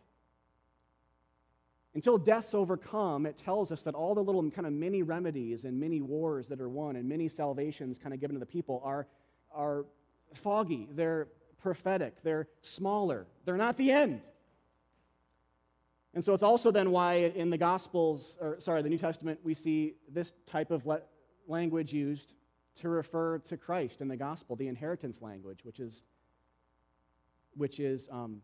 Until 1.94 2.18
death's 2.18 2.54
overcome, 2.54 3.24
it 3.24 3.36
tells 3.36 3.70
us 3.70 3.82
that 3.82 3.94
all 3.94 4.14
the 4.14 4.22
little 4.22 4.50
kind 4.50 4.66
of 4.66 4.72
mini 4.72 5.02
remedies 5.02 5.64
and 5.64 5.78
mini 5.78 6.00
wars 6.00 6.48
that 6.48 6.60
are 6.60 6.68
won 6.68 6.96
and 6.96 7.08
many 7.08 7.28
salvations 7.28 7.98
kind 7.98 8.12
of 8.12 8.20
given 8.20 8.34
to 8.34 8.40
the 8.40 8.46
people 8.46 8.82
are, 8.84 9.06
are 9.54 9.84
foggy. 10.34 10.88
They're 10.90 11.28
prophetic. 11.62 12.22
They're 12.24 12.48
smaller. 12.62 13.26
They're 13.44 13.56
not 13.56 13.76
the 13.76 13.92
end. 13.92 14.20
And 16.14 16.24
so 16.24 16.32
it's 16.32 16.42
also 16.42 16.70
then 16.70 16.90
why 16.90 17.14
in 17.14 17.50
the 17.50 17.58
Gospels, 17.58 18.36
or 18.40 18.56
sorry, 18.60 18.82
the 18.82 18.88
New 18.88 18.98
Testament, 18.98 19.38
we 19.42 19.54
see 19.54 19.94
this 20.12 20.32
type 20.46 20.70
of 20.70 20.86
le- 20.86 21.02
language 21.48 21.92
used 21.92 22.34
to 22.76 22.88
refer 22.88 23.38
to 23.38 23.56
Christ 23.56 24.00
in 24.00 24.08
the 24.08 24.16
Gospel, 24.16 24.56
the 24.56 24.68
inheritance 24.68 25.22
language, 25.22 25.60
which 25.64 25.80
is, 25.80 26.02
which 27.56 27.78
is 27.78 28.08
um, 28.10 28.40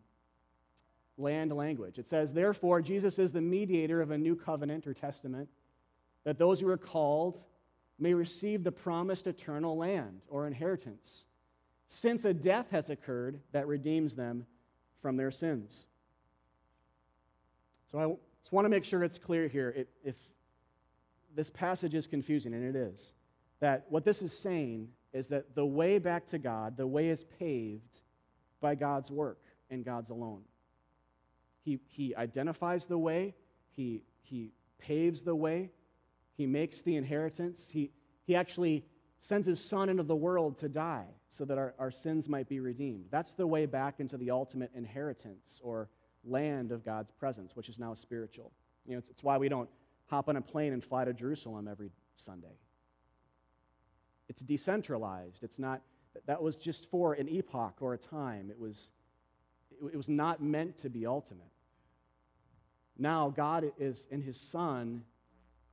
land 1.20 1.52
language. 1.52 1.98
It 1.98 2.08
says, 2.08 2.32
Therefore, 2.32 2.80
Jesus 2.80 3.18
is 3.18 3.32
the 3.32 3.40
mediator 3.40 4.00
of 4.00 4.10
a 4.10 4.18
new 4.18 4.34
covenant 4.34 4.86
or 4.86 4.94
testament, 4.94 5.48
that 6.24 6.38
those 6.38 6.60
who 6.60 6.68
are 6.68 6.76
called 6.76 7.38
may 7.98 8.14
receive 8.14 8.64
the 8.64 8.72
promised 8.72 9.26
eternal 9.26 9.76
land 9.76 10.22
or 10.28 10.46
inheritance, 10.46 11.24
since 11.88 12.24
a 12.24 12.32
death 12.32 12.70
has 12.70 12.90
occurred 12.90 13.40
that 13.52 13.66
redeems 13.66 14.14
them 14.14 14.46
from 15.02 15.16
their 15.16 15.30
sins. 15.30 15.84
So 17.90 17.98
I 17.98 18.06
just 18.42 18.52
want 18.52 18.64
to 18.64 18.70
make 18.70 18.84
sure 18.84 19.02
it's 19.02 19.18
clear 19.18 19.48
here. 19.48 19.70
It, 19.70 19.88
if 20.04 20.16
this 21.34 21.50
passage 21.50 21.94
is 21.94 22.06
confusing, 22.06 22.54
and 22.54 22.64
it 22.64 22.78
is, 22.78 23.12
that 23.60 23.86
what 23.88 24.04
this 24.04 24.22
is 24.22 24.32
saying 24.32 24.88
is 25.12 25.28
that 25.28 25.54
the 25.54 25.66
way 25.66 25.98
back 25.98 26.26
to 26.26 26.38
God, 26.38 26.76
the 26.76 26.86
way 26.86 27.08
is 27.08 27.24
paved 27.38 28.00
by 28.60 28.74
God's 28.74 29.10
work 29.10 29.40
and 29.70 29.84
God's 29.84 30.10
alone. 30.10 30.42
He, 31.62 31.80
he 31.88 32.14
identifies 32.16 32.86
the 32.86 32.98
way, 32.98 33.34
he, 33.76 34.02
he 34.22 34.52
paves 34.78 35.22
the 35.22 35.34
way, 35.34 35.70
he 36.36 36.46
makes 36.46 36.80
the 36.82 36.96
inheritance. 36.96 37.68
He, 37.70 37.90
he 38.24 38.34
actually 38.34 38.84
sends 39.20 39.46
his 39.46 39.62
son 39.62 39.88
into 39.88 40.02
the 40.02 40.16
world 40.16 40.58
to 40.58 40.68
die 40.68 41.06
so 41.28 41.44
that 41.44 41.58
our, 41.58 41.74
our 41.78 41.90
sins 41.90 42.28
might 42.28 42.48
be 42.48 42.60
redeemed. 42.60 43.04
That's 43.10 43.34
the 43.34 43.46
way 43.46 43.66
back 43.66 44.00
into 44.00 44.16
the 44.16 44.30
ultimate 44.30 44.70
inheritance 44.74 45.60
or 45.62 45.90
land 46.24 46.72
of 46.72 46.84
God's 46.84 47.10
presence, 47.10 47.54
which 47.54 47.68
is 47.68 47.78
now 47.78 47.94
spiritual. 47.94 48.52
You 48.86 48.92
know, 48.92 48.98
it's, 48.98 49.10
it's 49.10 49.22
why 49.22 49.36
we 49.36 49.48
don't 49.48 49.68
hop 50.06 50.28
on 50.28 50.36
a 50.36 50.40
plane 50.40 50.72
and 50.72 50.82
fly 50.82 51.04
to 51.04 51.12
Jerusalem 51.12 51.68
every 51.68 51.90
Sunday. 52.16 52.56
It's 54.28 54.42
decentralized. 54.42 55.42
It's 55.42 55.58
not, 55.58 55.82
that 56.26 56.42
was 56.42 56.56
just 56.56 56.90
for 56.90 57.14
an 57.14 57.28
epoch 57.28 57.78
or 57.80 57.94
a 57.94 57.98
time. 57.98 58.50
It 58.50 58.58
was 58.58 58.90
it 59.92 59.96
was 59.96 60.08
not 60.08 60.42
meant 60.42 60.76
to 60.78 60.90
be 60.90 61.06
ultimate. 61.06 61.46
Now, 62.98 63.32
God 63.34 63.72
is, 63.78 64.06
and 64.10 64.22
His 64.22 64.38
Son 64.38 65.02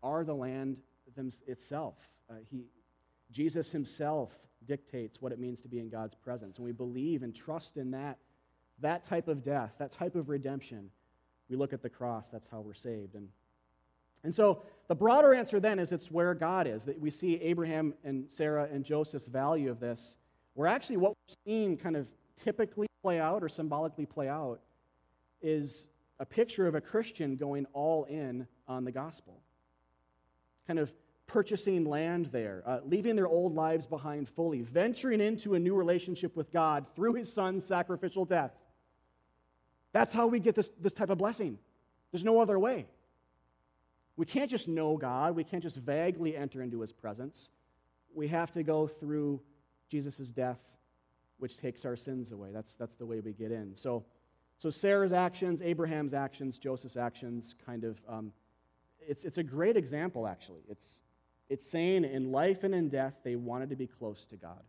are 0.02 0.24
the 0.24 0.34
land 0.34 0.78
itself. 1.48 1.96
Uh, 2.30 2.36
he, 2.50 2.66
Jesus 3.32 3.70
Himself 3.70 4.32
dictates 4.66 5.22
what 5.22 5.32
it 5.32 5.40
means 5.40 5.62
to 5.62 5.68
be 5.68 5.80
in 5.80 5.90
God's 5.90 6.16
presence. 6.16 6.58
And 6.58 6.66
we 6.66 6.72
believe 6.72 7.24
and 7.24 7.36
trust 7.36 7.78
in 7.78 7.92
that, 7.92 8.18
that 8.80 9.04
type 9.04 9.28
of 9.28 9.44
death, 9.44 9.72
that 9.80 9.92
type 9.92 10.16
of 10.16 10.30
redemption. 10.30 10.90
We 11.50 11.56
look 11.56 11.74
at 11.74 11.82
the 11.82 11.90
cross, 11.90 12.30
that's 12.30 12.48
how 12.48 12.62
we're 12.62 12.74
saved. 12.74 13.16
And, 13.16 13.28
and 14.24 14.34
so 14.34 14.64
the 14.88 14.96
broader 14.96 15.34
answer 15.34 15.60
then 15.60 15.80
is 15.80 15.92
it's 15.92 16.12
where 16.12 16.34
God 16.34 16.68
is. 16.68 16.84
That 16.84 17.00
we 17.00 17.12
see 17.12 17.36
Abraham 17.42 17.94
and 18.04 18.30
Sarah 18.30 18.68
and 18.72 18.84
Joseph's 18.84 19.28
value 19.28 19.70
of 19.70 19.80
this. 19.80 20.18
We're 20.56 20.68
actually 20.68 20.98
what 20.98 21.12
we're 21.12 21.36
seeing 21.46 21.78
kind 21.78 21.96
of 21.96 22.08
typically 22.44 22.88
play 23.02 23.20
out 23.20 23.44
or 23.44 23.50
symbolically 23.50 24.06
play 24.06 24.30
out 24.30 24.60
is 25.42 25.88
a 26.20 26.26
picture 26.26 26.68
of 26.68 26.76
a 26.76 26.82
Christian 26.82 27.36
going 27.36 27.66
all 27.74 28.06
in 28.06 28.48
on 28.68 28.86
the 28.86 28.92
gospel. 28.92 29.42
Kind 30.66 30.80
of 30.80 30.92
purchasing 31.28 31.86
land 31.86 32.30
there, 32.32 32.64
uh, 32.66 32.80
leaving 32.86 33.16
their 33.16 33.28
old 33.28 33.54
lives 33.54 33.86
behind 33.86 34.30
fully, 34.30 34.62
venturing 34.62 35.20
into 35.22 35.56
a 35.56 35.60
new 35.60 35.76
relationship 35.76 36.36
with 36.36 36.52
God 36.52 36.86
through 36.96 37.14
his 37.14 37.32
son's 37.32 37.66
sacrificial 37.66 38.26
death. 38.26 38.52
That's 39.92 40.14
how 40.14 40.28
we 40.28 40.40
get 40.40 40.56
this, 40.56 40.72
this 40.82 40.94
type 40.94 41.10
of 41.10 41.18
blessing. 41.18 41.60
There's 42.12 42.24
no 42.24 42.40
other 42.40 42.58
way. 42.58 42.88
We 44.16 44.26
can't 44.26 44.50
just 44.50 44.68
know 44.68 44.98
God, 44.98 45.36
we 45.36 45.44
can't 45.44 45.62
just 45.62 45.76
vaguely 45.76 46.36
enter 46.36 46.62
into 46.62 46.82
his 46.82 46.92
presence. 46.92 47.52
We 48.16 48.30
have 48.30 48.52
to 48.54 48.64
go 48.64 48.88
through 48.88 49.42
Jesus' 49.90 50.30
death 50.30 50.58
which 51.40 51.58
takes 51.58 51.86
our 51.86 51.96
sins 51.96 52.32
away. 52.32 52.50
That's, 52.54 52.76
that's 52.76 52.96
the 52.96 53.06
way 53.06 53.20
we 53.20 53.34
get 53.34 53.52
in. 53.52 53.76
So, 53.76 54.06
so 54.58 54.70
Sarah's 54.70 55.14
actions, 55.14 55.62
Abraham's 55.62 56.14
actions, 56.14 56.58
Joseph's 56.58 56.98
actions, 56.98 57.54
kind 57.66 57.84
of, 57.84 57.98
um, 58.10 58.32
it's, 59.00 59.24
it's 59.24 59.38
a 59.38 59.44
great 59.44 59.78
example, 59.78 60.28
actually. 60.28 60.62
It's, 60.70 61.02
it's 61.50 61.70
saying 61.70 62.04
in 62.04 62.32
life 62.32 62.64
and 62.64 62.74
in 62.74 62.90
death, 62.90 63.14
they 63.24 63.36
wanted 63.36 63.70
to 63.70 63.76
be 63.76 63.88
close 63.88 64.26
to 64.26 64.36
God. 64.36 64.64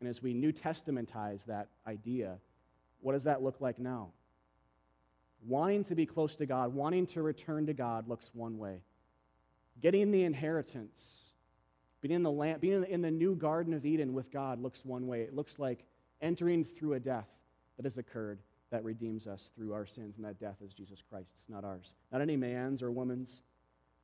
And 0.00 0.08
as 0.08 0.22
we 0.22 0.32
New 0.32 0.52
Testamentize 0.52 1.44
that 1.46 1.68
idea, 1.86 2.38
what 3.00 3.12
does 3.12 3.24
that 3.24 3.42
look 3.42 3.60
like 3.60 3.78
now? 3.78 4.10
Wanting 5.46 5.84
to 5.84 5.94
be 5.94 6.06
close 6.06 6.36
to 6.36 6.46
God, 6.46 6.74
wanting 6.74 7.06
to 7.08 7.22
return 7.22 7.66
to 7.66 7.72
God 7.72 8.08
looks 8.08 8.30
one 8.32 8.58
way. 8.58 8.82
Getting 9.80 10.10
the 10.10 10.24
inheritance 10.24 11.27
being 12.00 12.14
in 12.14 12.22
the, 12.22 12.30
land, 12.30 12.60
being 12.60 12.84
in 12.84 13.02
the 13.02 13.10
new 13.10 13.34
Garden 13.34 13.74
of 13.74 13.84
Eden 13.84 14.12
with 14.12 14.30
God 14.30 14.60
looks 14.60 14.84
one 14.84 15.06
way. 15.06 15.22
It 15.22 15.34
looks 15.34 15.58
like 15.58 15.84
entering 16.20 16.64
through 16.64 16.94
a 16.94 17.00
death 17.00 17.28
that 17.76 17.84
has 17.84 17.98
occurred 17.98 18.38
that 18.70 18.84
redeems 18.84 19.26
us 19.26 19.50
through 19.56 19.72
our 19.72 19.86
sins, 19.86 20.16
and 20.16 20.26
that 20.26 20.38
death 20.38 20.56
is 20.64 20.74
Jesus 20.74 21.02
Christ. 21.08 21.30
It's 21.34 21.48
not 21.48 21.64
ours, 21.64 21.94
not 22.12 22.20
any 22.20 22.36
man's 22.36 22.82
or 22.82 22.90
woman's. 22.90 23.40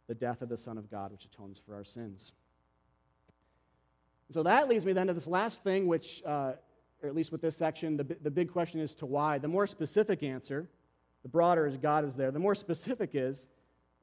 The 0.07 0.15
death 0.15 0.43
of 0.43 0.49
the 0.51 0.59
Son 0.59 0.77
of 0.77 0.91
God, 0.91 1.13
which 1.13 1.25
atones 1.25 1.61
for 1.65 1.75
our 1.75 1.85
sins. 1.85 2.33
So 4.31 4.43
that 4.43 4.69
leads 4.69 4.85
me 4.85 4.93
then 4.93 5.07
to 5.07 5.15
this 5.15 5.27
last 5.27 5.63
thing, 5.63 5.87
which, 5.87 6.23
uh, 6.27 6.53
or 7.03 7.09
at 7.09 7.15
least 7.15 7.33
with 7.33 7.41
this 7.41 7.57
section, 7.57 7.97
the, 7.97 8.05
the 8.23 8.31
big 8.31 8.53
question 8.53 8.81
is 8.81 8.95
to 8.97 9.07
why. 9.07 9.39
The 9.39 9.49
more 9.49 9.67
specific 9.67 10.23
answer, 10.23 10.67
the 11.23 11.29
broader 11.29 11.67
is 11.67 11.77
God 11.77 12.05
is 12.07 12.17
there, 12.17 12.31
the 12.31 12.39
more 12.39 12.55
specific 12.55 13.11
is 13.15 13.47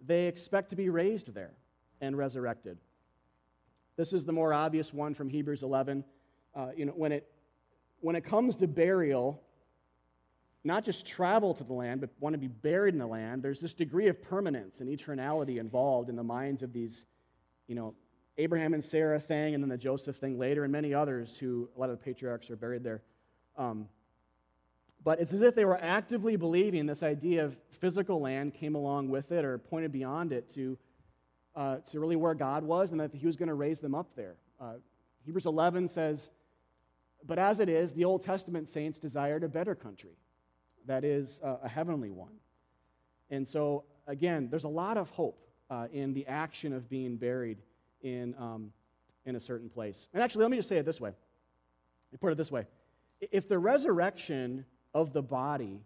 they 0.04 0.28
expect 0.28 0.70
to 0.70 0.76
be 0.76 0.89
raised 0.89 1.34
there 1.34 1.54
and 2.02 2.18
resurrected. 2.18 2.78
This 3.98 4.14
is 4.14 4.26
the 4.26 4.32
more 4.32 4.54
obvious 4.54 4.94
one 4.94 5.14
from 5.14 5.30
Hebrews 5.30 5.64
11. 5.64 6.04
Uh, 6.56 6.68
you 6.76 6.86
know, 6.86 6.94
when 6.94 7.12
it, 7.12 7.30
when 8.00 8.16
it 8.16 8.24
comes 8.24 8.56
to 8.58 8.68
burial, 8.68 9.42
not 10.64 10.84
just 10.84 11.06
travel 11.06 11.54
to 11.54 11.64
the 11.64 11.74
land, 11.74 12.02
but 12.02 12.10
want 12.20 12.34
to 12.34 12.39
be 12.39 12.48
buried 12.48 12.94
in 12.94 13.00
the 13.00 13.08
land, 13.08 13.44
there's 13.44 13.60
this 13.60 13.74
degree 13.74 14.08
of 14.08 14.22
permanence 14.22 14.80
and 14.80 14.89
eternality 14.89 15.58
involved 15.58 16.10
in 16.10 16.16
the 16.16 16.24
minds 16.24 16.62
of 16.62 16.74
these, 16.74 17.06
you 17.68 17.76
know, 17.76 17.94
Abraham 18.38 18.74
and 18.74 18.84
Sarah 18.84 19.20
thing, 19.20 19.54
and 19.54 19.64
then 19.64 19.70
the 19.70 19.78
Joseph 19.78 20.16
thing 20.16 20.39
later, 20.39 20.64
and 20.64 20.72
many 20.72 20.94
others 20.94 21.36
who, 21.36 21.70
a 21.76 21.80
lot 21.80 21.89
of 21.89 22.00
the 22.00 22.04
patriarchs 22.04 22.50
are 22.50 22.56
buried 22.56 22.84
there. 22.84 23.02
Um, 23.58 23.88
but 25.04 25.20
it's 25.20 25.34
as 25.34 25.42
if 25.42 25.56
they 25.56 25.66
were 25.66 25.82
actively 25.82 26.36
believing 26.36 26.86
this 26.86 27.04
idea 27.04 27.44
of 27.44 27.58
physical 27.80 28.22
land 28.22 28.54
came 28.54 28.76
along 28.76 29.10
with 29.10 29.32
it 29.32 29.44
or 29.44 29.58
pointed 29.58 29.92
beyond 29.92 30.32
it 30.32 30.54
to, 30.54 30.78
uh, 31.56 31.78
to 31.78 31.99
really 31.99 32.16
where 32.16 32.34
God 32.34 32.64
was 32.64 32.91
and 32.91 32.99
that 32.99 33.14
he 33.14 33.26
was 33.26 33.36
going 33.36 33.49
to 33.49 33.56
raise 33.56 33.80
them 33.80 33.95
up 33.95 34.16
there. 34.16 34.36
Uh, 34.60 34.74
Hebrews 35.26 35.45
11 35.45 35.88
says, 35.88 36.30
But 37.26 37.39
as 37.39 37.60
it 37.60 37.70
is, 37.70 37.91
the 37.93 38.06
Old 38.06 38.24
Testament 38.24 38.70
saints 38.70 38.99
desired 38.99 39.43
a 39.43 39.49
better 39.49 39.76
country, 39.76 40.18
that 40.86 41.04
is, 41.04 41.39
uh, 41.43 41.58
a 41.64 41.70
heavenly 41.70 42.10
one. 42.10 42.34
And 43.30 43.47
so, 43.47 43.84
again, 44.08 44.47
there's 44.49 44.64
a 44.64 44.70
lot 44.70 44.97
of 44.97 45.10
hope 45.10 45.47
uh, 45.70 45.88
in 45.93 46.14
the 46.14 46.26
action 46.28 46.74
of 46.74 46.89
being 46.89 47.16
buried 47.18 47.58
in, 48.02 48.36
um, 48.38 48.72
in 49.26 49.36
a 49.36 49.39
certain 49.39 49.70
place. 49.70 50.08
And 50.14 50.22
actually, 50.22 50.43
let 50.43 50.52
me 50.52 50.58
just 50.58 50.70
say 50.70 50.78
it 50.78 50.86
this 50.86 50.99
way. 50.99 51.12
Put 52.20 52.34
it 52.34 52.38
this 52.38 52.52
way. 52.52 52.66
If 53.32 53.47
the 53.47 53.58
resurrection 53.58 54.66
of 54.93 55.14
the 55.14 55.22
body 55.22 55.80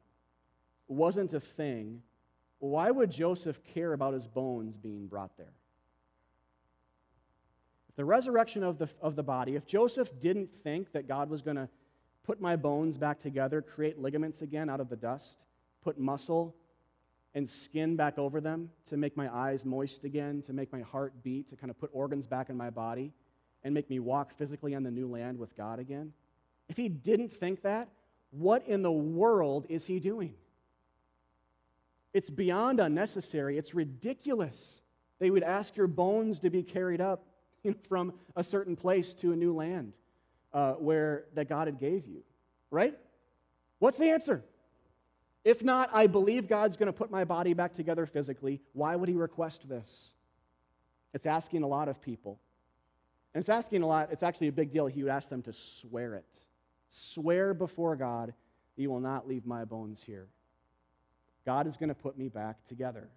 wasn't 0.87 1.33
a 1.33 1.39
thing, 1.39 2.01
why 2.59 2.89
would 2.91 3.11
Joseph 3.11 3.59
care 3.73 3.93
about 3.93 4.13
his 4.13 4.27
bones 4.27 4.77
being 4.77 5.07
brought 5.07 5.37
there? 5.37 5.53
If 7.89 7.95
the 7.95 8.05
resurrection 8.05 8.63
of 8.63 8.77
the, 8.77 8.89
of 9.01 9.15
the 9.15 9.23
body, 9.23 9.55
if 9.55 9.65
Joseph 9.65 10.09
didn't 10.19 10.49
think 10.63 10.91
that 10.93 11.07
God 11.07 11.29
was 11.29 11.41
going 11.41 11.57
to 11.57 11.69
put 12.23 12.41
my 12.41 12.55
bones 12.55 12.97
back 12.97 13.19
together, 13.19 13.61
create 13.61 13.99
ligaments 13.99 14.41
again 14.41 14.69
out 14.69 14.79
of 14.79 14.89
the 14.89 14.95
dust, 14.95 15.45
put 15.83 15.99
muscle 15.99 16.55
and 17.35 17.47
skin 17.49 17.95
back 17.95 18.17
over 18.17 18.39
them 18.39 18.71
to 18.85 18.97
make 18.97 19.15
my 19.17 19.33
eyes 19.33 19.65
moist 19.65 20.05
again, 20.05 20.41
to 20.43 20.53
make 20.53 20.71
my 20.71 20.81
heart 20.81 21.13
beat, 21.21 21.49
to 21.49 21.55
kind 21.55 21.69
of 21.69 21.77
put 21.77 21.89
organs 21.93 22.25
back 22.25 22.49
in 22.49 22.55
my 22.55 22.69
body, 22.69 23.11
and 23.63 23.73
make 23.73 23.89
me 23.89 23.99
walk 23.99 24.33
physically 24.37 24.73
on 24.73 24.83
the 24.83 24.91
new 24.91 25.07
land 25.07 25.37
with 25.37 25.55
God 25.57 25.79
again, 25.79 26.13
if 26.69 26.77
he 26.77 26.87
didn't 26.87 27.33
think 27.33 27.61
that, 27.63 27.89
what 28.31 28.65
in 28.67 28.81
the 28.81 28.91
world 28.91 29.65
is 29.69 29.85
he 29.85 29.99
doing? 29.99 30.33
It's 32.15 32.29
beyond 32.29 32.79
unnecessary. 32.79 33.57
It's 33.57 33.73
ridiculous. 33.73 34.79
They 35.19 35.29
would 35.29 35.43
ask 35.43 35.75
your 35.75 35.87
bones 35.87 36.39
to 36.39 36.49
be 36.49 36.63
carried 36.63 37.01
up 37.01 37.27
from 37.89 38.13
a 38.37 38.43
certain 38.43 38.77
place 38.77 39.13
to 39.15 39.33
a 39.33 39.35
new 39.35 39.53
land 39.53 39.91
uh, 40.53 40.75
where 40.75 41.25
that 41.33 41.49
God 41.49 41.67
had 41.67 41.77
gave 41.77 42.07
you, 42.07 42.23
right? 42.71 42.97
What's 43.79 43.97
the 43.97 44.11
answer? 44.11 44.45
If 45.43 45.61
not, 45.61 45.89
I 45.91 46.07
believe 46.07 46.47
God's 46.47 46.77
going 46.77 46.87
to 46.87 46.93
put 46.93 47.11
my 47.11 47.25
body 47.25 47.53
back 47.53 47.73
together 47.73 48.05
physically. 48.05 48.61
Why 48.71 48.95
would 48.95 49.09
he 49.09 49.15
request 49.15 49.67
this? 49.67 50.13
It's 51.13 51.25
asking 51.25 51.63
a 51.63 51.67
lot 51.67 51.89
of 51.89 52.01
people. 52.01 52.39
And 53.33 53.41
it's 53.41 53.49
asking 53.49 53.83
a 53.83 53.87
lot, 53.87 54.07
it's 54.13 54.23
actually 54.23 54.47
a 54.47 54.53
big 54.53 54.71
deal. 54.71 54.87
He 54.87 55.03
would 55.03 55.11
ask 55.11 55.27
them 55.27 55.41
to 55.41 55.51
swear 55.51 56.15
it. 56.15 56.41
Swear 56.89 57.53
before 57.53 57.97
God 57.97 58.33
you 58.77 58.89
will 58.89 59.01
not 59.01 59.27
leave 59.27 59.45
my 59.45 59.65
bones 59.65 60.01
here. 60.01 60.27
God 61.45 61.67
is 61.67 61.77
going 61.77 61.89
to 61.89 61.95
put 61.95 62.17
me 62.17 62.27
back 62.27 62.65
together. 62.65 63.09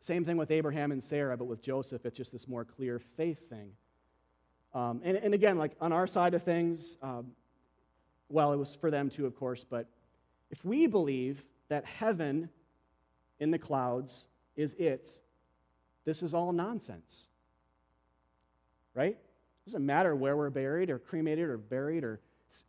Same 0.00 0.24
thing 0.24 0.36
with 0.36 0.50
Abraham 0.50 0.92
and 0.92 1.02
Sarah, 1.02 1.36
but 1.36 1.46
with 1.46 1.62
Joseph, 1.62 2.04
it's 2.06 2.16
just 2.16 2.32
this 2.32 2.46
more 2.46 2.64
clear 2.64 3.00
faith 3.16 3.48
thing. 3.48 3.72
Um, 4.74 5.00
and, 5.02 5.16
and, 5.16 5.34
again, 5.34 5.56
like 5.56 5.72
on 5.80 5.92
our 5.92 6.06
side 6.06 6.34
of 6.34 6.42
things, 6.42 6.98
um, 7.02 7.32
well, 8.28 8.52
it 8.52 8.56
was 8.56 8.74
for 8.74 8.90
them 8.90 9.08
too, 9.08 9.26
of 9.26 9.34
course, 9.34 9.64
but 9.68 9.88
if 10.50 10.64
we 10.64 10.86
believe 10.86 11.42
that 11.68 11.84
heaven 11.84 12.50
in 13.40 13.50
the 13.50 13.58
clouds 13.58 14.26
is 14.56 14.74
it, 14.74 15.18
this 16.04 16.22
is 16.22 16.34
all 16.34 16.52
nonsense. 16.52 17.26
Right? 18.94 19.12
It 19.16 19.70
doesn't 19.70 19.84
matter 19.84 20.14
where 20.14 20.36
we're 20.36 20.50
buried 20.50 20.90
or 20.90 20.98
cremated 20.98 21.48
or 21.48 21.56
buried 21.56 22.04
or 22.04 22.20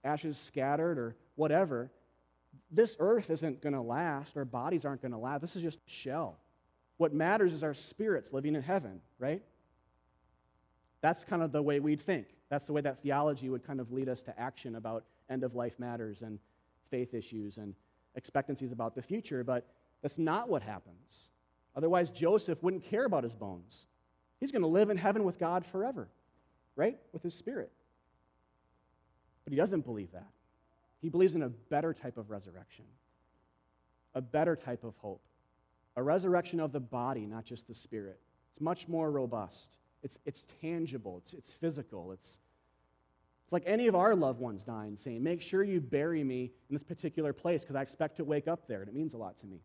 ashes 0.04 0.38
scattered 0.38 0.98
or 0.98 1.16
whatever, 1.36 1.92
this 2.72 2.96
earth 3.00 3.30
isn't 3.30 3.62
going 3.62 3.74
to 3.74 3.82
last. 3.82 4.36
Our 4.38 4.46
bodies 4.46 4.86
aren't 4.86 5.02
going 5.02 5.12
to 5.12 5.18
last. 5.18 5.42
This 5.42 5.56
is 5.56 5.64
just 5.64 5.80
a 5.80 5.90
shell. 5.90 6.38
What 6.98 7.14
matters 7.14 7.54
is 7.54 7.64
our 7.64 7.74
spirits 7.74 8.34
living 8.34 8.56
in 8.56 8.62
heaven, 8.62 9.02
right? 9.18 9.42
That's 11.02 11.24
kind 11.24 11.42
of 11.42 11.52
the 11.52 11.62
way 11.62 11.80
we'd 11.80 12.02
think. 12.02 12.28
That's 12.50 12.66
the 12.66 12.74
way 12.74 12.82
that 12.82 13.00
theology 13.00 13.50
would 13.50 13.66
kind 13.66 13.80
of 13.80 13.92
lead 13.92 14.10
us 14.10 14.24
to 14.24 14.40
action 14.40 14.76
about 14.76 15.06
end 15.30 15.44
of 15.44 15.56
life 15.56 15.80
matters 15.80 16.22
and 16.22 16.40
faith 16.92 17.14
issues 17.14 17.58
and 17.58 17.74
expectancies 18.16 18.72
about 18.72 18.96
the 18.96 19.02
future, 19.02 19.44
but 19.44 19.68
that's 20.02 20.18
not 20.18 20.50
what 20.50 20.62
happens. 20.62 21.30
Otherwise, 21.76 22.10
Joseph 22.10 22.62
wouldn't 22.64 22.84
care 22.84 23.06
about 23.06 23.24
his 23.24 23.36
bones. 23.36 23.86
He's 24.40 24.52
going 24.52 24.62
to 24.62 24.68
live 24.68 24.90
in 24.90 24.98
heaven 24.98 25.24
with 25.24 25.38
God 25.38 25.66
forever, 25.66 26.10
right? 26.76 26.98
With 27.14 27.24
his 27.24 27.36
spirit. 27.36 27.72
But 29.46 29.54
he 29.54 29.58
doesn't 29.58 29.86
believe 29.86 30.12
that. 30.14 30.28
He 31.02 31.10
believes 31.10 31.36
in 31.36 31.44
a 31.44 31.50
better 31.50 31.94
type 31.94 32.18
of 32.18 32.30
resurrection, 32.30 32.86
a 34.14 34.22
better 34.22 34.56
type 34.56 34.84
of 34.84 34.96
hope, 34.98 35.22
a 35.96 36.04
resurrection 36.04 36.60
of 36.60 36.72
the 36.72 36.80
body, 36.80 37.26
not 37.26 37.46
just 37.46 37.68
the 37.68 37.76
spirit. 37.76 38.20
It's 38.52 38.62
much 38.62 38.88
more 38.88 39.12
robust. 39.12 39.78
It's, 40.04 40.18
it's 40.26 40.46
tangible, 40.62 41.18
it's, 41.18 41.34
it's 41.34 41.52
physical, 41.52 42.12
it's, 42.14 42.40
it's 43.44 43.52
like 43.52 43.64
any 43.66 43.88
of 43.88 43.96
our 43.96 44.16
loved 44.16 44.40
ones 44.40 44.64
dying, 44.64 44.96
saying, 44.96 45.24
Make 45.24 45.42
sure 45.42 45.64
you 45.64 45.82
bury 45.82 46.24
me 46.24 46.52
in 46.70 46.76
this 46.76 46.84
particular 46.84 47.34
place 47.34 47.62
because 47.62 47.76
I 47.76 47.82
expect 47.82 48.18
to 48.18 48.24
wake 48.24 48.48
up 48.48 48.68
there, 48.68 48.82
and 48.82 48.88
it 48.88 48.96
means 48.96 49.14
a 49.14 49.18
lot 49.18 49.38
to 49.40 49.48
me. 49.48 49.58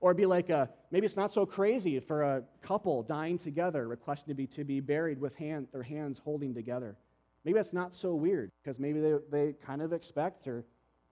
Or 0.00 0.14
be 0.14 0.26
like, 0.26 0.48
a, 0.48 0.68
maybe 0.90 1.06
it's 1.06 1.16
not 1.16 1.32
so 1.32 1.46
crazy 1.46 2.00
for 2.00 2.22
a 2.22 2.42
couple 2.62 3.02
dying 3.02 3.38
together, 3.38 3.86
requesting 3.86 4.28
to 4.28 4.34
be, 4.34 4.46
to 4.48 4.64
be 4.64 4.80
buried 4.80 5.20
with 5.20 5.34
hand, 5.36 5.68
their 5.72 5.82
hands 5.82 6.18
holding 6.18 6.54
together. 6.54 6.96
Maybe 7.44 7.56
that's 7.56 7.72
not 7.72 7.94
so 7.94 8.14
weird 8.14 8.50
because 8.62 8.78
maybe 8.78 9.00
they, 9.00 9.14
they 9.30 9.52
kind 9.64 9.80
of 9.82 9.92
expect 9.92 10.46
or 10.46 10.64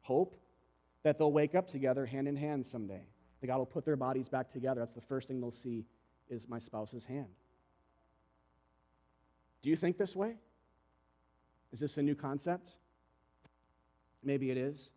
hope 0.02 0.36
that 1.02 1.18
they'll 1.18 1.32
wake 1.32 1.54
up 1.54 1.68
together 1.68 2.04
hand 2.04 2.28
in 2.28 2.36
hand 2.36 2.66
someday. 2.66 3.02
That 3.40 3.46
God 3.46 3.58
will 3.58 3.66
put 3.66 3.84
their 3.84 3.96
bodies 3.96 4.28
back 4.28 4.52
together. 4.52 4.80
That's 4.80 4.94
the 4.94 5.00
first 5.00 5.28
thing 5.28 5.40
they'll 5.40 5.52
see 5.52 5.84
is 6.28 6.48
my 6.48 6.58
spouse's 6.58 7.04
hand. 7.04 7.28
Do 9.62 9.70
you 9.70 9.76
think 9.76 9.96
this 9.96 10.14
way? 10.14 10.34
Is 11.72 11.80
this 11.80 11.96
a 11.96 12.02
new 12.02 12.14
concept? 12.14 12.70
Maybe 14.22 14.50
it 14.50 14.56
is. 14.56 14.90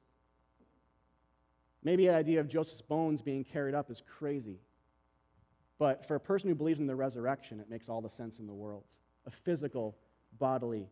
Maybe 1.83 2.07
the 2.07 2.13
idea 2.13 2.39
of 2.39 2.47
Joseph's 2.47 2.81
bones 2.81 3.21
being 3.21 3.43
carried 3.43 3.73
up 3.73 3.89
is 3.89 4.03
crazy. 4.19 4.59
But 5.79 6.05
for 6.07 6.15
a 6.15 6.19
person 6.19 6.49
who 6.49 6.55
believes 6.55 6.79
in 6.79 6.87
the 6.87 6.95
resurrection, 6.95 7.59
it 7.59 7.69
makes 7.69 7.89
all 7.89 8.01
the 8.01 8.09
sense 8.09 8.37
in 8.37 8.45
the 8.45 8.53
world. 8.53 8.83
A 9.25 9.31
physical, 9.31 9.97
bodily 10.37 10.87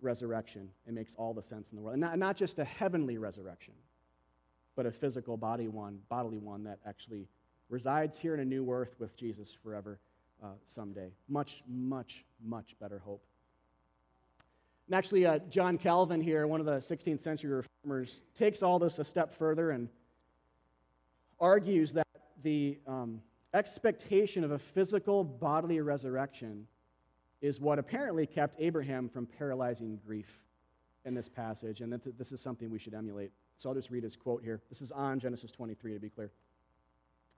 resurrection. 0.00 0.68
It 0.86 0.94
makes 0.94 1.14
all 1.16 1.34
the 1.34 1.42
sense 1.42 1.70
in 1.70 1.76
the 1.76 1.82
world. 1.82 1.94
And 1.94 2.00
not, 2.00 2.18
not 2.18 2.36
just 2.36 2.58
a 2.58 2.64
heavenly 2.64 3.18
resurrection, 3.18 3.74
but 4.76 4.86
a 4.86 4.92
physical 4.92 5.36
body 5.36 5.68
one, 5.68 5.98
bodily 6.08 6.38
one 6.38 6.64
that 6.64 6.78
actually 6.86 7.26
resides 7.68 8.18
here 8.18 8.34
in 8.34 8.40
a 8.40 8.44
new 8.44 8.70
earth 8.70 8.94
with 8.98 9.16
Jesus 9.16 9.56
forever 9.62 9.98
uh, 10.42 10.48
someday. 10.66 11.10
Much, 11.28 11.62
much, 11.68 12.24
much 12.44 12.76
better 12.80 13.00
hope. 13.04 13.22
And 14.86 14.94
actually, 14.94 15.26
uh, 15.26 15.38
John 15.50 15.76
Calvin 15.76 16.20
here, 16.20 16.46
one 16.46 16.60
of 16.60 16.66
the 16.66 16.78
16th 16.78 17.22
century 17.22 17.50
reformers, 17.84 18.22
takes 18.34 18.62
all 18.62 18.78
this 18.78 18.98
a 18.98 19.04
step 19.04 19.36
further 19.36 19.70
and 19.70 19.88
argues 21.40 21.92
that 21.92 22.06
the 22.42 22.78
um, 22.86 23.20
expectation 23.52 24.44
of 24.44 24.52
a 24.52 24.58
physical 24.58 25.24
bodily 25.24 25.80
resurrection 25.80 26.66
is 27.40 27.60
what 27.60 27.78
apparently 27.78 28.26
kept 28.26 28.56
Abraham 28.58 29.08
from 29.08 29.26
paralyzing 29.26 29.98
grief 30.04 30.40
in 31.04 31.14
this 31.14 31.28
passage, 31.28 31.80
and 31.80 31.92
that 31.92 32.18
this 32.18 32.32
is 32.32 32.40
something 32.40 32.70
we 32.70 32.78
should 32.78 32.94
emulate. 32.94 33.32
So 33.56 33.68
I'll 33.68 33.74
just 33.74 33.90
read 33.90 34.04
his 34.04 34.16
quote 34.16 34.42
here. 34.42 34.60
This 34.68 34.82
is 34.82 34.92
on 34.92 35.20
Genesis 35.20 35.50
23, 35.50 35.94
to 35.94 36.00
be 36.00 36.10
clear. 36.10 36.30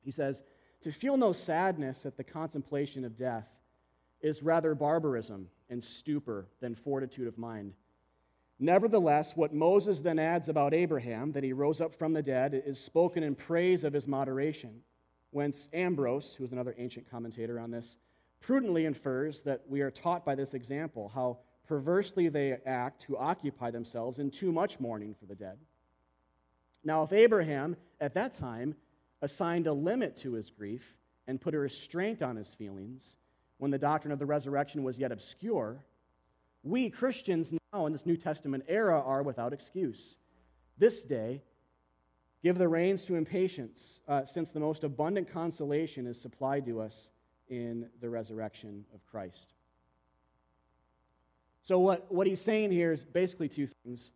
He 0.02 0.10
says, 0.10 0.42
To 0.82 0.92
feel 0.92 1.16
no 1.16 1.32
sadness 1.32 2.06
at 2.06 2.16
the 2.16 2.24
contemplation 2.24 3.04
of 3.04 3.16
death 3.16 3.46
is 4.20 4.42
rather 4.42 4.74
barbarism 4.74 5.48
and 5.68 5.82
stupor 5.82 6.46
than 6.60 6.74
fortitude 6.74 7.26
of 7.26 7.38
mind. 7.38 7.74
Nevertheless, 8.58 9.32
what 9.36 9.54
Moses 9.54 10.00
then 10.00 10.18
adds 10.18 10.50
about 10.50 10.74
Abraham, 10.74 11.32
that 11.32 11.44
he 11.44 11.54
rose 11.54 11.80
up 11.80 11.94
from 11.94 12.12
the 12.12 12.22
dead, 12.22 12.62
is 12.66 12.78
spoken 12.78 13.22
in 13.22 13.34
praise 13.34 13.84
of 13.84 13.94
his 13.94 14.06
moderation. 14.06 14.82
Whence 15.30 15.68
Ambrose, 15.72 16.34
who 16.34 16.44
is 16.44 16.52
another 16.52 16.74
ancient 16.76 17.10
commentator 17.10 17.58
on 17.58 17.70
this, 17.70 17.96
prudently 18.40 18.86
infers 18.86 19.42
that 19.42 19.62
we 19.68 19.80
are 19.80 19.90
taught 19.90 20.24
by 20.24 20.34
this 20.34 20.54
example 20.54 21.10
how 21.14 21.38
perversely 21.66 22.28
they 22.28 22.56
act 22.66 23.02
who 23.02 23.16
occupy 23.16 23.70
themselves 23.70 24.18
in 24.18 24.30
too 24.30 24.50
much 24.50 24.80
mourning 24.80 25.14
for 25.14 25.26
the 25.26 25.34
dead. 25.34 25.58
Now, 26.82 27.02
if 27.02 27.12
Abraham 27.12 27.76
at 28.00 28.14
that 28.14 28.32
time 28.32 28.74
assigned 29.22 29.66
a 29.66 29.72
limit 29.72 30.16
to 30.18 30.32
his 30.32 30.50
grief 30.50 30.82
and 31.26 31.40
put 31.40 31.54
a 31.54 31.58
restraint 31.58 32.22
on 32.22 32.36
his 32.36 32.52
feelings 32.54 33.16
when 33.58 33.70
the 33.70 33.78
doctrine 33.78 34.12
of 34.12 34.18
the 34.18 34.26
resurrection 34.26 34.82
was 34.82 34.98
yet 34.98 35.12
obscure, 35.12 35.84
we 36.62 36.90
Christians 36.90 37.52
now 37.72 37.86
in 37.86 37.92
this 37.92 38.06
New 38.06 38.16
Testament 38.16 38.64
era 38.66 39.00
are 39.00 39.22
without 39.22 39.52
excuse. 39.52 40.16
This 40.78 41.00
day, 41.00 41.42
give 42.42 42.56
the 42.56 42.68
reins 42.68 43.04
to 43.04 43.16
impatience, 43.16 44.00
uh, 44.08 44.24
since 44.24 44.50
the 44.50 44.60
most 44.60 44.82
abundant 44.82 45.30
consolation 45.30 46.06
is 46.06 46.20
supplied 46.20 46.64
to 46.66 46.80
us 46.80 47.10
in 47.50 47.88
the 48.00 48.08
resurrection 48.08 48.84
of 48.94 49.04
Christ. 49.06 49.52
So, 51.62 51.78
what, 51.78 52.10
what 52.10 52.26
he's 52.26 52.40
saying 52.40 52.72
here 52.72 52.92
is 52.92 53.04
basically 53.04 53.48
two 53.48 53.68
things. 53.84 54.12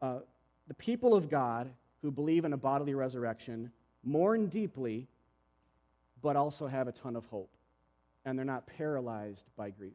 Uh, 0.00 0.20
the 0.66 0.74
people 0.74 1.14
of 1.14 1.28
God 1.28 1.70
who 2.02 2.10
believe 2.10 2.44
in 2.44 2.52
a 2.52 2.56
bodily 2.56 2.94
resurrection 2.94 3.70
mourn 4.02 4.46
deeply, 4.46 5.06
but 6.22 6.36
also 6.36 6.66
have 6.66 6.88
a 6.88 6.92
ton 6.92 7.16
of 7.16 7.26
hope. 7.26 7.50
And 8.24 8.38
they're 8.38 8.44
not 8.46 8.66
paralyzed 8.66 9.46
by 9.56 9.70
grief. 9.70 9.92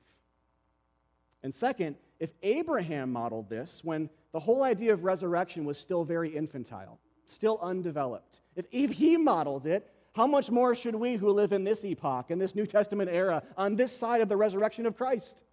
And 1.44 1.54
second, 1.54 1.96
if 2.20 2.30
Abraham 2.44 3.12
modeled 3.12 3.50
this 3.50 3.82
when 3.84 4.10
the 4.32 4.40
whole 4.40 4.64
idea 4.64 4.94
of 4.94 5.04
resurrection 5.04 5.66
was 5.66 5.78
still 5.78 6.04
very 6.04 6.36
infantile, 6.36 7.00
still 7.26 7.60
undeveloped, 7.62 8.42
if, 8.56 8.66
if 8.72 8.92
he 8.92 9.18
modeled 9.18 9.66
it, 9.66 9.92
how 10.14 10.28
much 10.28 10.52
more 10.52 10.76
should 10.76 10.96
we 10.96 11.16
who 11.16 11.32
live 11.32 11.54
in 11.54 11.64
this 11.64 11.86
epoch, 11.86 12.32
in 12.32 12.38
this 12.38 12.54
New 12.54 12.66
Testament 12.66 13.10
era, 13.10 13.44
on 13.58 13.76
this 13.76 13.96
side 13.96 14.22
of 14.22 14.28
the 14.28 14.36
resurrection 14.36 14.86
of 14.86 14.98
Christ? 14.98 15.44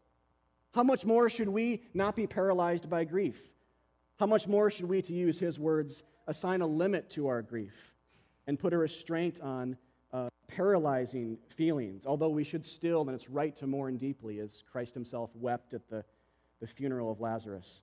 How 0.73 0.83
much 0.83 1.05
more 1.05 1.29
should 1.29 1.49
we 1.49 1.83
not 1.95 2.17
be 2.17 2.27
paralyzed 2.27 2.91
by 2.91 3.05
grief? 3.05 3.39
How 4.19 4.27
much 4.27 4.49
more 4.49 4.69
should 4.69 4.87
we, 4.87 5.01
to 5.03 5.13
use 5.13 5.39
his 5.39 5.61
words, 5.61 6.03
assign 6.27 6.61
a 6.61 6.67
limit 6.67 7.09
to 7.11 7.29
our 7.29 7.41
grief 7.41 7.95
and 8.49 8.59
put 8.59 8.73
a 8.73 8.79
restraint 8.79 9.41
on 9.41 9.77
uh, 10.13 10.29
paralyzing 10.49 11.39
feelings? 11.57 12.05
Although 12.05 12.31
we 12.31 12.43
should 12.43 12.67
still, 12.67 13.03
and 13.03 13.11
it's 13.11 13.31
right 13.31 13.55
to 13.57 13.67
mourn 13.69 13.97
deeply, 13.97 14.41
as 14.41 14.65
Christ 14.71 14.93
himself 14.93 15.31
wept 15.37 15.73
at 15.73 15.89
the, 15.89 16.05
the 16.61 16.67
funeral 16.67 17.13
of 17.13 17.21
Lazarus. 17.21 17.81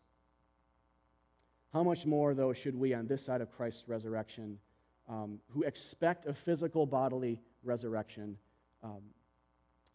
How 1.71 1.83
much 1.83 2.05
more, 2.05 2.33
though, 2.33 2.51
should 2.51 2.75
we, 2.75 2.93
on 2.93 3.07
this 3.07 3.23
side 3.23 3.39
of 3.39 3.51
Christ's 3.51 3.87
resurrection, 3.87 4.59
um, 5.07 5.39
who 5.49 5.63
expect 5.63 6.25
a 6.25 6.33
physical 6.33 6.85
bodily 6.85 7.39
resurrection, 7.63 8.37
um, 8.83 9.01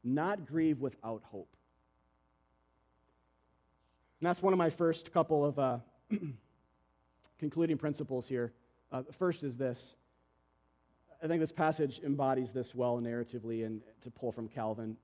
not 0.04 0.46
grieve 0.46 0.80
without 0.80 1.22
hope? 1.24 1.56
And 4.20 4.28
that's 4.28 4.42
one 4.42 4.52
of 4.52 4.58
my 4.58 4.70
first 4.70 5.12
couple 5.12 5.44
of 5.44 5.58
uh, 5.58 5.78
concluding 7.38 7.78
principles 7.78 8.28
here. 8.28 8.52
Uh, 8.92 9.02
first 9.18 9.42
is 9.42 9.56
this. 9.56 9.94
I 11.22 11.26
think 11.26 11.40
this 11.40 11.52
passage 11.52 12.00
embodies 12.04 12.52
this 12.52 12.74
well 12.74 12.98
narratively 12.98 13.64
and 13.64 13.80
to 14.02 14.10
pull 14.10 14.32
from 14.32 14.48
Calvin. 14.48 14.96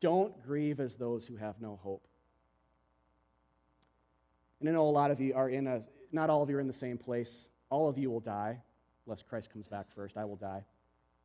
Don't 0.00 0.40
grieve 0.46 0.80
as 0.80 0.94
those 0.94 1.26
who 1.26 1.36
have 1.36 1.60
no 1.60 1.78
hope. 1.82 2.06
And 4.60 4.68
I 4.68 4.72
know 4.72 4.88
a 4.88 4.90
lot 4.90 5.10
of 5.10 5.20
you 5.20 5.34
are 5.34 5.50
in 5.50 5.66
a, 5.66 5.82
not 6.12 6.30
all 6.30 6.42
of 6.42 6.50
you 6.50 6.56
are 6.56 6.60
in 6.60 6.66
the 6.66 6.72
same 6.72 6.98
place. 6.98 7.48
All 7.70 7.88
of 7.88 7.98
you 7.98 8.10
will 8.10 8.20
die, 8.20 8.58
unless 9.08 9.22
Christ 9.22 9.50
comes 9.50 9.66
back 9.66 9.86
first. 9.94 10.18
I 10.18 10.24
will 10.26 10.36
die. 10.36 10.62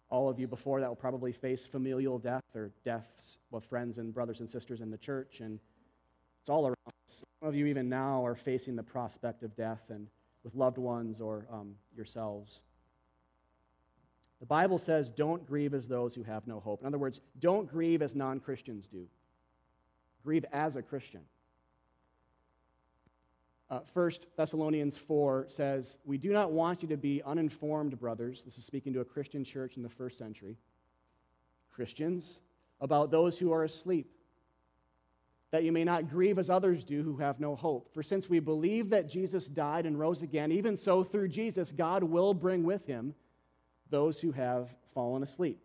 All 0.09 0.29
of 0.29 0.39
you 0.39 0.47
before 0.47 0.79
that 0.79 0.87
will 0.87 0.95
probably 0.95 1.33
face 1.33 1.65
familial 1.65 2.17
death 2.17 2.43
or 2.55 2.71
deaths 2.85 3.39
with 3.51 3.65
friends 3.65 3.97
and 3.97 4.13
brothers 4.13 4.39
and 4.39 4.49
sisters 4.49 4.79
in 4.79 4.89
the 4.89 4.97
church. 4.97 5.41
And 5.41 5.59
it's 6.41 6.49
all 6.49 6.65
around 6.65 6.93
us. 7.09 7.23
Some 7.41 7.49
of 7.49 7.55
you, 7.55 7.65
even 7.65 7.89
now, 7.89 8.25
are 8.25 8.35
facing 8.35 8.75
the 8.77 8.83
prospect 8.83 9.43
of 9.43 9.55
death 9.55 9.81
and 9.89 10.07
with 10.45 10.55
loved 10.55 10.77
ones 10.77 11.19
or 11.19 11.45
um, 11.51 11.75
yourselves. 11.95 12.61
The 14.39 14.45
Bible 14.45 14.77
says, 14.77 15.09
don't 15.09 15.45
grieve 15.45 15.73
as 15.73 15.87
those 15.87 16.15
who 16.15 16.23
have 16.23 16.47
no 16.47 16.59
hope. 16.59 16.81
In 16.81 16.87
other 16.87 16.97
words, 16.97 17.19
don't 17.39 17.69
grieve 17.69 18.01
as 18.01 18.15
non 18.15 18.39
Christians 18.39 18.87
do, 18.87 19.07
grieve 20.23 20.45
as 20.53 20.77
a 20.77 20.81
Christian. 20.81 21.21
Uh, 23.69 23.79
1 23.93 24.11
Thessalonians 24.37 24.97
4 24.97 25.45
says, 25.47 25.97
We 26.05 26.17
do 26.17 26.31
not 26.31 26.51
want 26.51 26.81
you 26.81 26.87
to 26.89 26.97
be 26.97 27.21
uninformed, 27.23 27.99
brothers. 27.99 28.43
This 28.43 28.57
is 28.57 28.65
speaking 28.65 28.93
to 28.93 28.99
a 28.99 29.05
Christian 29.05 29.43
church 29.43 29.77
in 29.77 29.83
the 29.83 29.89
first 29.89 30.17
century. 30.17 30.57
Christians, 31.71 32.39
about 32.81 33.09
those 33.09 33.37
who 33.39 33.51
are 33.51 33.63
asleep 33.63 34.11
that 35.53 35.63
you 35.63 35.71
may 35.71 35.83
not 35.83 36.09
grieve 36.09 36.39
as 36.39 36.49
others 36.49 36.83
do 36.83 37.03
who 37.03 37.15
have 37.17 37.39
no 37.39 37.55
hope. 37.55 37.93
For 37.93 38.01
since 38.01 38.27
we 38.27 38.39
believe 38.39 38.89
that 38.89 39.07
Jesus 39.07 39.45
died 39.45 39.85
and 39.85 39.99
rose 39.99 40.23
again, 40.23 40.51
even 40.51 40.75
so 40.75 41.03
through 41.03 41.27
Jesus, 41.27 41.71
God 41.71 42.03
will 42.03 42.33
bring 42.33 42.63
with 42.63 42.87
him 42.87 43.13
those 43.91 44.19
who 44.19 44.31
have 44.31 44.67
fallen 44.95 45.21
asleep. 45.21 45.59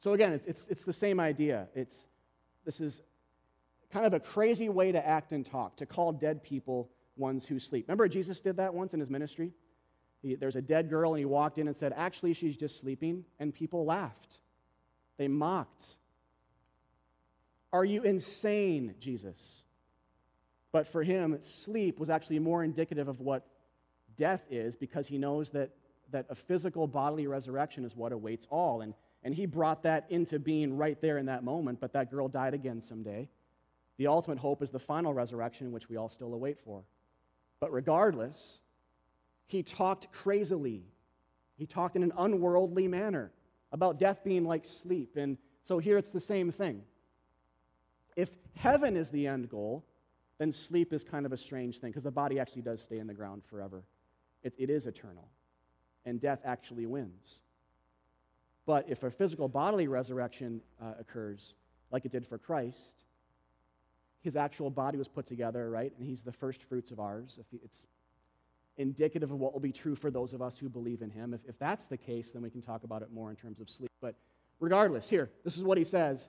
So 0.00 0.14
again, 0.14 0.32
it's, 0.32 0.46
it's, 0.46 0.66
it's 0.68 0.84
the 0.84 0.92
same 0.94 1.20
idea. 1.20 1.68
It's, 1.74 2.06
this 2.64 2.80
is 2.80 3.02
kind 3.94 4.06
of 4.06 4.12
a 4.12 4.18
crazy 4.18 4.68
way 4.68 4.90
to 4.90 5.06
act 5.06 5.30
and 5.30 5.46
talk, 5.46 5.76
to 5.76 5.86
call 5.86 6.10
dead 6.10 6.42
people 6.42 6.90
ones 7.16 7.46
who 7.46 7.60
sleep. 7.60 7.86
Remember, 7.86 8.08
Jesus 8.08 8.40
did 8.40 8.56
that 8.56 8.74
once 8.74 8.92
in 8.92 8.98
his 8.98 9.08
ministry? 9.08 9.52
He, 10.20 10.34
there's 10.34 10.56
a 10.56 10.62
dead 10.62 10.90
girl, 10.90 11.12
and 11.12 11.20
he 11.20 11.24
walked 11.24 11.58
in 11.58 11.68
and 11.68 11.76
said, 11.76 11.92
Actually, 11.96 12.32
she's 12.34 12.56
just 12.56 12.80
sleeping. 12.80 13.24
And 13.38 13.54
people 13.54 13.84
laughed. 13.84 14.38
They 15.16 15.28
mocked. 15.28 15.84
Are 17.72 17.84
you 17.84 18.02
insane, 18.02 18.96
Jesus? 18.98 19.62
But 20.72 20.88
for 20.88 21.04
him, 21.04 21.38
sleep 21.40 22.00
was 22.00 22.10
actually 22.10 22.40
more 22.40 22.64
indicative 22.64 23.06
of 23.06 23.20
what 23.20 23.46
death 24.16 24.42
is 24.50 24.74
because 24.74 25.06
he 25.06 25.18
knows 25.18 25.50
that, 25.50 25.70
that 26.10 26.26
a 26.30 26.34
physical 26.34 26.88
bodily 26.88 27.28
resurrection 27.28 27.84
is 27.84 27.94
what 27.94 28.10
awaits 28.10 28.48
all. 28.50 28.80
And, 28.80 28.94
and 29.22 29.32
he 29.32 29.46
brought 29.46 29.84
that 29.84 30.06
into 30.08 30.40
being 30.40 30.76
right 30.76 31.00
there 31.00 31.18
in 31.18 31.26
that 31.26 31.44
moment, 31.44 31.80
but 31.80 31.92
that 31.92 32.10
girl 32.10 32.26
died 32.26 32.54
again 32.54 32.82
someday. 32.82 33.28
The 33.96 34.06
ultimate 34.06 34.38
hope 34.38 34.62
is 34.62 34.70
the 34.70 34.78
final 34.78 35.14
resurrection, 35.14 35.72
which 35.72 35.88
we 35.88 35.96
all 35.96 36.08
still 36.08 36.34
await 36.34 36.58
for. 36.64 36.82
But 37.60 37.72
regardless, 37.72 38.58
he 39.46 39.62
talked 39.62 40.10
crazily. 40.12 40.82
He 41.56 41.66
talked 41.66 41.96
in 41.96 42.02
an 42.02 42.12
unworldly 42.18 42.88
manner 42.88 43.30
about 43.72 43.98
death 43.98 44.24
being 44.24 44.44
like 44.44 44.64
sleep. 44.64 45.16
And 45.16 45.38
so 45.64 45.78
here 45.78 45.96
it's 45.96 46.10
the 46.10 46.20
same 46.20 46.50
thing. 46.50 46.82
If 48.16 48.30
heaven 48.54 48.96
is 48.96 49.10
the 49.10 49.26
end 49.26 49.48
goal, 49.48 49.84
then 50.38 50.52
sleep 50.52 50.92
is 50.92 51.04
kind 51.04 51.26
of 51.26 51.32
a 51.32 51.36
strange 51.36 51.78
thing 51.78 51.90
because 51.90 52.02
the 52.02 52.10
body 52.10 52.40
actually 52.40 52.62
does 52.62 52.82
stay 52.82 52.98
in 52.98 53.06
the 53.06 53.14
ground 53.14 53.42
forever. 53.48 53.84
It, 54.42 54.52
it 54.58 54.70
is 54.70 54.86
eternal, 54.86 55.28
and 56.04 56.20
death 56.20 56.40
actually 56.44 56.86
wins. 56.86 57.38
But 58.66 58.86
if 58.88 59.02
a 59.02 59.10
physical 59.10 59.48
bodily 59.48 59.88
resurrection 59.88 60.60
uh, 60.82 60.94
occurs, 60.98 61.54
like 61.90 62.04
it 62.04 62.12
did 62.12 62.26
for 62.26 62.38
Christ, 62.38 63.03
his 64.24 64.36
actual 64.36 64.70
body 64.70 64.96
was 64.96 65.06
put 65.06 65.26
together, 65.26 65.70
right? 65.70 65.92
And 65.96 66.04
he's 66.04 66.22
the 66.22 66.32
first 66.32 66.62
fruits 66.62 66.90
of 66.90 66.98
ours. 66.98 67.38
If 67.38 67.46
it's 67.62 67.84
indicative 68.78 69.30
of 69.30 69.38
what 69.38 69.52
will 69.52 69.60
be 69.60 69.70
true 69.70 69.94
for 69.94 70.10
those 70.10 70.32
of 70.32 70.42
us 70.42 70.58
who 70.58 70.68
believe 70.68 71.02
in 71.02 71.10
him. 71.10 71.34
If, 71.34 71.40
if 71.46 71.58
that's 71.58 71.86
the 71.86 71.96
case, 71.96 72.32
then 72.32 72.42
we 72.42 72.50
can 72.50 72.62
talk 72.62 72.84
about 72.84 73.02
it 73.02 73.12
more 73.12 73.30
in 73.30 73.36
terms 73.36 73.60
of 73.60 73.70
sleep. 73.70 73.90
But 74.00 74.16
regardless, 74.58 75.08
here, 75.08 75.30
this 75.44 75.56
is 75.56 75.62
what 75.62 75.78
he 75.78 75.84
says 75.84 76.28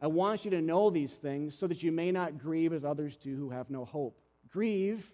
I 0.00 0.06
want 0.06 0.44
you 0.44 0.50
to 0.52 0.60
know 0.60 0.90
these 0.90 1.14
things 1.14 1.56
so 1.56 1.66
that 1.66 1.82
you 1.82 1.92
may 1.92 2.10
not 2.10 2.38
grieve 2.38 2.72
as 2.72 2.84
others 2.84 3.16
do 3.16 3.36
who 3.36 3.50
have 3.50 3.70
no 3.70 3.84
hope. 3.84 4.18
Grieve, 4.50 5.12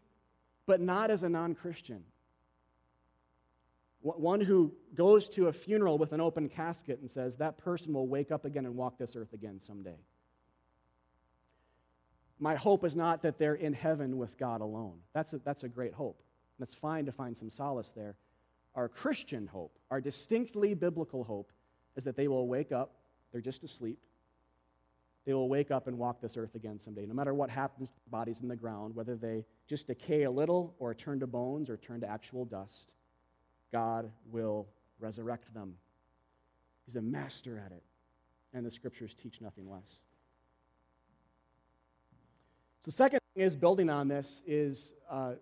but 0.67 0.81
not 0.81 1.11
as 1.11 1.23
a 1.23 1.29
non 1.29 1.55
Christian. 1.55 2.05
One 4.03 4.41
who 4.41 4.73
goes 4.95 5.29
to 5.31 5.49
a 5.49 5.53
funeral 5.53 5.99
with 5.99 6.13
an 6.13 6.23
open 6.23 6.49
casket 6.49 7.01
and 7.01 7.11
says, 7.11 7.37
That 7.37 7.59
person 7.59 7.93
will 7.93 8.09
wake 8.09 8.31
up 8.31 8.47
again 8.47 8.65
and 8.65 8.75
walk 8.75 8.97
this 8.97 9.15
earth 9.15 9.35
again 9.35 9.61
someday. 9.61 9.99
My 12.41 12.57
hope 12.57 12.85
is 12.85 12.97
not 12.97 13.23
that 13.23 13.39
they're 13.39 13.55
in 13.55 13.75
heaven 13.75 14.17
with 14.17 14.37
God 14.39 14.63
alone. 14.63 14.99
That's 15.13 15.35
a, 15.35 15.41
that's 15.45 15.63
a 15.63 15.69
great 15.69 15.93
hope. 15.93 16.23
That's 16.59 16.75
fine 16.75 17.05
to 17.05 17.13
find 17.13 17.37
some 17.37 17.51
solace 17.51 17.93
there. 17.95 18.17
Our 18.75 18.89
Christian 18.89 19.47
hope, 19.47 19.79
our 19.91 20.01
distinctly 20.01 20.75
biblical 20.75 21.23
hope, 21.23 21.53
is 21.97 22.05
that 22.05 22.17
they 22.17 22.29
will 22.29 22.49
wake 22.49 22.73
up, 22.73 22.95
they're 23.31 23.41
just 23.41 23.63
asleep, 23.63 23.99
they 25.27 25.35
will 25.35 25.49
wake 25.49 25.71
up 25.71 25.87
and 25.87 25.99
walk 25.99 26.23
this 26.23 26.37
earth 26.37 26.55
again 26.55 26.79
someday. 26.79 27.05
No 27.05 27.15
matter 27.15 27.35
what 27.35 27.51
happens 27.51 27.91
to 27.91 27.95
their 27.95 28.11
bodies 28.11 28.41
in 28.41 28.49
the 28.49 28.57
ground, 28.57 28.95
whether 28.95 29.17
they 29.17 29.45
just 29.69 29.87
decay 29.87 30.23
a 30.23 30.31
little 30.31 30.75
or 30.79 30.95
turn 30.95 31.21
to 31.21 31.27
bones 31.27 31.69
or 31.69 31.77
turn 31.77 32.01
to 32.01 32.09
actual 32.09 32.45
dust, 32.45 32.95
God 33.71 34.11
will 34.31 34.67
resurrect 34.99 35.53
them. 35.53 35.75
He's 36.87 36.97
a 36.97 37.03
master 37.03 37.63
at 37.65 37.73
it, 37.73 37.83
and 38.55 38.65
the 38.65 38.71
scriptures 38.71 39.15
teach 39.15 39.41
nothing 39.41 39.69
less. 39.71 40.01
So, 42.81 42.91
the 42.91 42.93
second 42.93 43.21
thing 43.35 43.45
is 43.45 43.55
building 43.55 43.91
on 43.91 44.09
this 44.09 44.43
is 44.47 44.95
uh, 45.11 45.33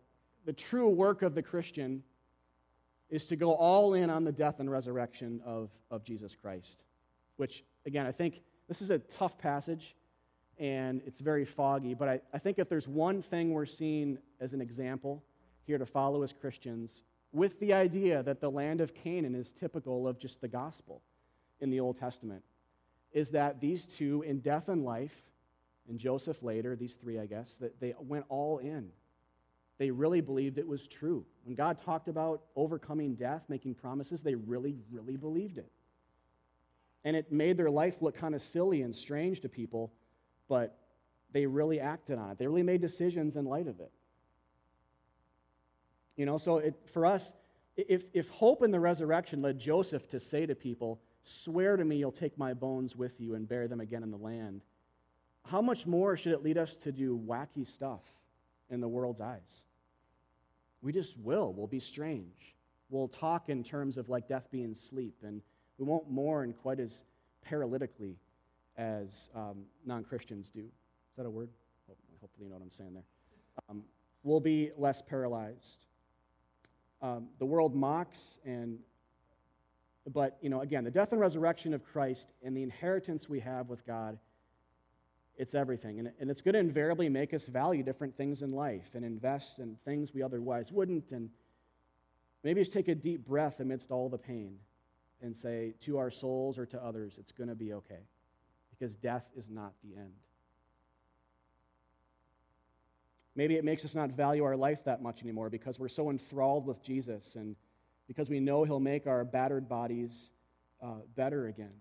the 0.45 0.53
true 0.53 0.89
work 0.89 1.23
of 1.23 1.37
the 1.37 1.43
Christian 1.43 2.03
is 3.11 3.27
to 3.27 3.37
go 3.37 3.53
all 3.53 3.95
in 3.95 4.11
on 4.11 4.25
the 4.25 4.33
death 4.33 4.59
and 4.59 4.69
resurrection 4.69 5.41
of, 5.45 5.71
of 5.91 6.03
Jesus 6.03 6.35
Christ, 6.35 6.83
which, 7.37 7.65
again, 7.87 8.07
I 8.07 8.13
think 8.13 8.41
this 8.67 8.83
is 8.83 8.91
a 8.91 8.99
tough 8.99 9.39
passage 9.39 9.95
and 10.59 11.01
it's 11.07 11.21
very 11.21 11.45
foggy, 11.45 11.95
but 11.95 12.09
I, 12.09 12.21
I 12.35 12.39
think 12.39 12.59
if 12.59 12.69
there's 12.69 12.89
one 12.89 13.23
thing 13.23 13.53
we're 13.53 13.67
seeing 13.67 14.19
as 14.41 14.53
an 14.53 14.61
example 14.61 15.23
here 15.65 15.79
to 15.79 15.87
follow 15.87 16.25
as 16.25 16.33
Christians, 16.33 17.03
with 17.33 17.61
the 17.61 17.73
idea 17.73 18.23
that 18.25 18.41
the 18.41 18.51
land 18.51 18.81
of 18.81 18.95
Canaan 18.95 19.37
is 19.37 19.53
typical 19.53 20.09
of 20.09 20.19
just 20.19 20.41
the 20.41 20.49
gospel 20.49 21.03
in 21.61 21.71
the 21.71 21.79
Old 21.79 21.99
Testament, 21.99 22.43
is 23.13 23.31
that 23.31 23.61
these 23.61 23.87
two 23.87 24.23
in 24.27 24.41
death 24.41 24.69
and 24.69 24.85
life, 24.85 25.15
and 25.89 25.99
Joseph 25.99 26.43
later, 26.43 26.77
these 26.77 26.95
three, 26.95 27.19
I 27.19 27.27
guess, 27.27 27.55
that 27.61 27.81
they 27.81 27.95
went 27.99 28.25
all 28.29 28.59
in. 28.59 28.91
They 29.79 29.91
really 29.91 30.21
believed 30.21 30.59
it 30.59 30.67
was 30.67 30.87
true. 30.87 31.25
When 31.45 31.55
God 31.55 31.79
talked 31.79 32.09
about 32.09 32.43
overcoming 32.57 33.15
death, 33.15 33.45
making 33.49 33.75
promises, 33.75 34.23
they 34.23 34.35
really, 34.35 34.77
really 34.91 35.17
believed 35.17 35.59
it 35.59 35.71
and 37.05 37.17
it 37.17 37.31
made 37.33 37.57
their 37.57 37.71
life 37.71 37.97
look 38.01 38.17
kind 38.17 38.35
of 38.35 38.43
silly 38.43 38.83
and 38.83 38.95
strange 38.95 39.41
to 39.41 39.49
people, 39.49 39.93
but 40.49 40.79
they 41.33 41.47
really 41.47 41.81
acted 41.81 42.19
on 42.19 42.31
it. 42.31 42.39
They 42.39 42.47
really 42.47 42.63
made 42.63 42.81
decisions 42.81 43.37
in 43.37 43.45
light 43.45 43.69
of 43.69 43.81
it. 43.81 43.91
You 46.17 46.27
know, 46.27 46.39
so 46.39 46.59
it, 46.59 46.75
for 46.93 47.07
us, 47.07 47.33
if, 47.77 48.03
if 48.13 48.29
hope 48.29 48.63
in 48.63 48.71
the 48.71 48.81
resurrection 48.81 49.41
led 49.41 49.59
Joseph 49.59 50.09
to 50.09 50.21
say 50.21 50.47
to 50.47 50.55
people, 50.55 51.01
Swear 51.23 51.77
to 51.77 51.85
me 51.85 51.97
you'll 51.97 52.11
take 52.11 52.37
my 52.39 52.55
bones 52.55 52.97
with 52.97 53.21
you 53.21 53.35
and 53.35 53.49
bury 53.49 53.67
them 53.67 53.81
again 53.81 54.03
in 54.03 54.11
the 54.11 54.17
land, 54.17 54.63
how 55.49 55.63
much 55.63 55.87
more 55.87 56.17
should 56.17 56.33
it 56.33 56.43
lead 56.43 56.59
us 56.59 56.77
to 56.79 56.93
do 56.93 57.19
wacky 57.27 57.67
stuff 57.67 58.03
in 58.71 58.81
the 58.81 58.89
world's 58.89 59.21
eyes? 59.21 59.65
We 60.83 60.93
just 60.93 61.19
will. 61.19 61.53
We'll 61.55 61.67
be 61.67 61.81
strange. 61.81 62.55
We'll 62.91 63.09
talk 63.09 63.49
in 63.49 63.65
terms 63.65 63.97
of 63.97 64.09
like 64.09 64.29
death 64.29 64.47
being 64.51 64.75
sleep, 64.75 65.17
and 65.23 65.41
we 65.79 65.87
won't 65.87 66.11
mourn 66.11 66.55
quite 66.63 66.81
as 66.81 67.05
paralytically 67.51 68.15
as 68.77 69.31
um, 69.35 69.65
non 69.87 70.05
Christians 70.05 70.51
do. 70.51 70.61
Is 70.61 71.17
that 71.17 71.27
a 71.27 71.31
word? 71.31 71.49
Hopefully, 72.21 72.45
you 72.45 72.51
know 72.51 72.57
what 72.57 72.63
I'm 72.63 72.71
saying 72.71 72.95
there. 72.95 73.05
Um, 73.69 73.83
we'll 74.23 74.41
be 74.41 74.71
less 74.77 75.03
paralyzed. 75.03 75.87
Um, 77.01 77.29
the 77.39 77.47
world 77.47 77.75
mocks 77.75 78.39
and 78.45 78.79
but 80.13 80.39
you 80.41 80.49
know 80.49 80.63
again 80.63 80.85
the 80.85 80.91
death 80.91 81.13
and 81.13 81.21
resurrection 81.21 81.75
of 81.75 81.85
christ 81.85 82.29
and 82.43 82.57
the 82.57 82.63
inheritance 82.63 83.29
we 83.29 83.39
have 83.39 83.69
with 83.69 83.87
god 83.87 84.19
it's 85.39 85.55
everything. 85.55 86.01
And, 86.01 86.11
and 86.21 86.31
it's 86.31 86.43
going 86.43 86.55
to 86.55 86.59
invariably 86.59 87.09
make 87.09 87.33
us 87.33 87.45
value 87.45 87.83
different 87.83 88.17
things 88.17 88.43
in 88.43 88.53
life 88.53 88.91
and 88.95 89.05
invest 89.05 89.61
in 89.61 89.77
things 89.85 90.13
we 90.13 90.23
otherwise 90.23 90.73
wouldn't. 90.73 91.13
And 91.13 91.31
maybe 92.43 92.61
just 92.61 92.73
take 92.73 92.89
a 92.89 92.95
deep 92.95 93.25
breath 93.25 93.61
amidst 93.61 93.91
all 93.91 94.09
the 94.09 94.19
pain 94.19 94.57
and 95.23 95.37
say 95.37 95.75
to 95.83 95.99
our 95.99 96.11
souls 96.11 96.59
or 96.59 96.67
to 96.67 96.85
others 96.85 97.17
it's 97.19 97.33
going 97.33 97.49
to 97.49 97.55
be 97.55 97.73
okay. 97.73 98.03
Because 98.71 98.97
death 98.97 99.25
is 99.37 99.49
not 99.49 99.73
the 99.83 99.97
end. 99.97 100.13
Maybe 103.37 103.55
it 103.55 103.65
makes 103.65 103.85
us 103.85 103.95
not 103.95 104.11
value 104.11 104.43
our 104.43 104.57
life 104.57 104.85
that 104.85 105.01
much 105.01 105.23
anymore 105.23 105.49
because 105.49 105.79
we're 105.79 105.89
so 105.89 106.11
enthralled 106.11 106.67
with 106.67 106.83
Jesus 106.83 107.37
and 107.37 107.55
because 108.09 108.29
we 108.29 108.41
know 108.41 108.65
He'll 108.65 108.81
make 108.81 109.07
our 109.07 109.25
battered 109.25 109.69
bodies 109.69 110.31
uh, 110.83 110.95
better 111.15 111.47
again 111.47 111.75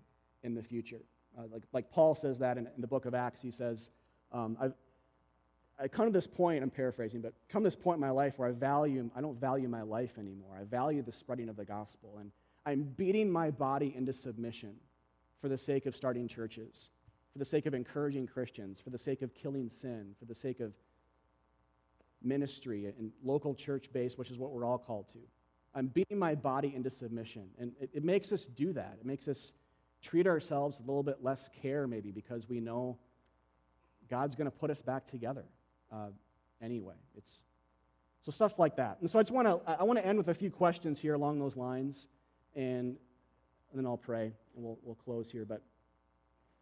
in 0.43 0.53
the 0.53 0.61
future. 0.61 1.01
Uh, 1.37 1.43
like, 1.51 1.63
like 1.71 1.91
Paul 1.91 2.15
says 2.15 2.39
that 2.39 2.57
in, 2.57 2.67
in, 2.67 2.81
the 2.81 2.87
book 2.87 3.05
of 3.05 3.13
Acts. 3.13 3.41
He 3.41 3.51
says, 3.51 3.89
um, 4.31 4.57
I've, 4.59 4.73
I 5.79 5.87
come 5.87 6.05
to 6.05 6.11
this 6.11 6.25
point, 6.25 6.63
I'm 6.63 6.71
paraphrasing, 6.71 7.21
but 7.21 7.33
come 7.49 7.63
to 7.63 7.67
this 7.67 7.75
point 7.75 7.97
in 7.97 8.01
my 8.01 8.09
life 8.09 8.33
where 8.37 8.49
I 8.49 8.51
value, 8.51 9.09
I 9.15 9.21
don't 9.21 9.39
value 9.39 9.67
my 9.67 9.83
life 9.83 10.17
anymore. 10.17 10.57
I 10.59 10.63
value 10.63 11.03
the 11.03 11.11
spreading 11.11 11.49
of 11.49 11.55
the 11.55 11.65
gospel. 11.65 12.17
And 12.19 12.31
I'm 12.65 12.83
beating 12.83 13.31
my 13.31 13.51
body 13.51 13.93
into 13.95 14.13
submission 14.13 14.73
for 15.39 15.49
the 15.49 15.57
sake 15.57 15.85
of 15.85 15.95
starting 15.95 16.27
churches, 16.27 16.89
for 17.31 17.39
the 17.39 17.45
sake 17.45 17.67
of 17.67 17.75
encouraging 17.75 18.25
Christians, 18.25 18.81
for 18.81 18.89
the 18.89 18.97
sake 18.97 19.21
of 19.21 19.35
killing 19.35 19.69
sin, 19.69 20.15
for 20.17 20.25
the 20.25 20.33
sake 20.33 20.59
of 20.59 20.73
ministry 22.23 22.87
and 22.87 23.11
local 23.23 23.53
church 23.53 23.93
base, 23.93 24.17
which 24.17 24.31
is 24.31 24.39
what 24.39 24.51
we're 24.51 24.65
all 24.65 24.79
called 24.79 25.07
to. 25.09 25.19
I'm 25.75 25.87
beating 25.87 26.17
my 26.17 26.33
body 26.33 26.73
into 26.75 26.89
submission. 26.89 27.43
And 27.59 27.71
it, 27.79 27.91
it 27.93 28.03
makes 28.03 28.31
us 28.31 28.47
do 28.47 28.73
that. 28.73 28.97
It 28.99 29.05
makes 29.05 29.27
us 29.27 29.51
treat 30.01 30.27
ourselves 30.27 30.79
a 30.79 30.81
little 30.81 31.03
bit 31.03 31.23
less 31.23 31.49
care, 31.61 31.87
maybe, 31.87 32.11
because 32.11 32.47
we 32.47 32.59
know 32.59 32.97
God's 34.09 34.35
going 34.35 34.49
to 34.49 34.55
put 34.55 34.69
us 34.69 34.81
back 34.81 35.07
together 35.07 35.43
uh, 35.91 36.07
anyway. 36.61 36.95
It's 37.17 37.41
so 38.21 38.31
stuff 38.31 38.59
like 38.59 38.75
that. 38.77 38.97
And 39.01 39.09
so 39.09 39.19
I 39.19 39.23
just 39.23 39.33
want 39.33 39.47
to 39.47 39.79
I 39.79 39.83
want 39.83 39.99
to 39.99 40.05
end 40.05 40.17
with 40.17 40.27
a 40.27 40.33
few 40.33 40.51
questions 40.51 40.99
here 40.99 41.13
along 41.13 41.39
those 41.39 41.55
lines, 41.55 42.07
and, 42.55 42.95
and 43.71 43.75
then 43.75 43.85
I'll 43.85 43.97
pray 43.97 44.33
and 44.55 44.63
we'll 44.63 44.77
we'll 44.83 44.95
close 44.95 45.31
here. 45.31 45.45
But 45.45 45.61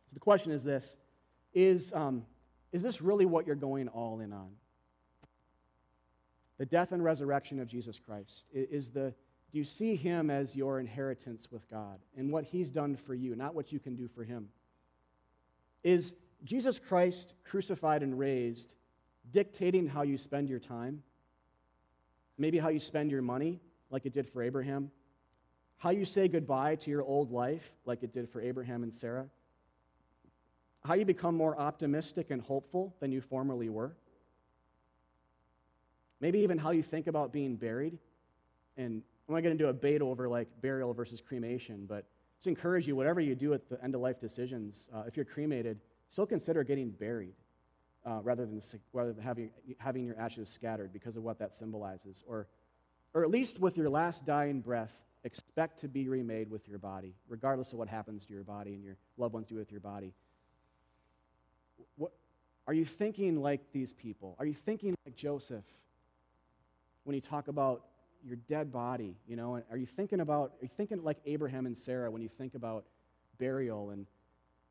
so 0.08 0.14
the 0.14 0.20
question 0.20 0.52
is 0.52 0.64
this: 0.64 0.98
Is 1.54 1.92
um, 1.94 2.26
is 2.72 2.82
this 2.82 3.02
really 3.02 3.26
what 3.26 3.48
you're 3.48 3.56
going 3.56 3.88
all 3.88 4.20
in 4.20 4.32
on? 4.34 4.50
the 6.58 6.66
death 6.66 6.92
and 6.92 7.04
resurrection 7.04 7.60
of 7.60 7.68
Jesus 7.68 8.00
Christ 8.00 8.46
is 8.54 8.90
the 8.90 9.14
do 9.56 9.60
you 9.60 9.64
see 9.64 9.96
him 9.96 10.30
as 10.30 10.54
your 10.54 10.82
inheritance 10.82 11.48
with 11.50 11.66
God 11.72 11.98
and 12.18 12.30
what 12.30 12.44
he's 12.44 12.70
done 12.70 12.98
for 12.98 13.14
you, 13.14 13.38
not 13.38 13.56
what 13.56 13.72
you 13.72 13.80
can 13.80 13.96
do 13.96 14.10
for 14.10 14.26
him? 14.26 14.50
Is 15.82 16.14
Jesus 16.44 16.78
Christ 16.78 17.34
crucified 17.46 18.04
and 18.04 18.20
raised 18.20 18.76
dictating 19.32 19.88
how 19.88 20.02
you 20.02 20.18
spend 20.18 20.50
your 20.50 20.60
time? 20.60 21.04
Maybe 22.38 22.58
how 22.58 22.68
you 22.68 22.82
spend 22.82 23.12
your 23.12 23.22
money, 23.22 23.62
like 23.90 24.06
it 24.06 24.12
did 24.12 24.28
for 24.28 24.44
Abraham? 24.44 24.92
How 25.78 25.92
you 25.92 26.04
say 26.04 26.28
goodbye 26.28 26.76
to 26.76 26.92
your 26.92 27.04
old 27.04 27.32
life, 27.32 27.72
like 27.86 28.04
it 28.04 28.12
did 28.12 28.30
for 28.30 28.42
Abraham 28.42 28.84
and 28.84 28.94
Sarah? 28.94 29.28
How 30.84 30.96
you 30.96 31.06
become 31.06 31.38
more 31.38 31.58
optimistic 31.58 32.30
and 32.30 32.42
hopeful 32.42 32.94
than 33.00 33.14
you 33.14 33.22
formerly 33.22 33.70
were? 33.70 33.96
Maybe 36.20 36.40
even 36.40 36.58
how 36.58 36.72
you 36.72 36.84
think 36.84 37.08
about 37.08 37.32
being 37.32 37.56
buried. 37.56 37.98
And 38.76 39.02
I'm 39.28 39.36
not 39.36 39.42
going 39.42 39.58
to 39.58 39.64
do 39.64 39.70
a 39.70 39.74
debate 39.74 40.02
over 40.02 40.28
like 40.28 40.48
burial 40.62 40.94
versus 40.94 41.22
cremation, 41.22 41.86
but 41.88 42.06
just 42.38 42.48
encourage 42.48 42.88
you, 42.88 42.96
whatever 42.96 43.20
you 43.20 43.36
do 43.36 43.54
at 43.54 43.70
the 43.70 43.84
end 43.84 43.96
of 43.96 44.02
life 44.02 44.20
decisions, 44.20 44.88
uh, 44.94 45.04
if 45.08 45.16
you're 45.16 45.26
cremated, 45.26 45.80
still 46.10 46.26
consider 46.26 46.64
getting 46.64 46.92
buried 46.92 47.34
uh, 48.06 48.20
rather 48.22 48.46
than, 48.46 48.62
rather 48.94 49.14
than 49.14 49.24
having, 49.24 49.50
having 49.80 50.06
your 50.06 50.18
ashes 50.20 50.48
scattered 50.50 50.94
because 50.94 51.18
of 51.18 51.24
what 51.24 51.40
that 51.40 51.56
symbolizes. 51.56 52.24
Or, 52.28 52.48
or 53.14 53.24
at 53.24 53.32
least 53.32 53.60
with 53.60 53.78
your 53.78 53.90
last 53.90 54.26
dying 54.26 54.62
breath, 54.62 54.94
expect 55.24 55.80
to 55.80 55.88
be 55.88 56.08
remade 56.08 56.52
with 56.52 56.68
your 56.68 56.78
body, 56.78 57.16
regardless 57.28 57.72
of 57.72 57.80
what 57.80 57.88
happens 57.88 58.26
to 58.26 58.34
your 58.34 58.44
body 58.44 58.76
and 58.76 58.84
your 58.84 58.98
loved 59.18 59.34
ones 59.34 59.48
do 59.48 59.56
with 59.56 59.72
your 59.72 59.80
body. 59.80 60.14
What, 61.96 62.12
are 62.68 62.74
you 62.74 62.86
thinking 62.86 63.42
like 63.42 63.62
these 63.72 63.94
people? 63.94 64.36
Are 64.38 64.46
you 64.46 64.54
thinking 64.54 64.94
like 65.06 65.16
Joseph? 65.16 65.64
when 67.06 67.14
you 67.14 67.22
talk 67.22 67.48
about 67.48 67.86
your 68.26 68.38
dead 68.48 68.72
body, 68.72 69.16
you 69.28 69.36
know? 69.36 69.56
and 69.56 69.64
Are 69.70 69.78
you 69.78 69.86
thinking 69.86 70.20
about, 70.20 70.54
are 70.60 70.64
you 70.64 70.70
thinking 70.76 71.04
like 71.04 71.18
Abraham 71.26 71.66
and 71.66 71.78
Sarah 71.78 72.10
when 72.10 72.22
you 72.22 72.30
think 72.30 72.56
about 72.56 72.86
burial 73.38 73.92
and 73.92 74.08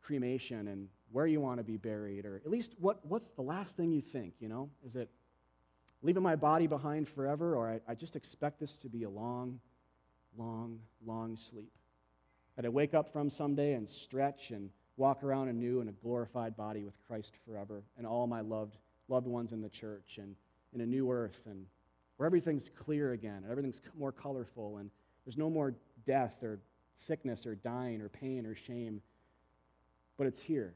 cremation 0.02 0.68
and 0.68 0.88
where 1.12 1.26
you 1.26 1.40
want 1.40 1.58
to 1.58 1.64
be 1.64 1.76
buried? 1.76 2.26
Or 2.26 2.36
at 2.36 2.50
least 2.50 2.74
what, 2.78 3.04
what's 3.06 3.28
the 3.36 3.42
last 3.42 3.76
thing 3.76 3.92
you 3.92 4.02
think, 4.02 4.34
you 4.40 4.48
know? 4.48 4.70
Is 4.84 4.96
it 4.96 5.08
leaving 6.02 6.22
my 6.22 6.36
body 6.36 6.66
behind 6.66 7.08
forever, 7.08 7.54
or 7.54 7.70
I, 7.70 7.92
I 7.92 7.94
just 7.94 8.16
expect 8.16 8.60
this 8.60 8.76
to 8.78 8.88
be 8.88 9.04
a 9.04 9.10
long, 9.10 9.60
long, 10.36 10.80
long 11.06 11.36
sleep? 11.36 11.70
That 12.56 12.66
I 12.66 12.68
wake 12.68 12.94
up 12.94 13.12
from 13.12 13.30
someday 13.30 13.74
and 13.74 13.88
stretch 13.88 14.50
and 14.50 14.70
walk 14.96 15.22
around 15.24 15.48
anew 15.48 15.80
in 15.80 15.88
a 15.88 15.92
glorified 15.92 16.56
body 16.56 16.84
with 16.84 16.94
Christ 17.06 17.34
forever 17.46 17.82
and 17.96 18.06
all 18.06 18.26
my 18.26 18.40
loved, 18.40 18.76
loved 19.08 19.26
ones 19.26 19.52
in 19.52 19.60
the 19.60 19.68
church 19.68 20.18
and 20.18 20.36
in 20.72 20.80
a 20.80 20.86
new 20.86 21.10
earth 21.10 21.40
and 21.46 21.66
where 22.16 22.26
everything's 22.26 22.70
clear 22.70 23.12
again 23.12 23.42
and 23.42 23.50
everything's 23.50 23.80
more 23.98 24.12
colorful 24.12 24.78
and 24.78 24.90
there's 25.24 25.36
no 25.36 25.50
more 25.50 25.74
death 26.06 26.42
or 26.42 26.60
sickness 26.94 27.46
or 27.46 27.54
dying 27.54 28.00
or 28.00 28.08
pain 28.08 28.46
or 28.46 28.54
shame. 28.54 29.00
But 30.16 30.26
it's 30.26 30.40
here. 30.40 30.74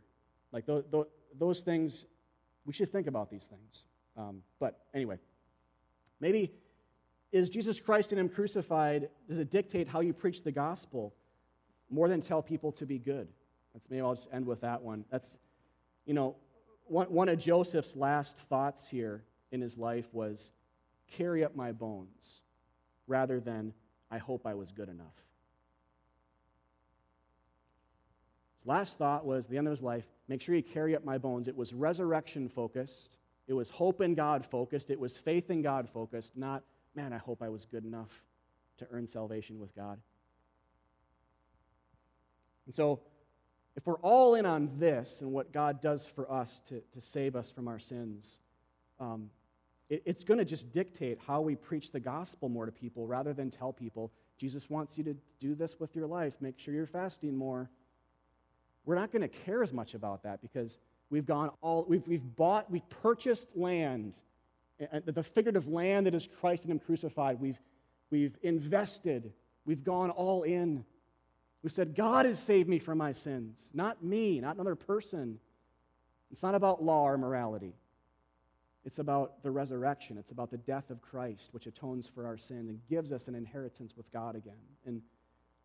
Like 0.53 0.67
th- 0.67 0.85
th- 0.91 1.07
those 1.39 1.61
things, 1.61 2.07
we 2.65 2.73
should 2.73 2.91
think 2.91 3.07
about 3.07 3.31
these 3.31 3.45
things. 3.45 3.85
Um, 4.17 4.43
but 4.59 4.81
anyway, 4.95 5.19
maybe 6.21 6.53
is 7.31 7.51
Jesus 7.51 7.79
Christ 7.79 8.13
and 8.13 8.19
Him 8.19 8.29
crucified, 8.29 9.11
does 9.29 9.39
it 9.39 9.51
dictate 9.51 9.87
how 9.87 10.01
you 10.01 10.13
preach 10.13 10.43
the 10.43 10.53
gospel 10.53 11.15
more 11.91 12.09
than 12.09 12.21
tell 12.21 12.43
people 12.43 12.73
to 12.73 12.87
be 12.87 12.99
good? 12.99 13.29
That's, 13.75 13.89
maybe 13.91 14.01
I'll 14.01 14.15
just 14.15 14.29
end 14.33 14.47
with 14.47 14.63
that 14.63 14.83
one. 14.83 15.05
That's, 15.11 15.39
you 16.07 16.15
know, 16.15 16.37
one, 16.87 17.07
one 17.09 17.29
of 17.29 17.39
Joseph's 17.39 17.95
last 17.97 18.39
thoughts 18.49 18.89
here 18.89 19.23
in 19.53 19.61
his 19.61 19.77
life 19.77 20.07
was 20.13 20.53
carry 21.17 21.45
up 21.45 21.57
my 21.57 21.73
bones 21.73 22.41
rather 23.07 23.41
than 23.41 23.73
I 24.11 24.19
hope 24.19 24.47
I 24.47 24.55
was 24.55 24.71
good 24.71 24.89
enough. 24.89 25.15
His 28.59 28.67
last 28.67 28.99
thought 28.99 29.25
was 29.25 29.47
the 29.47 29.57
end 29.57 29.67
of 29.67 29.71
his 29.71 29.83
life 29.83 30.05
make 30.29 30.43
sure 30.43 30.55
you 30.55 30.63
carry 30.63 30.95
up 30.95 31.05
my 31.05 31.17
bones. 31.17 31.49
It 31.49 31.57
was 31.57 31.73
resurrection 31.73 32.49
focused, 32.49 33.17
it 33.47 33.55
was 33.55 33.71
hope 33.71 34.01
in 34.01 34.15
God 34.15 34.45
focused, 34.45 34.91
it 34.91 35.01
was 35.01 35.17
faith 35.17 35.51
in 35.51 35.63
God 35.63 35.89
focused, 35.89 36.37
not, 36.37 36.63
man, 36.95 37.13
I 37.13 37.19
hope 37.19 37.43
I 37.43 37.49
was 37.49 37.65
good 37.65 37.85
enough 37.85 38.11
to 38.79 38.87
earn 38.91 39.07
salvation 39.07 39.59
with 39.59 39.75
God. 39.75 39.99
And 42.67 42.75
so, 42.75 43.01
if 43.77 43.87
we're 43.87 44.01
all 44.01 44.35
in 44.35 44.45
on 44.45 44.71
this 44.79 45.21
and 45.23 45.33
what 45.33 45.53
God 45.53 45.81
does 45.81 46.07
for 46.07 46.31
us 46.31 46.63
to, 46.69 46.83
to 46.93 47.01
save 47.01 47.37
us 47.37 47.51
from 47.51 47.69
our 47.69 47.79
sins, 47.79 48.41
um, 48.99 49.31
it, 49.89 50.03
it's 50.05 50.25
going 50.25 50.39
to 50.39 50.45
just 50.45 50.73
dictate 50.73 51.19
how 51.27 51.41
we 51.41 51.57
preach 51.57 51.93
the 51.93 52.01
gospel 52.01 52.49
more 52.49 52.67
to 52.67 52.73
people 52.73 53.07
rather 53.07 53.33
than 53.33 53.51
tell 53.51 53.73
people, 53.73 54.11
Jesus 54.39 54.71
wants 54.71 54.97
you 54.97 55.05
to 55.05 55.17
do 55.41 55.55
this 55.55 55.81
with 55.81 55.95
your 55.97 56.07
life. 56.07 56.35
Make 56.41 56.59
sure 56.59 56.73
you're 56.73 56.87
fasting 56.87 57.37
more. 57.37 57.71
We're 58.85 58.95
not 58.95 59.13
going 59.13 59.23
to 59.23 59.29
care 59.29 59.63
as 59.63 59.73
much 59.73 59.95
about 59.95 60.23
that 60.23 60.41
because 60.41 60.79
we've 61.11 61.27
gone 61.27 61.51
all, 61.61 61.85
we've, 61.89 62.07
we've 62.07 62.37
bought, 62.37 62.71
we've 62.71 62.89
purchased 63.03 63.49
land, 63.55 64.15
the 65.05 65.23
figurative 65.23 65.67
land 65.69 66.07
that 66.07 66.15
is 66.15 66.29
Christ 66.41 66.63
and 66.63 66.73
Him 66.73 66.79
crucified. 66.79 67.41
We've, 67.41 67.59
we've 68.11 68.37
invested, 68.43 69.33
we've 69.67 69.85
gone 69.85 70.11
all 70.11 70.45
in. 70.45 70.85
We 71.63 71.71
said, 71.71 71.97
God 71.97 72.25
has 72.25 72.39
saved 72.39 72.69
me 72.69 72.79
from 72.79 72.99
my 72.99 73.13
sins, 73.13 73.69
not 73.75 74.03
me, 74.03 74.41
not 74.41 74.55
another 74.55 74.77
person. 74.77 75.39
It's 76.31 76.43
not 76.43 76.55
about 76.55 76.83
law 76.83 77.09
or 77.09 77.19
morality. 77.19 77.75
It's 78.85 78.99
about 78.99 79.43
the 79.43 79.51
resurrection. 79.51 80.17
It's 80.19 80.31
about 80.31 80.51
the 80.51 80.57
death 80.59 80.91
of 80.91 81.03
Christ, 81.03 81.49
which 81.53 81.67
atones 81.67 82.09
for 82.09 82.27
our 82.27 82.37
sin 82.37 82.69
and 82.69 82.81
gives 82.89 83.13
us 83.13 83.29
an 83.29 83.35
inheritance 83.35 83.97
with 83.97 84.11
God 84.13 84.37
again. 84.37 84.55
And 84.87 85.03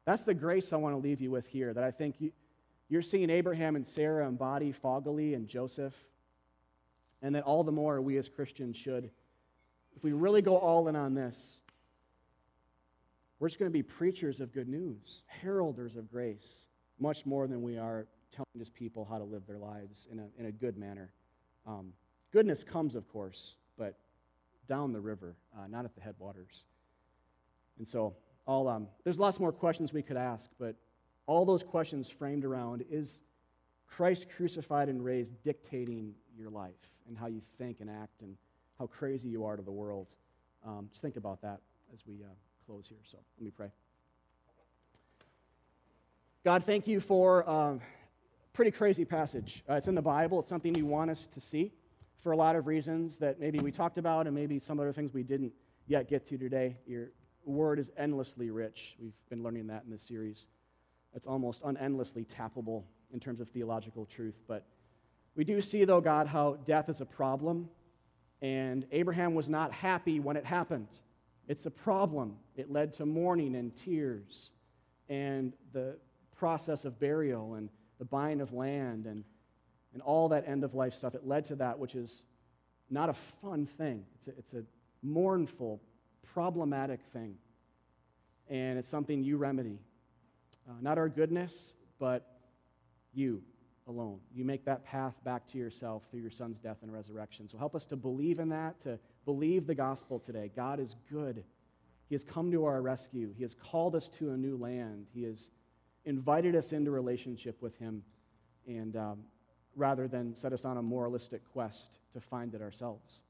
that's 0.06 0.24
the 0.24 0.34
grace 0.34 0.74
I 0.74 0.78
want 0.78 0.94
to 0.94 1.00
leave 1.00 1.22
you 1.22 1.32
with 1.32 1.48
here 1.48 1.74
that 1.74 1.84
I 1.84 1.92
think 1.92 2.16
you, 2.20 2.32
you're 2.90 3.02
seeing 3.02 3.30
Abraham 3.30 3.76
and 3.76 3.88
Sarah 3.88 4.28
embody 4.28 4.72
foggily 4.72 5.36
and 5.36 5.48
Joseph, 5.48 5.94
and 7.22 7.34
that 7.36 7.44
all 7.44 7.64
the 7.64 7.72
more 7.72 8.02
we 8.02 8.18
as 8.18 8.28
Christians 8.28 8.76
should. 8.76 9.10
If 9.96 10.04
we 10.04 10.12
really 10.12 10.42
go 10.42 10.58
all 10.58 10.88
in 10.88 10.96
on 10.96 11.14
this, 11.14 11.62
we're 13.40 13.48
just 13.48 13.60
going 13.60 13.70
to 13.70 13.74
be 13.74 13.84
preachers 13.84 14.40
of 14.40 14.54
good 14.54 14.68
news, 14.68 15.24
heralders 15.44 15.98
of 15.98 16.10
grace, 16.12 16.66
much 17.00 17.26
more 17.26 17.48
than 17.48 17.62
we 17.62 17.78
are 17.78 18.08
telling 18.32 18.48
just 18.58 18.74
people 18.74 19.08
how 19.10 19.18
to 19.18 19.24
live 19.24 19.46
their 19.48 19.58
lives 19.58 20.08
in 20.12 20.20
a, 20.20 20.26
in 20.38 20.48
a 20.48 20.52
good 20.52 20.78
manner. 20.78 21.12
Um, 21.66 21.94
Goodness 22.34 22.64
comes, 22.64 22.96
of 22.96 23.08
course, 23.08 23.58
but 23.78 23.96
down 24.68 24.92
the 24.92 25.00
river, 25.00 25.36
uh, 25.56 25.68
not 25.68 25.86
at 25.86 25.94
the 25.94 26.02
headwaters. 26.02 26.64
And 27.78 27.88
so, 27.88 28.16
all, 28.48 28.68
um, 28.68 28.88
there's 29.04 29.20
lots 29.20 29.40
more 29.40 29.52
questions 29.52 29.94
we 29.94 30.02
could 30.02 30.18
ask, 30.18 30.50
but 30.60 30.76
all 31.28 31.46
those 31.46 31.62
questions 31.62 32.10
framed 32.10 32.44
around 32.44 32.84
is 32.90 33.22
Christ 33.88 34.26
crucified 34.36 34.90
and 34.90 35.06
raised 35.06 35.32
dictating 35.44 36.16
your 36.36 36.50
life 36.50 36.74
and 37.08 37.16
how 37.16 37.28
you 37.28 37.40
think 37.60 37.82
and 37.82 37.90
act 37.90 38.24
and 38.24 38.36
how 38.80 38.88
crazy 38.88 39.30
you 39.30 39.46
are 39.46 39.56
to 39.56 39.62
the 39.62 39.72
world? 39.72 40.08
Um, 40.66 40.88
just 40.90 41.04
think 41.04 41.18
about 41.18 41.40
that 41.44 41.62
as 41.94 42.04
we 42.08 42.16
uh, 42.24 42.28
close 42.66 42.88
here. 42.88 42.98
So 43.04 43.20
let 43.38 43.46
me 43.46 43.52
pray. 43.52 43.70
God, 46.44 46.64
thank 46.66 46.88
you 46.88 47.00
for 47.00 47.42
a 47.42 47.52
um, 47.52 47.82
pretty 48.54 48.72
crazy 48.72 49.06
passage. 49.06 49.64
Uh, 49.70 49.76
it's 49.76 49.88
in 49.88 49.94
the 49.94 50.02
Bible, 50.02 50.40
it's 50.40 50.50
something 50.50 50.74
you 50.74 50.88
want 50.88 51.12
us 51.12 51.28
to 51.28 51.40
see 51.40 51.72
for 52.24 52.32
a 52.32 52.38
lot 52.38 52.56
of 52.56 52.66
reasons 52.66 53.18
that 53.18 53.40
maybe 53.40 53.60
we 53.60 53.72
talked 53.72 53.98
about 53.98 54.26
and 54.26 54.36
maybe 54.36 54.58
some 54.58 54.80
other 54.80 54.94
things 54.94 55.14
we 55.14 55.24
didn't 55.24 55.52
yet 55.88 56.08
get 56.10 56.26
to 56.30 56.38
today. 56.38 56.78
Your 56.88 57.10
word 57.46 57.80
is 57.80 57.92
endlessly 57.98 58.50
rich. 58.50 58.96
We've 58.98 59.14
been 59.30 59.44
learning 59.44 59.68
that 59.68 59.84
in 59.84 59.92
this 59.92 60.04
series. 60.04 60.48
It's 61.14 61.28
almost 61.28 61.62
unendlessly 61.66 62.26
tappable 62.26 62.84
in 63.14 63.20
terms 63.20 63.42
of 63.42 63.50
theological 63.50 64.06
truth. 64.06 64.36
But 64.48 64.66
we 65.36 65.44
do 65.44 65.62
see, 65.62 65.84
though, 65.84 66.00
God, 66.00 66.28
how 66.28 66.58
death 66.64 66.88
is 66.90 67.02
a 67.02 67.06
problem, 67.06 67.70
and 68.42 68.86
Abraham 68.92 69.36
was 69.36 69.50
not 69.50 69.72
happy 69.74 70.20
when 70.20 70.38
it 70.38 70.46
happened. 70.46 70.88
It's 71.48 71.66
a 71.66 71.72
problem. 71.72 72.38
It 72.56 72.72
led 72.72 72.94
to 72.94 73.06
mourning 73.06 73.56
and 73.56 73.76
tears, 73.76 74.52
and 75.10 75.54
the 75.74 75.98
process 76.38 76.86
of 76.86 77.00
burial, 77.00 77.56
and 77.56 77.70
the 78.00 78.06
buying 78.06 78.40
of 78.40 78.54
land, 78.54 79.08
and 79.08 79.26
and 79.94 80.02
all 80.02 80.30
that 80.30 80.48
end 80.48 80.64
of 80.64 80.74
life 80.74 80.94
stuff, 80.94 81.16
it 81.16 81.26
led 81.26 81.46
to 81.46 81.56
that, 81.56 81.78
which 81.78 81.96
is 81.96 82.24
not 82.90 83.10
a 83.10 83.16
fun 83.42 83.66
thing. 83.66 84.04
It's 84.16 84.28
a, 84.28 84.32
it's 84.38 84.54
a 84.54 84.64
mournful, 85.02 85.82
problematic 86.34 87.00
thing. 87.12 87.36
And 88.50 88.78
it's 88.78 88.90
something 88.90 89.24
you 89.24 89.38
remedy. 89.38 89.80
Uh, 90.68 90.74
not 90.82 90.98
our 90.98 91.10
goodness, 91.10 91.74
but 92.00 92.40
you 93.14 93.42
alone. 93.88 94.20
You 94.34 94.46
make 94.46 94.66
that 94.66 94.86
path 94.86 95.14
back 95.24 95.48
to 95.52 95.58
yourself 95.58 96.04
through 96.10 96.22
your 96.22 96.32
son's 96.32 96.58
death 96.58 96.78
and 96.82 96.92
resurrection. 96.92 97.48
So 97.48 97.58
help 97.58 97.76
us 97.76 97.86
to 97.88 97.96
believe 97.96 98.40
in 98.40 98.50
that, 98.50 98.80
to 98.82 99.00
believe 99.26 99.68
the 99.68 99.76
gospel 99.76 100.20
today. 100.20 100.52
God 100.56 100.80
is 100.80 100.96
good. 101.12 101.44
He 102.10 102.16
has 102.16 102.24
come 102.24 102.52
to 102.52 102.66
our 102.66 102.82
rescue. 102.82 103.34
He 103.36 103.44
has 103.44 103.56
called 103.56 103.96
us 103.96 104.10
to 104.20 104.32
a 104.32 104.38
new 104.38 104.58
land. 104.58 105.08
He 105.14 105.24
has 105.24 105.52
invited 106.06 106.56
us 106.56 106.72
into 106.72 106.92
relationship 106.92 107.62
with 107.62 107.78
Him. 107.78 108.04
And 108.68 108.96
um, 108.96 109.20
rather 109.76 110.08
than 110.08 110.36
set 110.36 110.54
us 110.54 110.66
on 110.66 110.78
a 110.78 110.82
moralistic 110.82 111.42
quest 111.52 111.98
to 112.14 112.22
find 112.22 112.54
it 112.54 112.62
ourselves. 112.62 113.22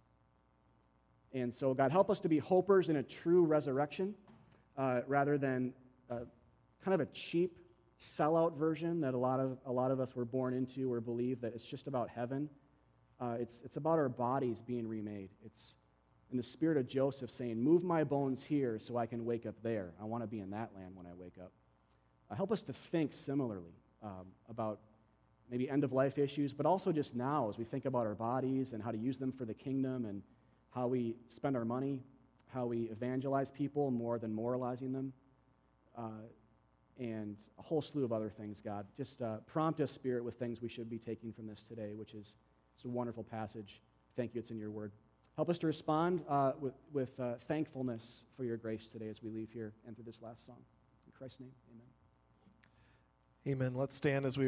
And 1.33 1.53
so, 1.53 1.73
God, 1.73 1.91
help 1.91 2.09
us 2.09 2.19
to 2.21 2.29
be 2.29 2.37
hopers 2.37 2.89
in 2.89 2.97
a 2.97 3.03
true 3.03 3.43
resurrection 3.43 4.13
uh, 4.77 5.01
rather 5.07 5.37
than 5.37 5.73
a, 6.09 6.19
kind 6.83 6.93
of 6.93 6.99
a 6.99 7.05
cheap 7.07 7.59
sellout 7.99 8.55
version 8.57 9.01
that 9.01 9.13
a 9.13 9.17
lot, 9.17 9.39
of, 9.39 9.57
a 9.65 9.71
lot 9.71 9.91
of 9.91 9.99
us 9.99 10.15
were 10.15 10.25
born 10.25 10.53
into 10.53 10.91
or 10.91 10.99
believe 10.99 11.41
that 11.41 11.53
it's 11.55 11.63
just 11.63 11.87
about 11.87 12.09
heaven. 12.09 12.49
Uh, 13.19 13.35
it's, 13.39 13.61
it's 13.63 13.77
about 13.77 13.97
our 13.97 14.09
bodies 14.09 14.61
being 14.61 14.87
remade. 14.87 15.29
It's 15.45 15.75
in 16.31 16.37
the 16.37 16.43
spirit 16.43 16.77
of 16.77 16.87
Joseph 16.87 17.31
saying, 17.31 17.61
Move 17.61 17.83
my 17.83 18.03
bones 18.03 18.43
here 18.43 18.79
so 18.79 18.97
I 18.97 19.05
can 19.05 19.23
wake 19.25 19.45
up 19.45 19.55
there. 19.63 19.93
I 20.01 20.05
want 20.05 20.23
to 20.23 20.27
be 20.27 20.39
in 20.39 20.49
that 20.51 20.71
land 20.75 20.95
when 20.95 21.05
I 21.05 21.13
wake 21.15 21.37
up. 21.41 21.51
Uh, 22.29 22.35
help 22.35 22.51
us 22.51 22.63
to 22.63 22.73
think 22.73 23.13
similarly 23.13 23.73
um, 24.03 24.27
about 24.49 24.79
maybe 25.49 25.69
end 25.69 25.83
of 25.83 25.91
life 25.91 26.17
issues, 26.17 26.53
but 26.53 26.65
also 26.65 26.91
just 26.91 27.15
now 27.15 27.49
as 27.49 27.57
we 27.57 27.63
think 27.63 27.85
about 27.85 28.05
our 28.05 28.15
bodies 28.15 28.73
and 28.73 28.81
how 28.81 28.91
to 28.91 28.97
use 28.97 29.17
them 29.17 29.31
for 29.31 29.45
the 29.45 29.53
kingdom 29.53 30.05
and 30.05 30.21
how 30.71 30.87
we 30.87 31.15
spend 31.29 31.55
our 31.55 31.65
money, 31.65 31.99
how 32.47 32.65
we 32.65 32.83
evangelize 32.83 33.49
people 33.49 33.91
more 33.91 34.17
than 34.17 34.33
moralizing 34.33 34.91
them, 34.91 35.13
uh, 35.97 36.09
and 36.99 37.37
a 37.59 37.61
whole 37.61 37.81
slew 37.81 38.03
of 38.03 38.11
other 38.11 38.29
things, 38.29 38.61
God. 38.61 38.85
Just 38.95 39.21
uh, 39.21 39.37
prompt 39.47 39.79
us, 39.79 39.91
Spirit, 39.91 40.23
with 40.23 40.35
things 40.35 40.61
we 40.61 40.69
should 40.69 40.89
be 40.89 40.99
taking 40.99 41.31
from 41.31 41.47
this 41.47 41.65
today, 41.67 41.93
which 41.95 42.13
is 42.13 42.35
it's 42.75 42.85
a 42.85 42.87
wonderful 42.87 43.23
passage. 43.23 43.81
Thank 44.15 44.35
you, 44.35 44.39
it's 44.39 44.51
in 44.51 44.59
your 44.59 44.71
word. 44.71 44.91
Help 45.35 45.49
us 45.49 45.57
to 45.59 45.67
respond 45.67 46.23
uh, 46.29 46.51
with, 46.59 46.73
with 46.91 47.19
uh, 47.19 47.33
thankfulness 47.47 48.25
for 48.37 48.43
your 48.43 48.57
grace 48.57 48.87
today 48.91 49.07
as 49.07 49.23
we 49.23 49.29
leave 49.29 49.49
here 49.51 49.73
and 49.87 49.95
through 49.95 50.05
this 50.05 50.21
last 50.21 50.45
song. 50.45 50.57
In 51.07 51.11
Christ's 51.17 51.39
name, 51.39 51.51
amen. 51.71 51.87
Amen. 53.45 53.73
Let's 53.75 53.95
stand 53.95 54.25
as 54.25 54.37
we 54.37 54.41